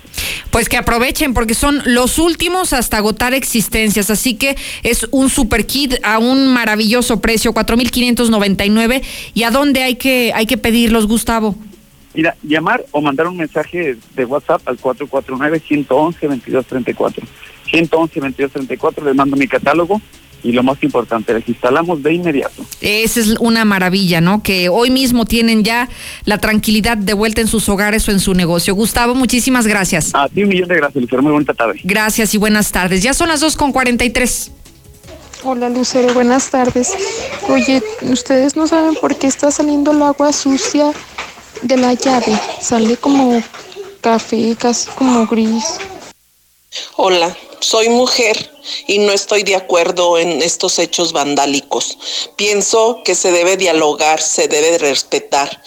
Pues 0.50 0.68
que 0.68 0.76
aprovechen 0.76 1.34
porque 1.34 1.54
son 1.54 1.82
los 1.84 2.18
últimos 2.18 2.72
hasta 2.72 2.96
agotar 2.96 3.34
existencias. 3.34 4.10
Así 4.10 4.36
que 4.36 4.56
es 4.82 5.06
un 5.10 5.28
super 5.28 5.66
kit 5.66 5.96
a 6.02 6.18
un 6.18 6.52
maravilloso 6.52 7.20
precio, 7.20 7.52
4.599. 7.52 9.02
¿Y 9.34 9.42
a 9.42 9.50
dónde 9.50 9.82
hay 9.82 9.96
que, 9.96 10.32
hay 10.34 10.46
que 10.46 10.56
pedirlos, 10.56 11.06
Gustavo? 11.06 11.54
Mira, 12.14 12.34
llamar 12.42 12.86
o 12.92 13.02
mandar 13.02 13.26
un 13.26 13.36
mensaje 13.36 13.98
de 14.14 14.24
WhatsApp 14.24 14.66
al 14.66 14.78
449-111-2234. 14.78 17.22
111-2234, 17.70 19.04
les 19.04 19.14
mando 19.14 19.36
mi 19.36 19.46
catálogo 19.46 20.00
y 20.42 20.52
lo 20.52 20.62
más 20.62 20.82
importante, 20.82 21.34
les 21.34 21.48
instalamos 21.48 22.02
de 22.02 22.14
inmediato. 22.14 22.64
Esa 22.80 23.20
es 23.20 23.36
una 23.40 23.64
maravilla, 23.64 24.20
¿no? 24.20 24.42
Que 24.42 24.68
hoy 24.68 24.90
mismo 24.90 25.24
tienen 25.24 25.64
ya 25.64 25.88
la 26.24 26.38
tranquilidad 26.38 26.96
de 26.96 27.14
vuelta 27.14 27.40
en 27.40 27.48
sus 27.48 27.68
hogares 27.68 28.08
o 28.08 28.12
en 28.12 28.20
su 28.20 28.34
negocio. 28.34 28.74
Gustavo, 28.74 29.14
muchísimas 29.14 29.66
gracias. 29.66 30.14
A 30.14 30.28
ti 30.28 30.42
un 30.42 30.48
millón 30.48 30.68
de 30.68 30.76
gracias, 30.76 31.02
Lucero. 31.02 31.22
Muy 31.22 31.32
bonita 31.32 31.54
tarde. 31.54 31.80
Gracias 31.84 32.34
y 32.34 32.38
buenas 32.38 32.72
tardes. 32.72 33.02
Ya 33.02 33.14
son 33.14 33.28
las 33.28 33.40
2 33.40 33.56
con 33.56 33.72
43. 33.72 34.52
Hola 35.44 35.68
Lucero, 35.68 36.12
buenas 36.12 36.50
tardes. 36.50 36.92
Oye, 37.48 37.82
ustedes 38.02 38.56
no 38.56 38.66
saben 38.66 38.94
por 38.96 39.16
qué 39.16 39.26
está 39.26 39.50
saliendo 39.50 39.92
el 39.92 40.02
agua 40.02 40.32
sucia 40.32 40.92
de 41.62 41.76
la 41.76 41.94
llave. 41.94 42.38
Sale 42.60 42.96
como 42.96 43.42
café, 44.00 44.56
casi 44.58 44.90
como 44.90 45.26
gris. 45.26 45.78
Hola, 46.96 47.36
soy 47.60 47.88
mujer 47.88 48.50
y 48.86 48.98
no 48.98 49.12
estoy 49.12 49.42
de 49.42 49.56
acuerdo 49.56 50.18
en 50.18 50.42
estos 50.42 50.78
hechos 50.78 51.12
vandálicos. 51.12 51.98
Pienso 52.36 53.02
que 53.04 53.14
se 53.14 53.32
debe 53.32 53.56
dialogar, 53.56 54.20
se 54.20 54.48
debe 54.48 54.78
respetar. 54.78 55.62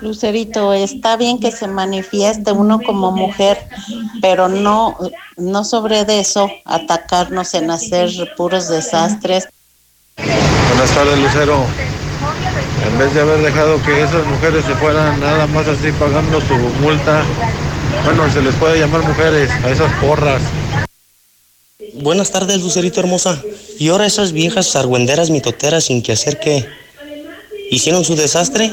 Lucerito, 0.00 0.72
está 0.72 1.16
bien 1.16 1.38
que 1.38 1.50
se 1.50 1.68
manifieste 1.68 2.52
uno 2.52 2.80
como 2.80 3.12
mujer, 3.12 3.66
pero 4.20 4.48
no, 4.48 4.98
no 5.36 5.64
sobre 5.64 6.04
de 6.04 6.20
eso 6.20 6.50
atacarnos 6.64 7.54
en 7.54 7.70
hacer 7.70 8.10
puros 8.36 8.68
desastres. 8.68 9.48
Buenas 10.16 10.90
tardes, 10.94 11.18
Lucero. 11.18 11.64
En 12.86 12.98
vez 12.98 13.14
de 13.14 13.20
haber 13.20 13.38
dejado 13.38 13.82
que 13.82 14.02
esas 14.02 14.26
mujeres 14.26 14.64
se 14.64 14.74
fueran 14.74 15.18
nada 15.20 15.46
más 15.46 15.66
así 15.66 15.90
pagando 15.92 16.40
su 16.40 16.54
multa, 16.80 17.24
bueno, 18.04 18.30
se 18.32 18.42
les 18.42 18.54
puede 18.56 18.78
llamar 18.78 19.02
mujeres 19.02 19.50
a 19.50 19.70
esas 19.70 19.92
porras. 20.00 20.42
Buenas 21.94 22.30
tardes, 22.30 22.60
Lucerito 22.60 23.00
hermosa. 23.00 23.42
Y 23.78 23.88
ahora 23.88 24.06
esas 24.06 24.32
viejas 24.32 24.76
argüenderas 24.76 25.30
mitoteras 25.30 25.84
sin 25.84 26.02
que 26.02 26.12
hacer 26.12 26.38
que 26.38 26.66
hicieron 27.70 28.04
su 28.04 28.16
desastre 28.16 28.72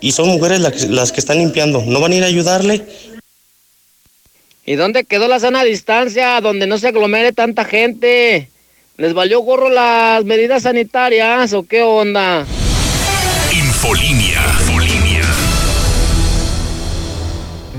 y 0.00 0.12
son 0.12 0.28
mujeres 0.28 0.60
las 0.60 0.72
que, 0.72 0.88
las 0.88 1.12
que 1.12 1.20
están 1.20 1.38
limpiando. 1.38 1.82
¿No 1.86 2.00
van 2.00 2.12
a 2.12 2.16
ir 2.16 2.24
a 2.24 2.26
ayudarle? 2.26 2.82
¿Y 4.64 4.74
dónde 4.74 5.04
quedó 5.04 5.26
la 5.26 5.40
sana 5.40 5.64
distancia 5.64 6.40
donde 6.40 6.66
no 6.66 6.78
se 6.78 6.88
aglomere 6.88 7.32
tanta 7.32 7.64
gente? 7.64 8.48
¿Les 8.96 9.14
valió 9.14 9.40
gorro 9.40 9.70
las 9.70 10.24
medidas 10.24 10.62
sanitarias 10.64 11.52
o 11.54 11.62
qué 11.62 11.82
onda? 11.82 12.46
Infolinia. 13.52 14.42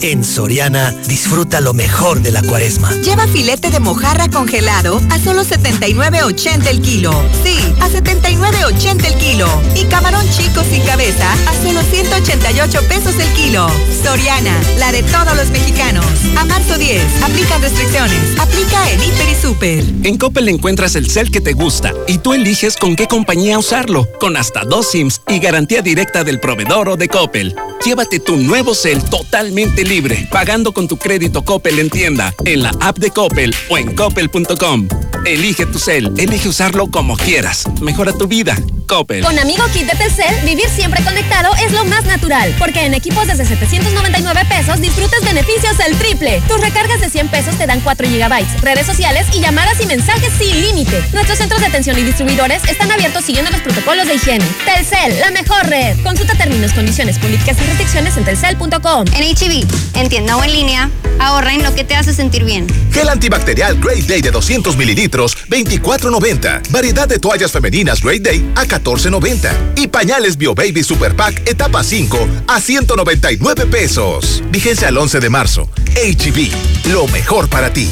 En 0.04 0.24
Soriana, 0.24 0.96
disfruta 1.08 1.62
lo 1.62 1.76
mejor 1.76 2.22
de 2.24 2.32
la 2.32 2.42
cuaresma. 2.42 2.92
Lleva 3.04 3.28
filete 3.28 3.70
de 3.70 3.80
mojarra 3.80 4.30
congelado 4.30 5.00
a 5.12 5.20
solo 5.20 5.44
79.80 5.44 6.66
el 6.68 6.82
kilo. 6.82 7.12
Sí, 7.44 7.56
a 7.80 7.88
79.80 7.88 9.06
el 9.06 9.14
kilo. 9.20 9.48
Y 9.76 9.84
camarón 9.86 10.26
chico 10.32 10.64
sin 10.64 10.82
cabeza 10.82 11.32
a 11.32 11.54
solo 11.64 11.82
188 11.84 12.80
pesos 12.88 13.14
el 13.20 13.28
kilo. 13.34 13.68
Soriana, 14.04 14.60
la 14.80 14.92
de 14.92 15.04
todos 15.04 15.36
los 15.36 15.52
mexicanos. 15.52 16.06
A 16.36 16.46
marzo 16.46 16.80
10, 16.80 17.22
aplican 17.22 17.62
restricciones. 17.62 18.40
Aplica 18.40 18.90
en 18.92 19.04
Hiper 19.04 19.30
y 19.30 19.36
Super. 19.36 19.84
En 20.04 20.18
Coppel 20.18 20.50
encuentras 20.50 20.96
el 20.96 21.12
cel 21.12 21.30
que 21.30 21.42
te 21.42 21.54
gusta 21.54 21.94
y 22.08 22.18
tú 22.18 22.34
eliges 22.34 22.76
con 22.76 22.96
qué 22.96 23.08
compañía 23.08 23.60
usarlo, 23.60 24.08
con 24.20 24.36
hasta 24.36 24.64
dos 24.64 24.90
SIMs 24.90 25.22
y 25.28 25.38
garantía 25.38 25.84
directa 25.84 26.24
del 26.24 26.40
proveedor 26.40 26.90
o 26.90 26.98
de 26.98 27.08
Coppel. 27.08 27.56
Llévate 27.86 28.20
tu 28.20 28.38
nuevo 28.38 28.76
cel 28.76 29.04
totalmente 29.04 29.84
libre, 29.84 29.91
pagando 30.30 30.72
con 30.72 30.88
tu 30.88 30.96
crédito 30.96 31.44
Coppel 31.44 31.78
en 31.80 31.90
tienda, 31.90 32.34
en 32.46 32.64
la 32.64 32.72
app 32.80 32.98
de 32.98 33.12
Coppel 33.12 33.54
o 33.70 33.78
en 33.78 33.94
coppel.com. 33.94 34.88
Elige 35.26 35.66
tu 35.66 35.80
cel, 35.80 36.14
elige 36.18 36.48
usarlo 36.48 36.90
como 36.90 37.18
quieras. 37.18 37.66
Mejora 37.82 38.14
tu 38.14 38.26
vida. 38.26 38.56
Coppel. 38.88 39.24
Con 39.24 39.38
Amigo 39.38 39.64
Kit 39.72 39.90
de 39.90 39.98
Telcel, 39.98 40.36
vivir 40.44 40.68
siempre 40.68 41.02
conectado 41.04 41.54
es 41.64 41.72
lo 41.72 41.86
más 41.86 42.06
natural, 42.06 42.54
porque 42.60 42.86
en 42.86 42.94
equipos 42.94 43.28
desde 43.28 43.46
799 43.46 44.42
pesos 44.50 44.82
disfrutas 44.82 45.24
beneficios 45.24 45.80
al 45.80 45.96
triple. 45.96 46.42
Tus 46.48 46.60
recargas 46.60 47.00
de 47.00 47.10
100 47.10 47.30
pesos 47.30 47.58
te 47.58 47.68
dan 47.68 47.80
4 47.82 48.08
gigabytes, 48.10 48.60
redes 48.62 48.86
sociales 48.86 49.28
y 49.34 49.40
llamadas 49.40 49.80
y 49.82 49.86
mensajes 49.86 50.34
sin 50.38 50.62
límite. 50.62 51.02
Nuestros 51.14 51.38
centros 51.38 51.62
de 51.62 51.68
atención 51.68 51.98
y 52.00 52.04
distribuidores 52.04 52.62
están 52.70 52.92
abiertos 52.92 53.24
siguiendo 53.24 53.52
los 53.52 53.62
protocolos 53.62 54.08
de 54.08 54.16
higiene. 54.16 54.46
Telcel, 54.66 55.20
la 55.20 55.32
mejor 55.32 55.68
red. 55.68 55.98
Consulta 56.04 56.36
términos, 56.36 56.74
condiciones, 56.74 57.18
políticas 57.18 57.58
y 57.62 57.66
restricciones 57.66 58.18
en 58.18 58.26
telcel.com. 58.26 59.06
En 59.16 59.36
HB, 59.36 59.81
en 59.94 60.10
tienda 60.10 60.38
o 60.38 60.44
en 60.44 60.52
línea, 60.52 60.90
ahorra 61.20 61.54
en 61.54 61.64
lo 61.64 61.74
que 61.76 61.84
te 61.84 61.96
hace 61.96 62.14
sentir 62.14 62.44
bien. 62.44 62.68
Gel 62.92 63.10
antibacterial 63.10 63.80
Great 63.80 64.06
Day 64.06 64.22
de 64.22 64.32
200 64.32 64.76
mililitros, 64.78 65.38
24.90. 65.50 66.70
Variedad 66.70 67.08
de 67.08 67.20
toallas 67.20 67.52
femeninas 67.52 68.02
Great 68.02 68.22
Day 68.22 68.52
a 68.56 68.66
14.90. 68.66 69.74
Y 69.76 69.88
pañales 69.88 70.38
Bio 70.38 70.56
Baby 70.56 70.84
Super 70.84 71.16
Pack 71.16 71.48
etapa 71.48 71.84
5 71.84 72.28
a 72.48 72.60
199 72.60 73.66
pesos. 73.68 74.44
Vigencia 74.50 74.88
al 74.88 74.98
11 74.98 75.20
de 75.20 75.30
marzo. 75.30 75.70
HB, 75.96 76.92
lo 76.92 77.08
mejor 77.08 77.50
para 77.50 77.72
ti. 77.72 77.90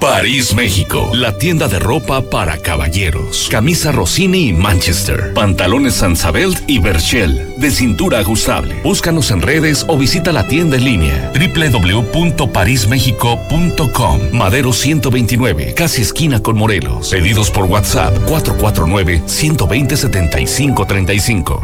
París, 0.00 0.54
México. 0.54 1.10
La 1.12 1.36
tienda 1.36 1.68
de 1.68 1.78
ropa 1.78 2.22
para 2.22 2.56
caballeros. 2.56 3.48
Camisa 3.50 3.92
Rossini 3.92 4.48
y 4.48 4.52
Manchester. 4.54 5.34
Pantalones 5.34 5.96
Sansabelt 5.96 6.58
y 6.66 6.78
Berchel. 6.78 7.49
De 7.60 7.70
cintura 7.70 8.18
ajustable. 8.20 8.80
Búscanos 8.82 9.30
en 9.30 9.42
redes 9.42 9.84
o 9.86 9.98
visita 9.98 10.32
la 10.32 10.48
tienda 10.48 10.78
en 10.78 10.84
línea. 10.84 11.30
www.parismexico.com. 11.34 14.20
Madero 14.32 14.72
129. 14.72 15.74
Casi 15.74 16.00
esquina 16.00 16.42
con 16.42 16.56
Morelos. 16.56 17.10
Pedidos 17.10 17.50
por 17.50 17.66
WhatsApp 17.66 18.16
449 18.24 19.24
120 19.26 19.94
75 19.94 20.86
35. 20.86 21.60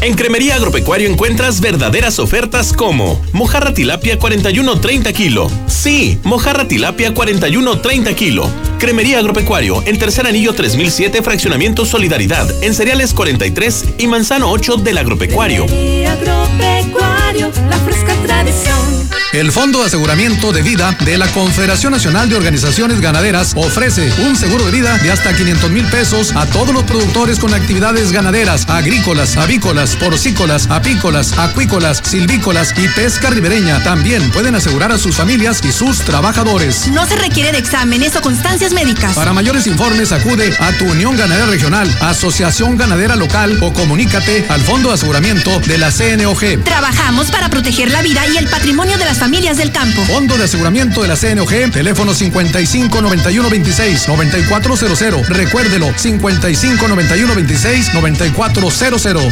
En 0.00 0.14
Cremería 0.14 0.54
Agropecuario 0.54 1.10
encuentras 1.10 1.60
verdaderas 1.60 2.20
ofertas 2.20 2.72
como 2.72 3.20
mojarra 3.32 3.74
tilapia 3.74 4.16
41.30 4.16 5.12
kilo. 5.12 5.50
Sí, 5.66 6.20
mojarra 6.22 6.68
tilapia 6.68 7.12
41.30 7.12 8.14
kilo. 8.14 8.48
Cremería 8.78 9.18
Agropecuario, 9.18 9.82
en 9.86 9.98
tercer 9.98 10.26
anillo 10.26 10.54
3007, 10.54 11.22
fraccionamiento 11.22 11.84
Solidaridad, 11.84 12.48
en 12.62 12.74
cereales 12.74 13.12
43 13.12 13.84
y 13.98 14.06
manzano 14.06 14.50
8 14.50 14.76
del 14.76 14.98
Agropecuario. 14.98 15.64
Agropecuario, 15.64 17.50
la 17.68 17.78
fresca 17.78 18.14
tradición. 18.24 19.08
El 19.34 19.52
Fondo 19.52 19.80
de 19.80 19.86
Aseguramiento 19.86 20.52
de 20.52 20.62
Vida 20.62 20.96
de 21.04 21.18
la 21.18 21.26
Confederación 21.28 21.92
Nacional 21.92 22.30
de 22.30 22.36
Organizaciones 22.36 23.02
Ganaderas 23.02 23.52
ofrece 23.56 24.10
un 24.26 24.36
seguro 24.36 24.64
de 24.64 24.70
vida 24.70 24.96
de 24.98 25.12
hasta 25.12 25.36
500 25.36 25.70
mil 25.70 25.84
pesos 25.90 26.34
a 26.34 26.46
todos 26.46 26.72
los 26.72 26.84
productores 26.84 27.38
con 27.38 27.52
actividades 27.52 28.10
ganaderas, 28.10 28.66
agrícolas, 28.70 29.36
avícolas, 29.36 29.96
porcícolas, 29.96 30.68
apícolas, 30.70 31.36
acuícolas, 31.36 32.00
silvícolas 32.02 32.72
y 32.78 32.88
pesca 32.88 33.28
ribereña. 33.28 33.82
También 33.84 34.30
pueden 34.30 34.54
asegurar 34.54 34.92
a 34.92 34.98
sus 34.98 35.16
familias 35.16 35.60
y 35.62 35.72
sus 35.72 35.98
trabajadores. 36.00 36.88
No 36.88 37.06
se 37.06 37.16
requiere 37.16 37.52
de 37.52 37.58
exámenes 37.58 38.16
o 38.16 38.22
constancias 38.22 38.67
médicas. 38.72 39.14
Para 39.14 39.32
mayores 39.32 39.66
informes, 39.66 40.12
acude 40.12 40.54
a 40.58 40.72
tu 40.72 40.84
Unión 40.86 41.16
Ganadera 41.16 41.46
Regional, 41.46 41.88
Asociación 42.00 42.76
Ganadera 42.76 43.16
Local 43.16 43.58
o 43.62 43.72
comunícate 43.72 44.44
al 44.48 44.60
Fondo 44.60 44.88
de 44.88 44.94
Aseguramiento 44.94 45.60
de 45.60 45.78
la 45.78 45.90
CNOG. 45.90 46.64
Trabajamos 46.64 47.30
para 47.30 47.48
proteger 47.48 47.90
la 47.90 48.02
vida 48.02 48.26
y 48.26 48.36
el 48.36 48.48
patrimonio 48.48 48.98
de 48.98 49.04
las 49.04 49.18
familias 49.18 49.56
del 49.56 49.72
campo. 49.72 50.02
Fondo 50.02 50.36
de 50.36 50.44
Aseguramiento 50.44 51.02
de 51.02 51.08
la 51.08 51.16
CNOG, 51.16 51.70
teléfono 51.72 52.14
55 52.14 53.00
91 53.00 53.50
26 53.50 54.08
9400. 54.08 55.28
Recuérdelo, 55.28 55.92
55 55.96 56.88
91 56.88 57.34
26 57.34 57.94
9400. 57.94 59.22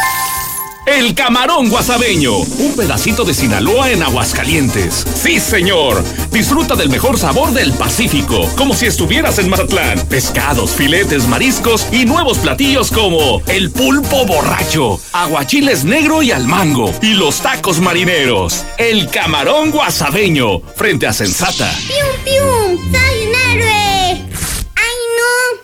El 0.91 1.14
camarón 1.14 1.68
guasabeño, 1.68 2.36
un 2.38 2.74
pedacito 2.76 3.24
de 3.24 3.32
Sinaloa 3.32 3.93
en 3.93 4.03
Aguascalientes. 4.03 5.07
Sí, 5.14 5.38
señor. 5.38 6.03
Disfruta 6.32 6.74
del 6.74 6.88
mejor 6.88 7.16
sabor 7.16 7.53
del 7.53 7.72
Pacífico, 7.74 8.51
como 8.57 8.74
si 8.74 8.86
estuvieras 8.86 9.38
en 9.38 9.49
Mazatlán. 9.49 10.01
Pescados, 10.09 10.72
filetes, 10.72 11.28
mariscos 11.28 11.86
y 11.93 12.07
nuevos 12.07 12.38
platillos 12.38 12.91
como 12.91 13.41
el 13.47 13.70
pulpo 13.70 14.26
borracho, 14.26 15.01
aguachiles 15.12 15.84
negro 15.84 16.22
y 16.24 16.32
al 16.32 16.49
mango 16.49 16.93
y 17.01 17.14
los 17.14 17.41
tacos 17.41 17.78
marineros. 17.78 18.64
El 18.76 19.09
camarón 19.11 19.70
guasabeño, 19.70 20.61
frente 20.74 21.07
a 21.07 21.12
Sensata. 21.12 21.72
¡Pium, 21.86 22.24
pium! 22.24 22.93
¡Soy 22.93 23.26
un 23.28 23.61
héroe! 23.61 23.89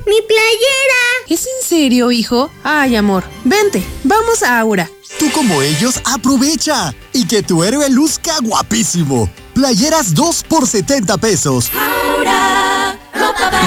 ¡Mi 0.07 0.23
playera! 0.23 1.03
¿Es 1.29 1.47
en 1.47 1.69
serio, 1.69 2.13
hijo? 2.13 2.51
Ay, 2.63 2.95
amor. 2.95 3.25
Vente, 3.45 3.83
vamos 4.05 4.43
a 4.45 4.61
Aura. 4.61 4.89
Tú 5.19 5.31
como 5.33 5.63
ellos, 5.63 6.01
aprovecha 6.05 6.95
y 7.13 7.27
que 7.27 7.43
tu 7.43 7.65
héroe 7.65 7.91
luzca 7.91 8.39
guapísimo. 8.41 9.29
Playeras 9.55 10.15
2 10.15 10.45
por 10.45 10.69
70 10.69 11.17
pesos. 11.19 11.71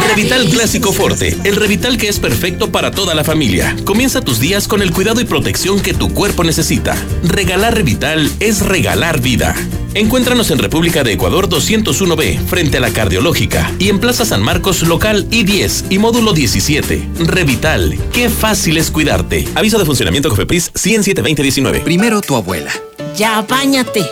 Revital 0.07 0.49
Clásico 0.49 0.91
Forte, 0.91 1.37
el 1.43 1.55
Revital 1.55 1.97
que 1.97 2.07
es 2.07 2.19
perfecto 2.19 2.71
para 2.71 2.91
toda 2.91 3.15
la 3.15 3.23
familia. 3.23 3.75
Comienza 3.85 4.21
tus 4.21 4.39
días 4.39 4.67
con 4.67 4.81
el 4.81 4.91
cuidado 4.91 5.21
y 5.21 5.25
protección 5.25 5.79
que 5.81 5.93
tu 5.93 6.13
cuerpo 6.13 6.43
necesita. 6.43 6.95
Regalar 7.23 7.75
Revital 7.75 8.29
es 8.39 8.61
regalar 8.61 9.21
vida. 9.21 9.55
Encuéntranos 9.93 10.51
en 10.51 10.59
República 10.59 11.03
de 11.03 11.13
Ecuador 11.13 11.49
201B, 11.49 12.39
frente 12.45 12.77
a 12.77 12.79
la 12.79 12.91
Cardiológica, 12.91 13.71
y 13.79 13.89
en 13.89 13.99
Plaza 13.99 14.23
San 14.23 14.41
Marcos, 14.41 14.83
local 14.83 15.27
I10 15.29 15.85
y 15.89 15.97
módulo 15.97 16.33
17. 16.33 17.09
Revital, 17.19 17.97
qué 18.13 18.29
fácil 18.29 18.77
es 18.77 18.91
cuidarte. 18.91 19.47
Aviso 19.55 19.79
de 19.79 19.85
funcionamiento 19.85 20.29
Cofepris 20.29 20.71
1072019. 20.73 21.83
Primero 21.83 22.21
tu 22.21 22.35
abuela. 22.35 22.71
Ya, 23.15 23.41
bañate. 23.41 24.05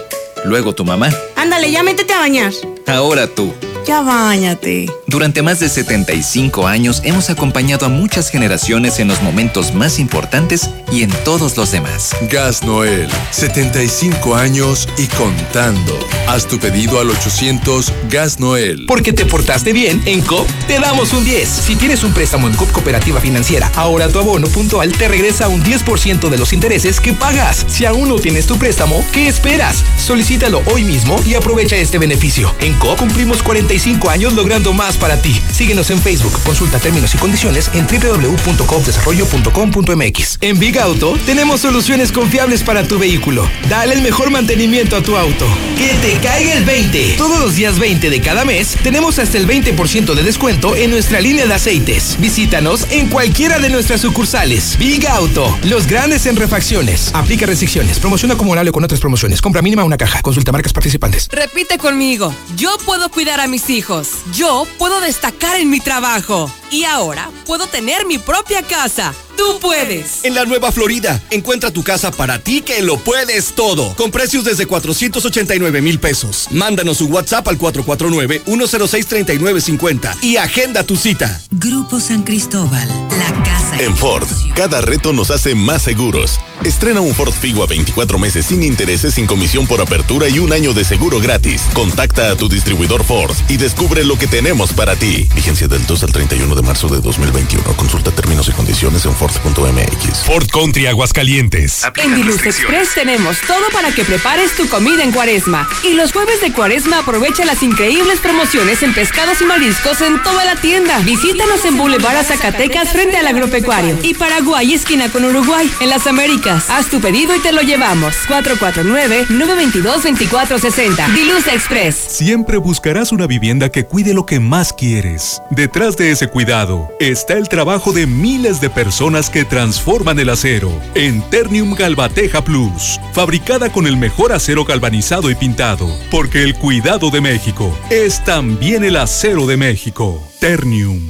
Luego 0.46 0.74
tu 0.74 0.84
mamá. 0.84 1.10
Ándale, 1.36 1.72
ya 1.72 1.84
métete 1.84 2.14
a 2.14 2.20
bañar. 2.20 2.54
Ahora 2.88 3.28
tú. 3.28 3.54
Ya 3.88 4.02
bañate. 4.02 4.88
Durante 5.08 5.42
más 5.42 5.62
de 5.62 5.70
75 5.70 6.68
años 6.68 7.02
hemos 7.06 7.30
acompañado 7.30 7.86
a 7.86 7.90
muchas 7.90 8.30
generaciones 8.30 9.00
en 9.00 9.08
los 9.08 9.22
momentos 9.22 9.74
más 9.74 9.98
importantes 9.98 10.70
y 10.92 11.04
en 11.04 11.10
todos 11.24 11.56
los 11.56 11.72
demás. 11.72 12.14
Gas 12.30 12.64
Noel, 12.64 13.08
75 13.32 14.36
años 14.36 14.90
y 14.98 15.08
contando. 15.08 15.98
Haz 16.28 16.48
tu 16.48 16.60
pedido 16.60 17.00
al 17.00 17.10
800 17.10 17.94
Gas 18.10 18.42
Noel. 18.42 18.86
Porque 18.88 19.14
te 19.14 19.26
portaste 19.26 19.72
bien, 19.72 20.02
en 20.06 20.20
COP 20.20 20.46
te 20.68 20.82
damos 20.82 21.14
un 21.14 21.24
10. 21.24 21.48
Si 21.48 21.78
tienes 21.78 22.04
un 22.04 22.12
préstamo 22.12 22.50
en 22.50 22.56
COP 22.56 22.70
Cooperativa 22.74 23.22
Financiera, 23.22 23.72
ahora 23.76 24.10
tu 24.10 24.20
abono 24.20 24.50
puntual 24.50 24.92
te 24.92 25.08
regresa 25.08 25.48
un 25.48 25.64
10% 25.64 26.28
de 26.28 26.38
los 26.38 26.52
intereses 26.52 27.00
que 27.00 27.14
pagas. 27.14 27.66
Si 27.70 27.86
aún 27.86 28.10
no 28.10 28.16
tienes 28.16 28.48
tu 28.48 28.58
préstamo, 28.58 29.02
¿qué 29.14 29.30
esperas? 29.30 29.86
Solicítalo 29.98 30.62
hoy 30.74 30.84
mismo 30.84 31.18
y 31.26 31.36
aprovecha 31.36 31.78
este 31.78 31.98
beneficio. 31.98 32.54
En 32.60 32.74
COP 32.74 33.00
cumplimos 33.00 33.42
45 33.42 33.77
años 34.10 34.34
logrando 34.34 34.74
más 34.74 34.98
para 34.98 35.22
ti. 35.22 35.40
Síguenos 35.52 35.92
en 35.92 36.02
Facebook, 36.02 36.34
consulta 36.44 36.80
términos 36.80 37.14
y 37.14 37.18
condiciones 37.18 37.70
en 37.74 37.86
www.copdesarrollo.com.mx. 37.88 40.38
En 40.42 40.58
Big 40.60 40.80
Auto 40.80 41.16
tenemos 41.26 41.62
soluciones 41.62 42.12
confiables 42.12 42.64
para 42.64 42.84
tu 42.84 42.98
vehículo. 42.98 43.48
Dale 43.70 43.94
el 43.94 44.02
mejor 44.02 44.32
mantenimiento 44.32 44.98
a 44.98 45.02
tu 45.02 45.16
auto. 45.16 45.46
Que 45.78 45.94
te 46.02 46.14
caiga 46.20 46.54
el 46.54 46.66
20. 46.66 47.14
Todos 47.18 47.40
los 47.40 47.56
días 47.56 47.78
20 47.78 48.10
de 48.10 48.20
cada 48.20 48.44
mes 48.46 48.76
tenemos 48.82 49.20
hasta 49.20 49.38
el 49.38 49.48
20% 49.48 50.16
de 50.16 50.24
descuento 50.24 50.76
en 50.76 50.90
nuestra 50.90 51.22
línea 51.22 51.46
de 51.46 51.54
aceites. 51.54 52.16
Visítanos 52.20 52.88
en 52.90 53.10
cualquiera 53.10 53.60
de 53.60 53.70
nuestras 53.70 54.02
sucursales. 54.02 54.76
Big 54.80 55.08
Auto, 55.08 55.56
los 55.64 55.86
grandes 55.88 56.26
en 56.26 56.36
refacciones. 56.36 57.12
Aplica 57.14 57.46
restricciones. 57.46 58.00
Promoción 58.00 58.32
acumulable 58.32 58.72
con 58.72 58.84
otras 58.84 59.00
promociones. 59.00 59.40
Compra 59.42 59.62
mínima 59.62 59.84
una 59.84 59.98
caja. 59.98 60.22
Consulta 60.22 60.52
marcas 60.52 60.74
participantes. 60.74 61.28
Repite 61.32 61.78
conmigo. 61.78 62.34
Yo 62.56 62.76
puedo 62.86 63.10
cuidar 63.10 63.40
a 63.40 63.48
mis 63.48 63.67
hijos. 63.70 64.10
Yo 64.34 64.66
puedo 64.78 65.02
destacar 65.02 65.56
en 65.58 65.70
mi 65.70 65.80
trabajo. 65.80 66.52
Y 66.72 66.84
ahora 66.84 67.30
puedo 67.46 67.68
tener 67.68 68.06
mi 68.06 68.18
propia 68.18 68.62
casa. 68.62 69.14
Tú 69.38 69.60
puedes. 69.62 70.26
En 70.26 70.36
la 70.36 70.44
Nueva 70.46 70.72
Florida, 70.72 71.22
encuentra 71.30 71.70
tu 71.72 71.84
casa 71.84 72.12
para 72.12 72.40
ti 72.40 72.62
que 72.62 72.82
lo 72.82 72.98
puedes 72.98 73.54
todo. 73.54 73.94
Con 73.96 74.10
precios 74.12 74.44
desde 74.44 74.66
489 74.66 75.82
mil 75.82 76.00
pesos. 76.00 76.48
Mándanos 76.52 77.00
un 77.02 77.14
WhatsApp 77.14 77.48
al 77.48 77.60
449-106-3950 77.60 80.24
y 80.24 80.38
agenda 80.38 80.82
tu 80.84 80.96
cita. 80.98 81.40
Grupo 81.52 82.00
San 82.00 82.24
Cristóbal, 82.24 82.88
la 82.88 83.44
casa. 83.44 83.78
En 83.80 83.96
Ford, 83.96 84.28
cada 84.56 84.82
reto 84.82 85.14
nos 85.14 85.30
hace 85.30 85.54
más 85.54 85.84
seguros. 85.84 86.40
Estrena 86.64 87.02
un 87.02 87.14
Ford 87.14 87.32
Figo 87.32 87.62
a 87.64 87.68
24 87.68 88.18
meses 88.18 88.48
sin 88.48 88.64
intereses, 88.64 89.14
sin 89.14 89.28
comisión 89.28 89.68
por 89.68 89.80
apertura 89.80 90.28
y 90.28 90.40
un 90.40 90.52
año 90.52 90.74
de 90.74 90.84
seguro 90.84 91.20
gratis. 91.20 91.62
Contacta 91.74 92.32
a 92.32 92.36
tu 92.36 92.50
distribuidor 92.50 93.04
Ford 93.04 93.36
y 93.48 93.58
descubre 93.58 94.04
lo 94.04 94.18
que 94.18 94.26
tenemos 94.26 94.74
para 94.74 94.96
ti. 94.96 95.30
Vigencia 95.36 95.68
del 95.68 95.86
2 95.86 96.04
al 96.04 96.12
31 96.12 96.56
de 96.56 96.64
marzo 96.64 96.88
de 96.88 97.00
2021. 97.02 97.76
Consulta 97.76 98.10
términos 98.12 98.50
y 98.50 98.54
condiciones 98.54 99.06
en 99.06 99.14
Ford 99.14 99.27
Ford.mx. 99.28 100.24
Ford 100.26 100.48
Country 100.52 100.88
Aguascalientes. 100.88 101.84
En 101.98 102.16
Diluz 102.16 102.46
Express 102.46 102.94
tenemos 102.96 103.42
todo 103.42 103.68
para 103.74 103.92
que 103.92 104.06
prepares 104.06 104.56
tu 104.56 104.70
comida 104.70 105.04
en 105.04 105.12
cuaresma. 105.12 105.68
Y 105.84 105.96
los 105.96 106.14
jueves 106.14 106.40
de 106.40 106.54
cuaresma 106.54 107.00
aprovecha 107.00 107.44
las 107.44 107.62
increíbles 107.62 108.20
promociones 108.20 108.84
en 108.84 108.94
pescados 108.94 109.42
y 109.42 109.46
mariscos 109.46 110.00
en 110.02 110.24
toda 110.24 110.46
la 110.46 110.56
tienda. 110.56 111.00
Visítanos 111.00 111.66
en 111.66 111.76
Boulevard 111.78 112.24
Zacatecas 112.24 112.88
frente 112.90 113.18
al 113.18 113.28
agropecuario. 113.28 113.98
Y 114.02 114.14
Paraguay, 114.14 114.74
esquina 114.74 115.10
con 115.10 115.26
Uruguay, 115.26 115.70
en 115.82 115.90
las 115.90 116.08
Américas. 116.08 116.70
Haz 116.70 116.88
tu 116.88 117.02
pedido 117.02 117.36
y 117.36 117.40
te 117.40 117.52
lo 117.52 117.62
llevamos. 117.62 118.16
449-922-2460. 118.30 121.14
Diluz 121.14 121.48
Express. 121.48 121.96
Siempre 121.96 122.58
buscarás 122.58 123.12
una 123.12 123.28
vivienda 123.28 123.70
que 123.70 123.86
cuide 123.86 124.14
lo 124.14 124.26
que 124.26 124.40
más 124.40 124.72
quieres. 124.72 125.42
Detrás 125.50 125.98
de 125.98 126.12
ese 126.12 126.30
cuidado 126.30 126.90
está 127.00 127.34
el 127.34 127.50
trabajo 127.50 127.92
de 127.92 128.08
miles 128.08 128.62
de 128.62 128.70
personas 128.70 129.17
que 129.26 129.46
transforman 129.46 130.20
el 130.20 130.30
acero 130.30 130.72
en 130.94 131.24
Ternium 131.32 131.74
Galvateja 131.74 132.44
Plus, 132.44 133.00
fabricada 133.14 133.72
con 133.72 133.88
el 133.88 133.98
mejor 133.98 134.32
acero 134.32 134.64
galvanizado 134.64 135.32
y 135.32 135.36
pintado, 135.36 135.90
porque 136.12 136.44
el 136.44 136.54
cuidado 136.54 137.10
de 137.10 137.20
México 137.20 137.76
es 137.90 138.24
también 138.24 138.84
el 138.84 138.96
acero 138.96 139.48
de 139.48 139.58
México. 139.58 140.24
Ternium. 140.40 141.02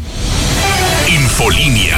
Infolinia. 1.13 1.97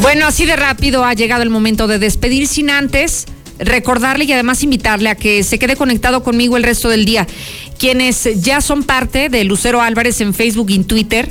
Bueno, 0.00 0.26
así 0.26 0.46
de 0.46 0.54
rápido 0.54 1.04
ha 1.04 1.14
llegado 1.14 1.42
el 1.42 1.50
momento 1.50 1.88
de 1.88 1.98
despedir 1.98 2.46
sin 2.46 2.70
antes 2.70 3.26
recordarle 3.58 4.24
y 4.24 4.32
además 4.32 4.62
invitarle 4.62 5.08
a 5.08 5.16
que 5.16 5.42
se 5.42 5.58
quede 5.58 5.76
conectado 5.76 6.22
conmigo 6.22 6.56
el 6.56 6.62
resto 6.62 6.88
del 6.88 7.04
día. 7.04 7.26
Quienes 7.76 8.40
ya 8.40 8.60
son 8.60 8.84
parte 8.84 9.28
de 9.28 9.42
Lucero 9.42 9.82
Álvarez 9.82 10.20
en 10.20 10.32
Facebook 10.32 10.70
y 10.70 10.76
en 10.76 10.84
Twitter, 10.84 11.28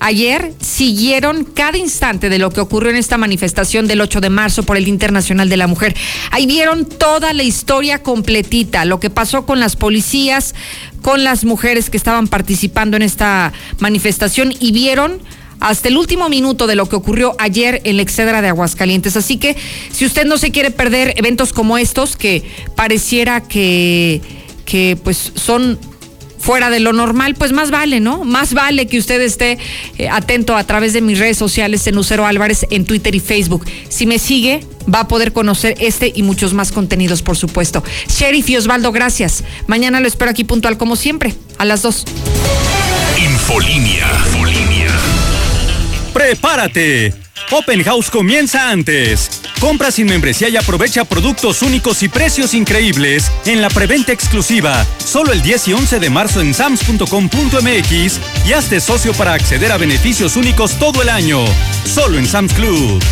ayer 0.00 0.52
siguieron 0.60 1.44
cada 1.44 1.78
instante 1.78 2.28
de 2.28 2.38
lo 2.38 2.50
que 2.50 2.60
ocurrió 2.60 2.90
en 2.90 2.96
esta 2.96 3.18
manifestación 3.18 3.86
del 3.86 4.00
8 4.00 4.20
de 4.20 4.30
marzo 4.30 4.62
por 4.62 4.76
el 4.76 4.84
Día 4.84 4.94
Internacional 4.94 5.48
de 5.48 5.56
la 5.56 5.66
Mujer. 5.66 5.94
Ahí 6.30 6.46
vieron 6.46 6.84
toda 6.86 7.32
la 7.32 7.42
historia 7.42 8.02
completita, 8.02 8.84
lo 8.84 9.00
que 9.00 9.10
pasó 9.10 9.46
con 9.46 9.60
las 9.60 9.76
policías, 9.76 10.54
con 11.02 11.24
las 11.24 11.44
mujeres 11.44 11.90
que 11.90 11.96
estaban 11.96 12.28
participando 12.28 12.96
en 12.96 13.02
esta 13.02 13.52
manifestación 13.78 14.52
y 14.58 14.72
vieron 14.72 15.20
hasta 15.60 15.88
el 15.88 15.96
último 15.96 16.28
minuto 16.28 16.66
de 16.66 16.76
lo 16.76 16.88
que 16.88 16.96
ocurrió 16.96 17.34
ayer 17.38 17.80
en 17.84 17.96
la 17.96 18.02
Excedra 18.02 18.42
de 18.42 18.48
Aguascalientes. 18.48 19.16
Así 19.16 19.38
que 19.38 19.56
si 19.90 20.04
usted 20.06 20.24
no 20.24 20.38
se 20.38 20.50
quiere 20.50 20.70
perder 20.70 21.14
eventos 21.16 21.52
como 21.52 21.78
estos, 21.78 22.16
que 22.16 22.44
pareciera 22.76 23.40
que, 23.40 24.20
que 24.64 24.96
pues 25.02 25.32
son 25.34 25.78
fuera 26.48 26.70
de 26.70 26.80
lo 26.80 26.94
normal, 26.94 27.34
pues 27.34 27.52
más 27.52 27.70
vale, 27.70 28.00
¿no? 28.00 28.24
Más 28.24 28.54
vale 28.54 28.86
que 28.86 28.96
usted 28.96 29.20
esté 29.20 29.58
eh, 29.98 30.08
atento 30.08 30.56
a 30.56 30.64
través 30.64 30.94
de 30.94 31.02
mis 31.02 31.18
redes 31.18 31.36
sociales 31.36 31.86
en 31.86 31.94
Lucero 31.94 32.24
Álvarez 32.24 32.66
en 32.70 32.86
Twitter 32.86 33.14
y 33.14 33.20
Facebook. 33.20 33.66
Si 33.90 34.06
me 34.06 34.18
sigue, 34.18 34.64
va 34.92 35.00
a 35.00 35.08
poder 35.08 35.34
conocer 35.34 35.74
este 35.78 36.10
y 36.14 36.22
muchos 36.22 36.54
más 36.54 36.72
contenidos, 36.72 37.20
por 37.20 37.36
supuesto. 37.36 37.84
Sheriff 38.08 38.48
y 38.48 38.56
Osvaldo, 38.56 38.92
gracias. 38.92 39.44
Mañana 39.66 40.00
lo 40.00 40.08
espero 40.08 40.30
aquí 40.30 40.44
puntual 40.44 40.78
como 40.78 40.96
siempre, 40.96 41.34
a 41.58 41.66
las 41.66 41.82
dos. 41.82 42.06
Infolinia. 43.22 44.06
¡Prepárate! 46.14 47.27
Open 47.50 47.82
House 47.82 48.10
comienza 48.10 48.70
antes. 48.70 49.40
Compra 49.58 49.90
sin 49.90 50.06
membresía 50.06 50.50
y 50.50 50.56
aprovecha 50.56 51.06
productos 51.06 51.62
únicos 51.62 52.02
y 52.02 52.08
precios 52.08 52.52
increíbles 52.52 53.32
en 53.46 53.62
la 53.62 53.70
preventa 53.70 54.12
exclusiva. 54.12 54.86
Solo 54.98 55.32
el 55.32 55.40
10 55.40 55.68
y 55.68 55.72
11 55.72 55.98
de 55.98 56.10
marzo 56.10 56.42
en 56.42 56.52
sams.com.mx 56.52 58.20
y 58.46 58.52
hazte 58.52 58.80
socio 58.80 59.14
para 59.14 59.32
acceder 59.32 59.72
a 59.72 59.78
beneficios 59.78 60.36
únicos 60.36 60.78
todo 60.78 61.00
el 61.00 61.08
año. 61.08 61.38
Solo 61.84 62.18
en 62.18 62.26
Sams 62.26 62.52
Club. 62.52 63.02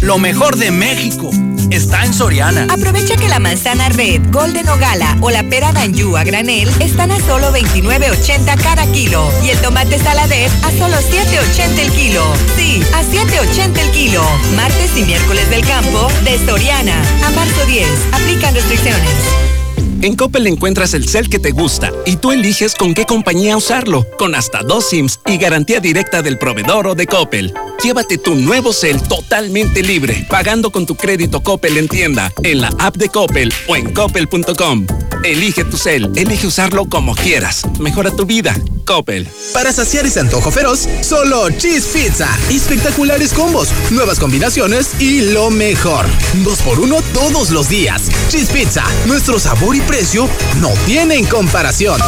Lo 0.00 0.18
mejor 0.18 0.56
de 0.56 0.70
México 0.70 1.30
está 1.70 2.04
en 2.04 2.14
Soriana. 2.14 2.66
Aprovecha 2.70 3.16
que 3.16 3.28
la 3.28 3.38
manzana 3.38 3.88
red, 3.90 4.20
golden 4.30 4.68
o 4.68 4.76
gala 4.78 5.16
o 5.20 5.30
la 5.30 5.42
pera 5.42 5.72
danjú 5.72 6.16
a 6.16 6.24
granel 6.24 6.68
están 6.80 7.10
a 7.10 7.18
solo 7.20 7.52
29.80 7.52 8.62
cada 8.62 8.86
kilo 8.92 9.30
y 9.44 9.50
el 9.50 9.58
tomate 9.60 9.98
saladez 9.98 10.52
a 10.64 10.70
solo 10.72 10.96
7.80 10.96 11.78
el 11.78 11.90
kilo. 11.92 12.22
Sí, 12.56 12.82
a 12.94 13.02
7.80 13.02 13.78
el 13.78 13.90
kilo. 13.90 14.22
Martes 14.56 14.96
y 14.96 15.02
miércoles 15.02 15.48
del 15.50 15.66
campo 15.66 16.08
de 16.24 16.38
Soriana. 16.44 17.00
A 17.26 17.30
marzo 17.30 17.64
10. 17.66 17.88
Aplican 18.12 18.54
restricciones. 18.54 19.47
En 20.00 20.14
Coppel 20.14 20.46
encuentras 20.46 20.94
el 20.94 21.08
cel 21.08 21.28
que 21.28 21.40
te 21.40 21.50
gusta 21.50 21.92
y 22.06 22.16
tú 22.16 22.30
eliges 22.30 22.74
con 22.74 22.94
qué 22.94 23.04
compañía 23.04 23.56
usarlo, 23.56 24.06
con 24.16 24.34
hasta 24.34 24.62
dos 24.62 24.88
SIMs 24.88 25.18
y 25.26 25.38
garantía 25.38 25.80
directa 25.80 26.22
del 26.22 26.38
proveedor 26.38 26.86
o 26.86 26.94
de 26.94 27.06
Coppel. 27.06 27.52
Llévate 27.82 28.18
tu 28.18 28.36
nuevo 28.36 28.72
cel 28.72 29.02
totalmente 29.02 29.82
libre, 29.82 30.24
pagando 30.30 30.70
con 30.70 30.86
tu 30.86 30.94
crédito 30.94 31.40
Coppel 31.40 31.78
en 31.78 31.88
tienda, 31.88 32.32
en 32.44 32.60
la 32.60 32.68
app 32.78 32.96
de 32.96 33.08
Coppel 33.08 33.52
o 33.66 33.76
en 33.76 33.92
coppel.com. 33.92 34.86
Elige 35.24 35.64
tu 35.64 35.76
cel, 35.76 36.10
elige 36.16 36.46
usarlo 36.46 36.88
como 36.88 37.14
quieras. 37.14 37.62
Mejora 37.78 38.10
tu 38.10 38.24
vida. 38.26 38.56
Coppel. 38.86 39.28
Para 39.52 39.70
saciar 39.72 40.06
ese 40.06 40.20
antojo 40.20 40.50
feroz, 40.50 40.88
solo 41.02 41.50
Cheese 41.50 41.86
Pizza. 41.92 42.26
Espectaculares 42.50 43.34
combos, 43.34 43.68
nuevas 43.90 44.18
combinaciones 44.18 44.92
y 44.98 45.20
lo 45.32 45.50
mejor. 45.50 46.06
Dos 46.44 46.60
por 46.60 46.80
uno 46.80 47.02
todos 47.12 47.50
los 47.50 47.68
días. 47.68 48.04
Cheese 48.30 48.50
Pizza, 48.50 48.82
nuestro 49.06 49.38
sabor 49.38 49.76
y 49.76 49.82
precio 49.82 50.26
no 50.60 50.70
tienen 50.86 51.26
comparación. 51.26 52.00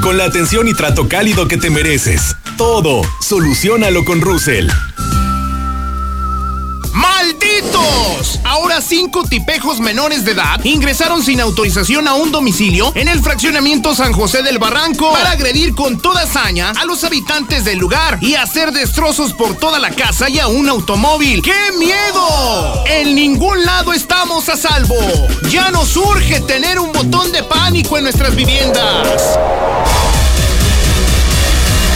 Con 0.03 0.17
la 0.17 0.25
atención 0.25 0.69
y 0.69 0.75
trato 0.75 1.07
cálido 1.07 1.49
que 1.49 1.59
te 1.59 1.69
mereces. 1.69 2.35
Todo, 2.57 3.03
solucionalo 3.21 4.07
con 4.07 4.23
Russell. 4.23 4.71
¡Malditos! 7.37 8.41
Ahora 8.45 8.80
cinco 8.80 9.24
tipejos 9.24 9.80
menores 9.80 10.24
de 10.24 10.32
edad 10.32 10.62
ingresaron 10.64 11.22
sin 11.22 11.41
autorización 11.41 12.09
a 12.09 12.14
un 12.14 12.32
domicilio 12.32 12.93
en 12.95 13.09
el 13.09 13.20
fraccionamiento 13.20 13.95
San 13.95 14.12
José 14.12 14.43
del 14.43 14.59
Barranco 14.59 15.12
para 15.12 15.30
agredir 15.30 15.74
con 15.74 16.01
toda 16.01 16.22
hazaña 16.22 16.70
a 16.70 16.84
los 16.84 17.05
habitantes 17.05 17.64
del 17.64 17.78
lugar 17.78 18.18
y 18.20 18.34
hacer 18.34 18.72
destrozos 18.72 19.32
por 19.32 19.57
toda 19.57 19.78
la 19.78 19.91
casa 19.91 20.28
y 20.28 20.39
a 20.39 20.49
un 20.49 20.68
automóvil. 20.68 21.43
¡Qué 21.43 21.72
miedo! 21.78 22.84
En 22.87 23.14
ningún 23.14 23.64
lado 23.64 23.93
estamos 23.93 24.49
a 24.49 24.57
salvo. 24.57 24.97
Ya 25.51 25.70
nos 25.70 25.97
urge 25.97 26.41
tener 26.41 26.78
un 26.78 26.93
botón 26.93 27.32
de 27.32 27.43
pánico 27.43 27.99
en 27.99 28.05
nuestras 28.05 28.34
viviendas. 28.34 29.39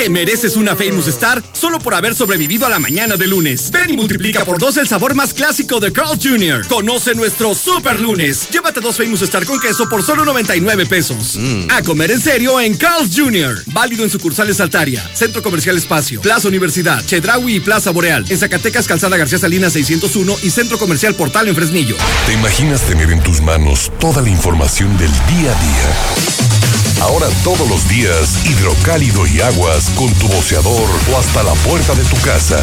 Te 0.00 0.08
mereces 0.08 0.56
una 0.56 0.74
Famous 0.74 1.08
Star 1.08 1.42
solo 1.52 1.78
por 1.78 1.92
haber 1.92 2.14
sobrevivido 2.14 2.64
a 2.64 2.70
la 2.70 2.78
mañana 2.78 3.18
de 3.18 3.26
lunes. 3.26 3.70
Ven 3.70 3.90
y 3.90 3.96
multiplica 3.98 4.46
por 4.46 4.58
dos 4.58 4.78
el 4.78 4.88
sabor 4.88 5.14
más 5.14 5.34
clásico 5.34 5.78
de 5.78 5.92
Carl 5.92 6.18
Jr. 6.18 6.66
Conoce 6.68 7.14
nuestro 7.14 7.54
Super 7.54 8.00
Lunes. 8.00 8.48
Llévate 8.48 8.80
dos 8.80 8.96
Famous 8.96 9.20
Star 9.20 9.44
con 9.44 9.60
queso 9.60 9.90
por 9.90 10.02
solo 10.02 10.24
99 10.24 10.86
pesos. 10.86 11.38
A 11.68 11.82
comer 11.82 12.12
en 12.12 12.20
serio 12.22 12.58
en 12.58 12.78
Carl 12.78 13.10
Jr. 13.14 13.62
Válido 13.66 14.02
en 14.02 14.08
sucursales 14.08 14.58
Altaria, 14.60 15.06
Centro 15.12 15.42
Comercial 15.42 15.76
Espacio, 15.76 16.22
Plaza 16.22 16.48
Universidad, 16.48 17.04
Chedraui 17.04 17.56
y 17.56 17.60
Plaza 17.60 17.90
Boreal. 17.90 18.24
En 18.30 18.38
Zacatecas, 18.38 18.86
Calzada 18.86 19.18
García 19.18 19.38
Salinas 19.38 19.74
601 19.74 20.34
y 20.42 20.48
Centro 20.48 20.78
Comercial 20.78 21.14
Portal 21.14 21.48
en 21.48 21.54
Fresnillo. 21.54 21.96
¿Te 22.24 22.32
imaginas 22.32 22.80
tener 22.86 23.10
en 23.10 23.22
tus 23.22 23.42
manos 23.42 23.92
toda 24.00 24.22
la 24.22 24.30
información 24.30 24.96
del 24.96 25.10
día 25.10 25.54
a 25.54 25.60
día? 25.60 26.59
Ahora 27.00 27.28
todos 27.42 27.68
los 27.68 27.88
días, 27.88 28.44
hidrocálido 28.46 29.26
y 29.26 29.40
aguas 29.40 29.90
con 29.90 30.12
tu 30.14 30.28
boceador 30.28 30.88
o 31.12 31.18
hasta 31.18 31.42
la 31.42 31.54
puerta 31.54 31.94
de 31.94 32.04
tu 32.04 32.16
casa. 32.20 32.62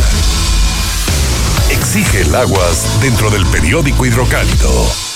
Exige 1.71 2.21
el 2.21 2.35
aguas 2.35 2.99
dentro 3.01 3.29
del 3.31 3.45
periódico 3.47 4.05
hidrocálido. 4.05 5.07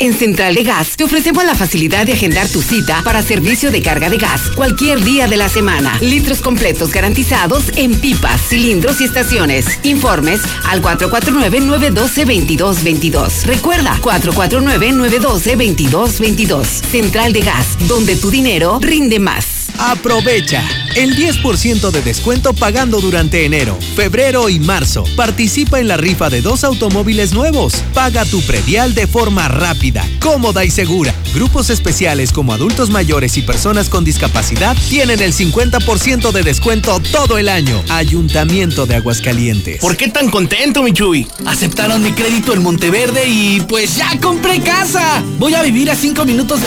En 0.00 0.12
Central 0.14 0.54
de 0.54 0.64
Gas 0.64 0.96
te 0.96 1.04
ofrecemos 1.04 1.44
la 1.44 1.54
facilidad 1.54 2.06
de 2.06 2.14
agendar 2.14 2.48
tu 2.48 2.62
cita 2.62 3.02
para 3.04 3.22
servicio 3.22 3.70
de 3.70 3.82
carga 3.82 4.08
de 4.08 4.16
gas 4.16 4.48
cualquier 4.56 5.04
día 5.04 5.28
de 5.28 5.36
la 5.36 5.50
semana. 5.50 5.98
Litros 6.00 6.40
completos 6.40 6.90
garantizados 6.90 7.64
en 7.76 7.94
pipas, 8.00 8.40
cilindros 8.48 9.02
y 9.02 9.04
estaciones. 9.04 9.66
Informes 9.82 10.40
al 10.64 10.80
449-912-2222. 10.80 13.44
Recuerda, 13.44 13.94
449-912-2222. 14.00 16.64
Central 16.64 17.34
de 17.34 17.42
Gas, 17.42 17.76
donde 17.86 18.16
tu 18.16 18.30
dinero 18.30 18.78
rinde 18.80 19.18
más. 19.18 19.59
Aprovecha 19.80 20.62
el 20.94 21.16
10% 21.16 21.90
de 21.90 22.02
descuento 22.02 22.52
pagando 22.52 23.00
durante 23.00 23.44
enero, 23.44 23.78
febrero 23.94 24.48
y 24.48 24.58
marzo. 24.58 25.04
Participa 25.16 25.80
en 25.80 25.88
la 25.88 25.96
rifa 25.96 26.28
de 26.28 26.42
dos 26.42 26.64
automóviles 26.64 27.32
nuevos. 27.32 27.74
Paga 27.94 28.24
tu 28.24 28.42
predial 28.42 28.92
de 28.94 29.06
forma 29.06 29.48
rápida, 29.48 30.06
cómoda 30.20 30.64
y 30.64 30.70
segura. 30.70 31.14
Grupos 31.32 31.70
especiales 31.70 32.32
como 32.32 32.52
adultos 32.52 32.90
mayores 32.90 33.38
y 33.38 33.42
personas 33.42 33.88
con 33.88 34.04
discapacidad 34.04 34.76
tienen 34.88 35.20
el 35.20 35.32
50% 35.32 36.32
de 36.32 36.42
descuento 36.42 37.00
todo 37.12 37.38
el 37.38 37.48
año. 37.48 37.82
Ayuntamiento 37.88 38.84
de 38.86 38.96
Aguascalientes. 38.96 39.80
¿Por 39.80 39.96
qué 39.96 40.08
tan 40.08 40.28
contento, 40.28 40.82
Michuy? 40.82 41.26
Aceptaron 41.46 42.02
mi 42.02 42.12
crédito 42.12 42.52
en 42.52 42.62
Monteverde 42.62 43.28
y 43.28 43.60
pues 43.60 43.96
ya 43.96 44.18
compré 44.20 44.60
casa. 44.60 45.22
Voy 45.38 45.54
a 45.54 45.62
vivir 45.62 45.90
a 45.90 45.94
5 45.94 46.24
minutos 46.24 46.58
de 46.58 46.58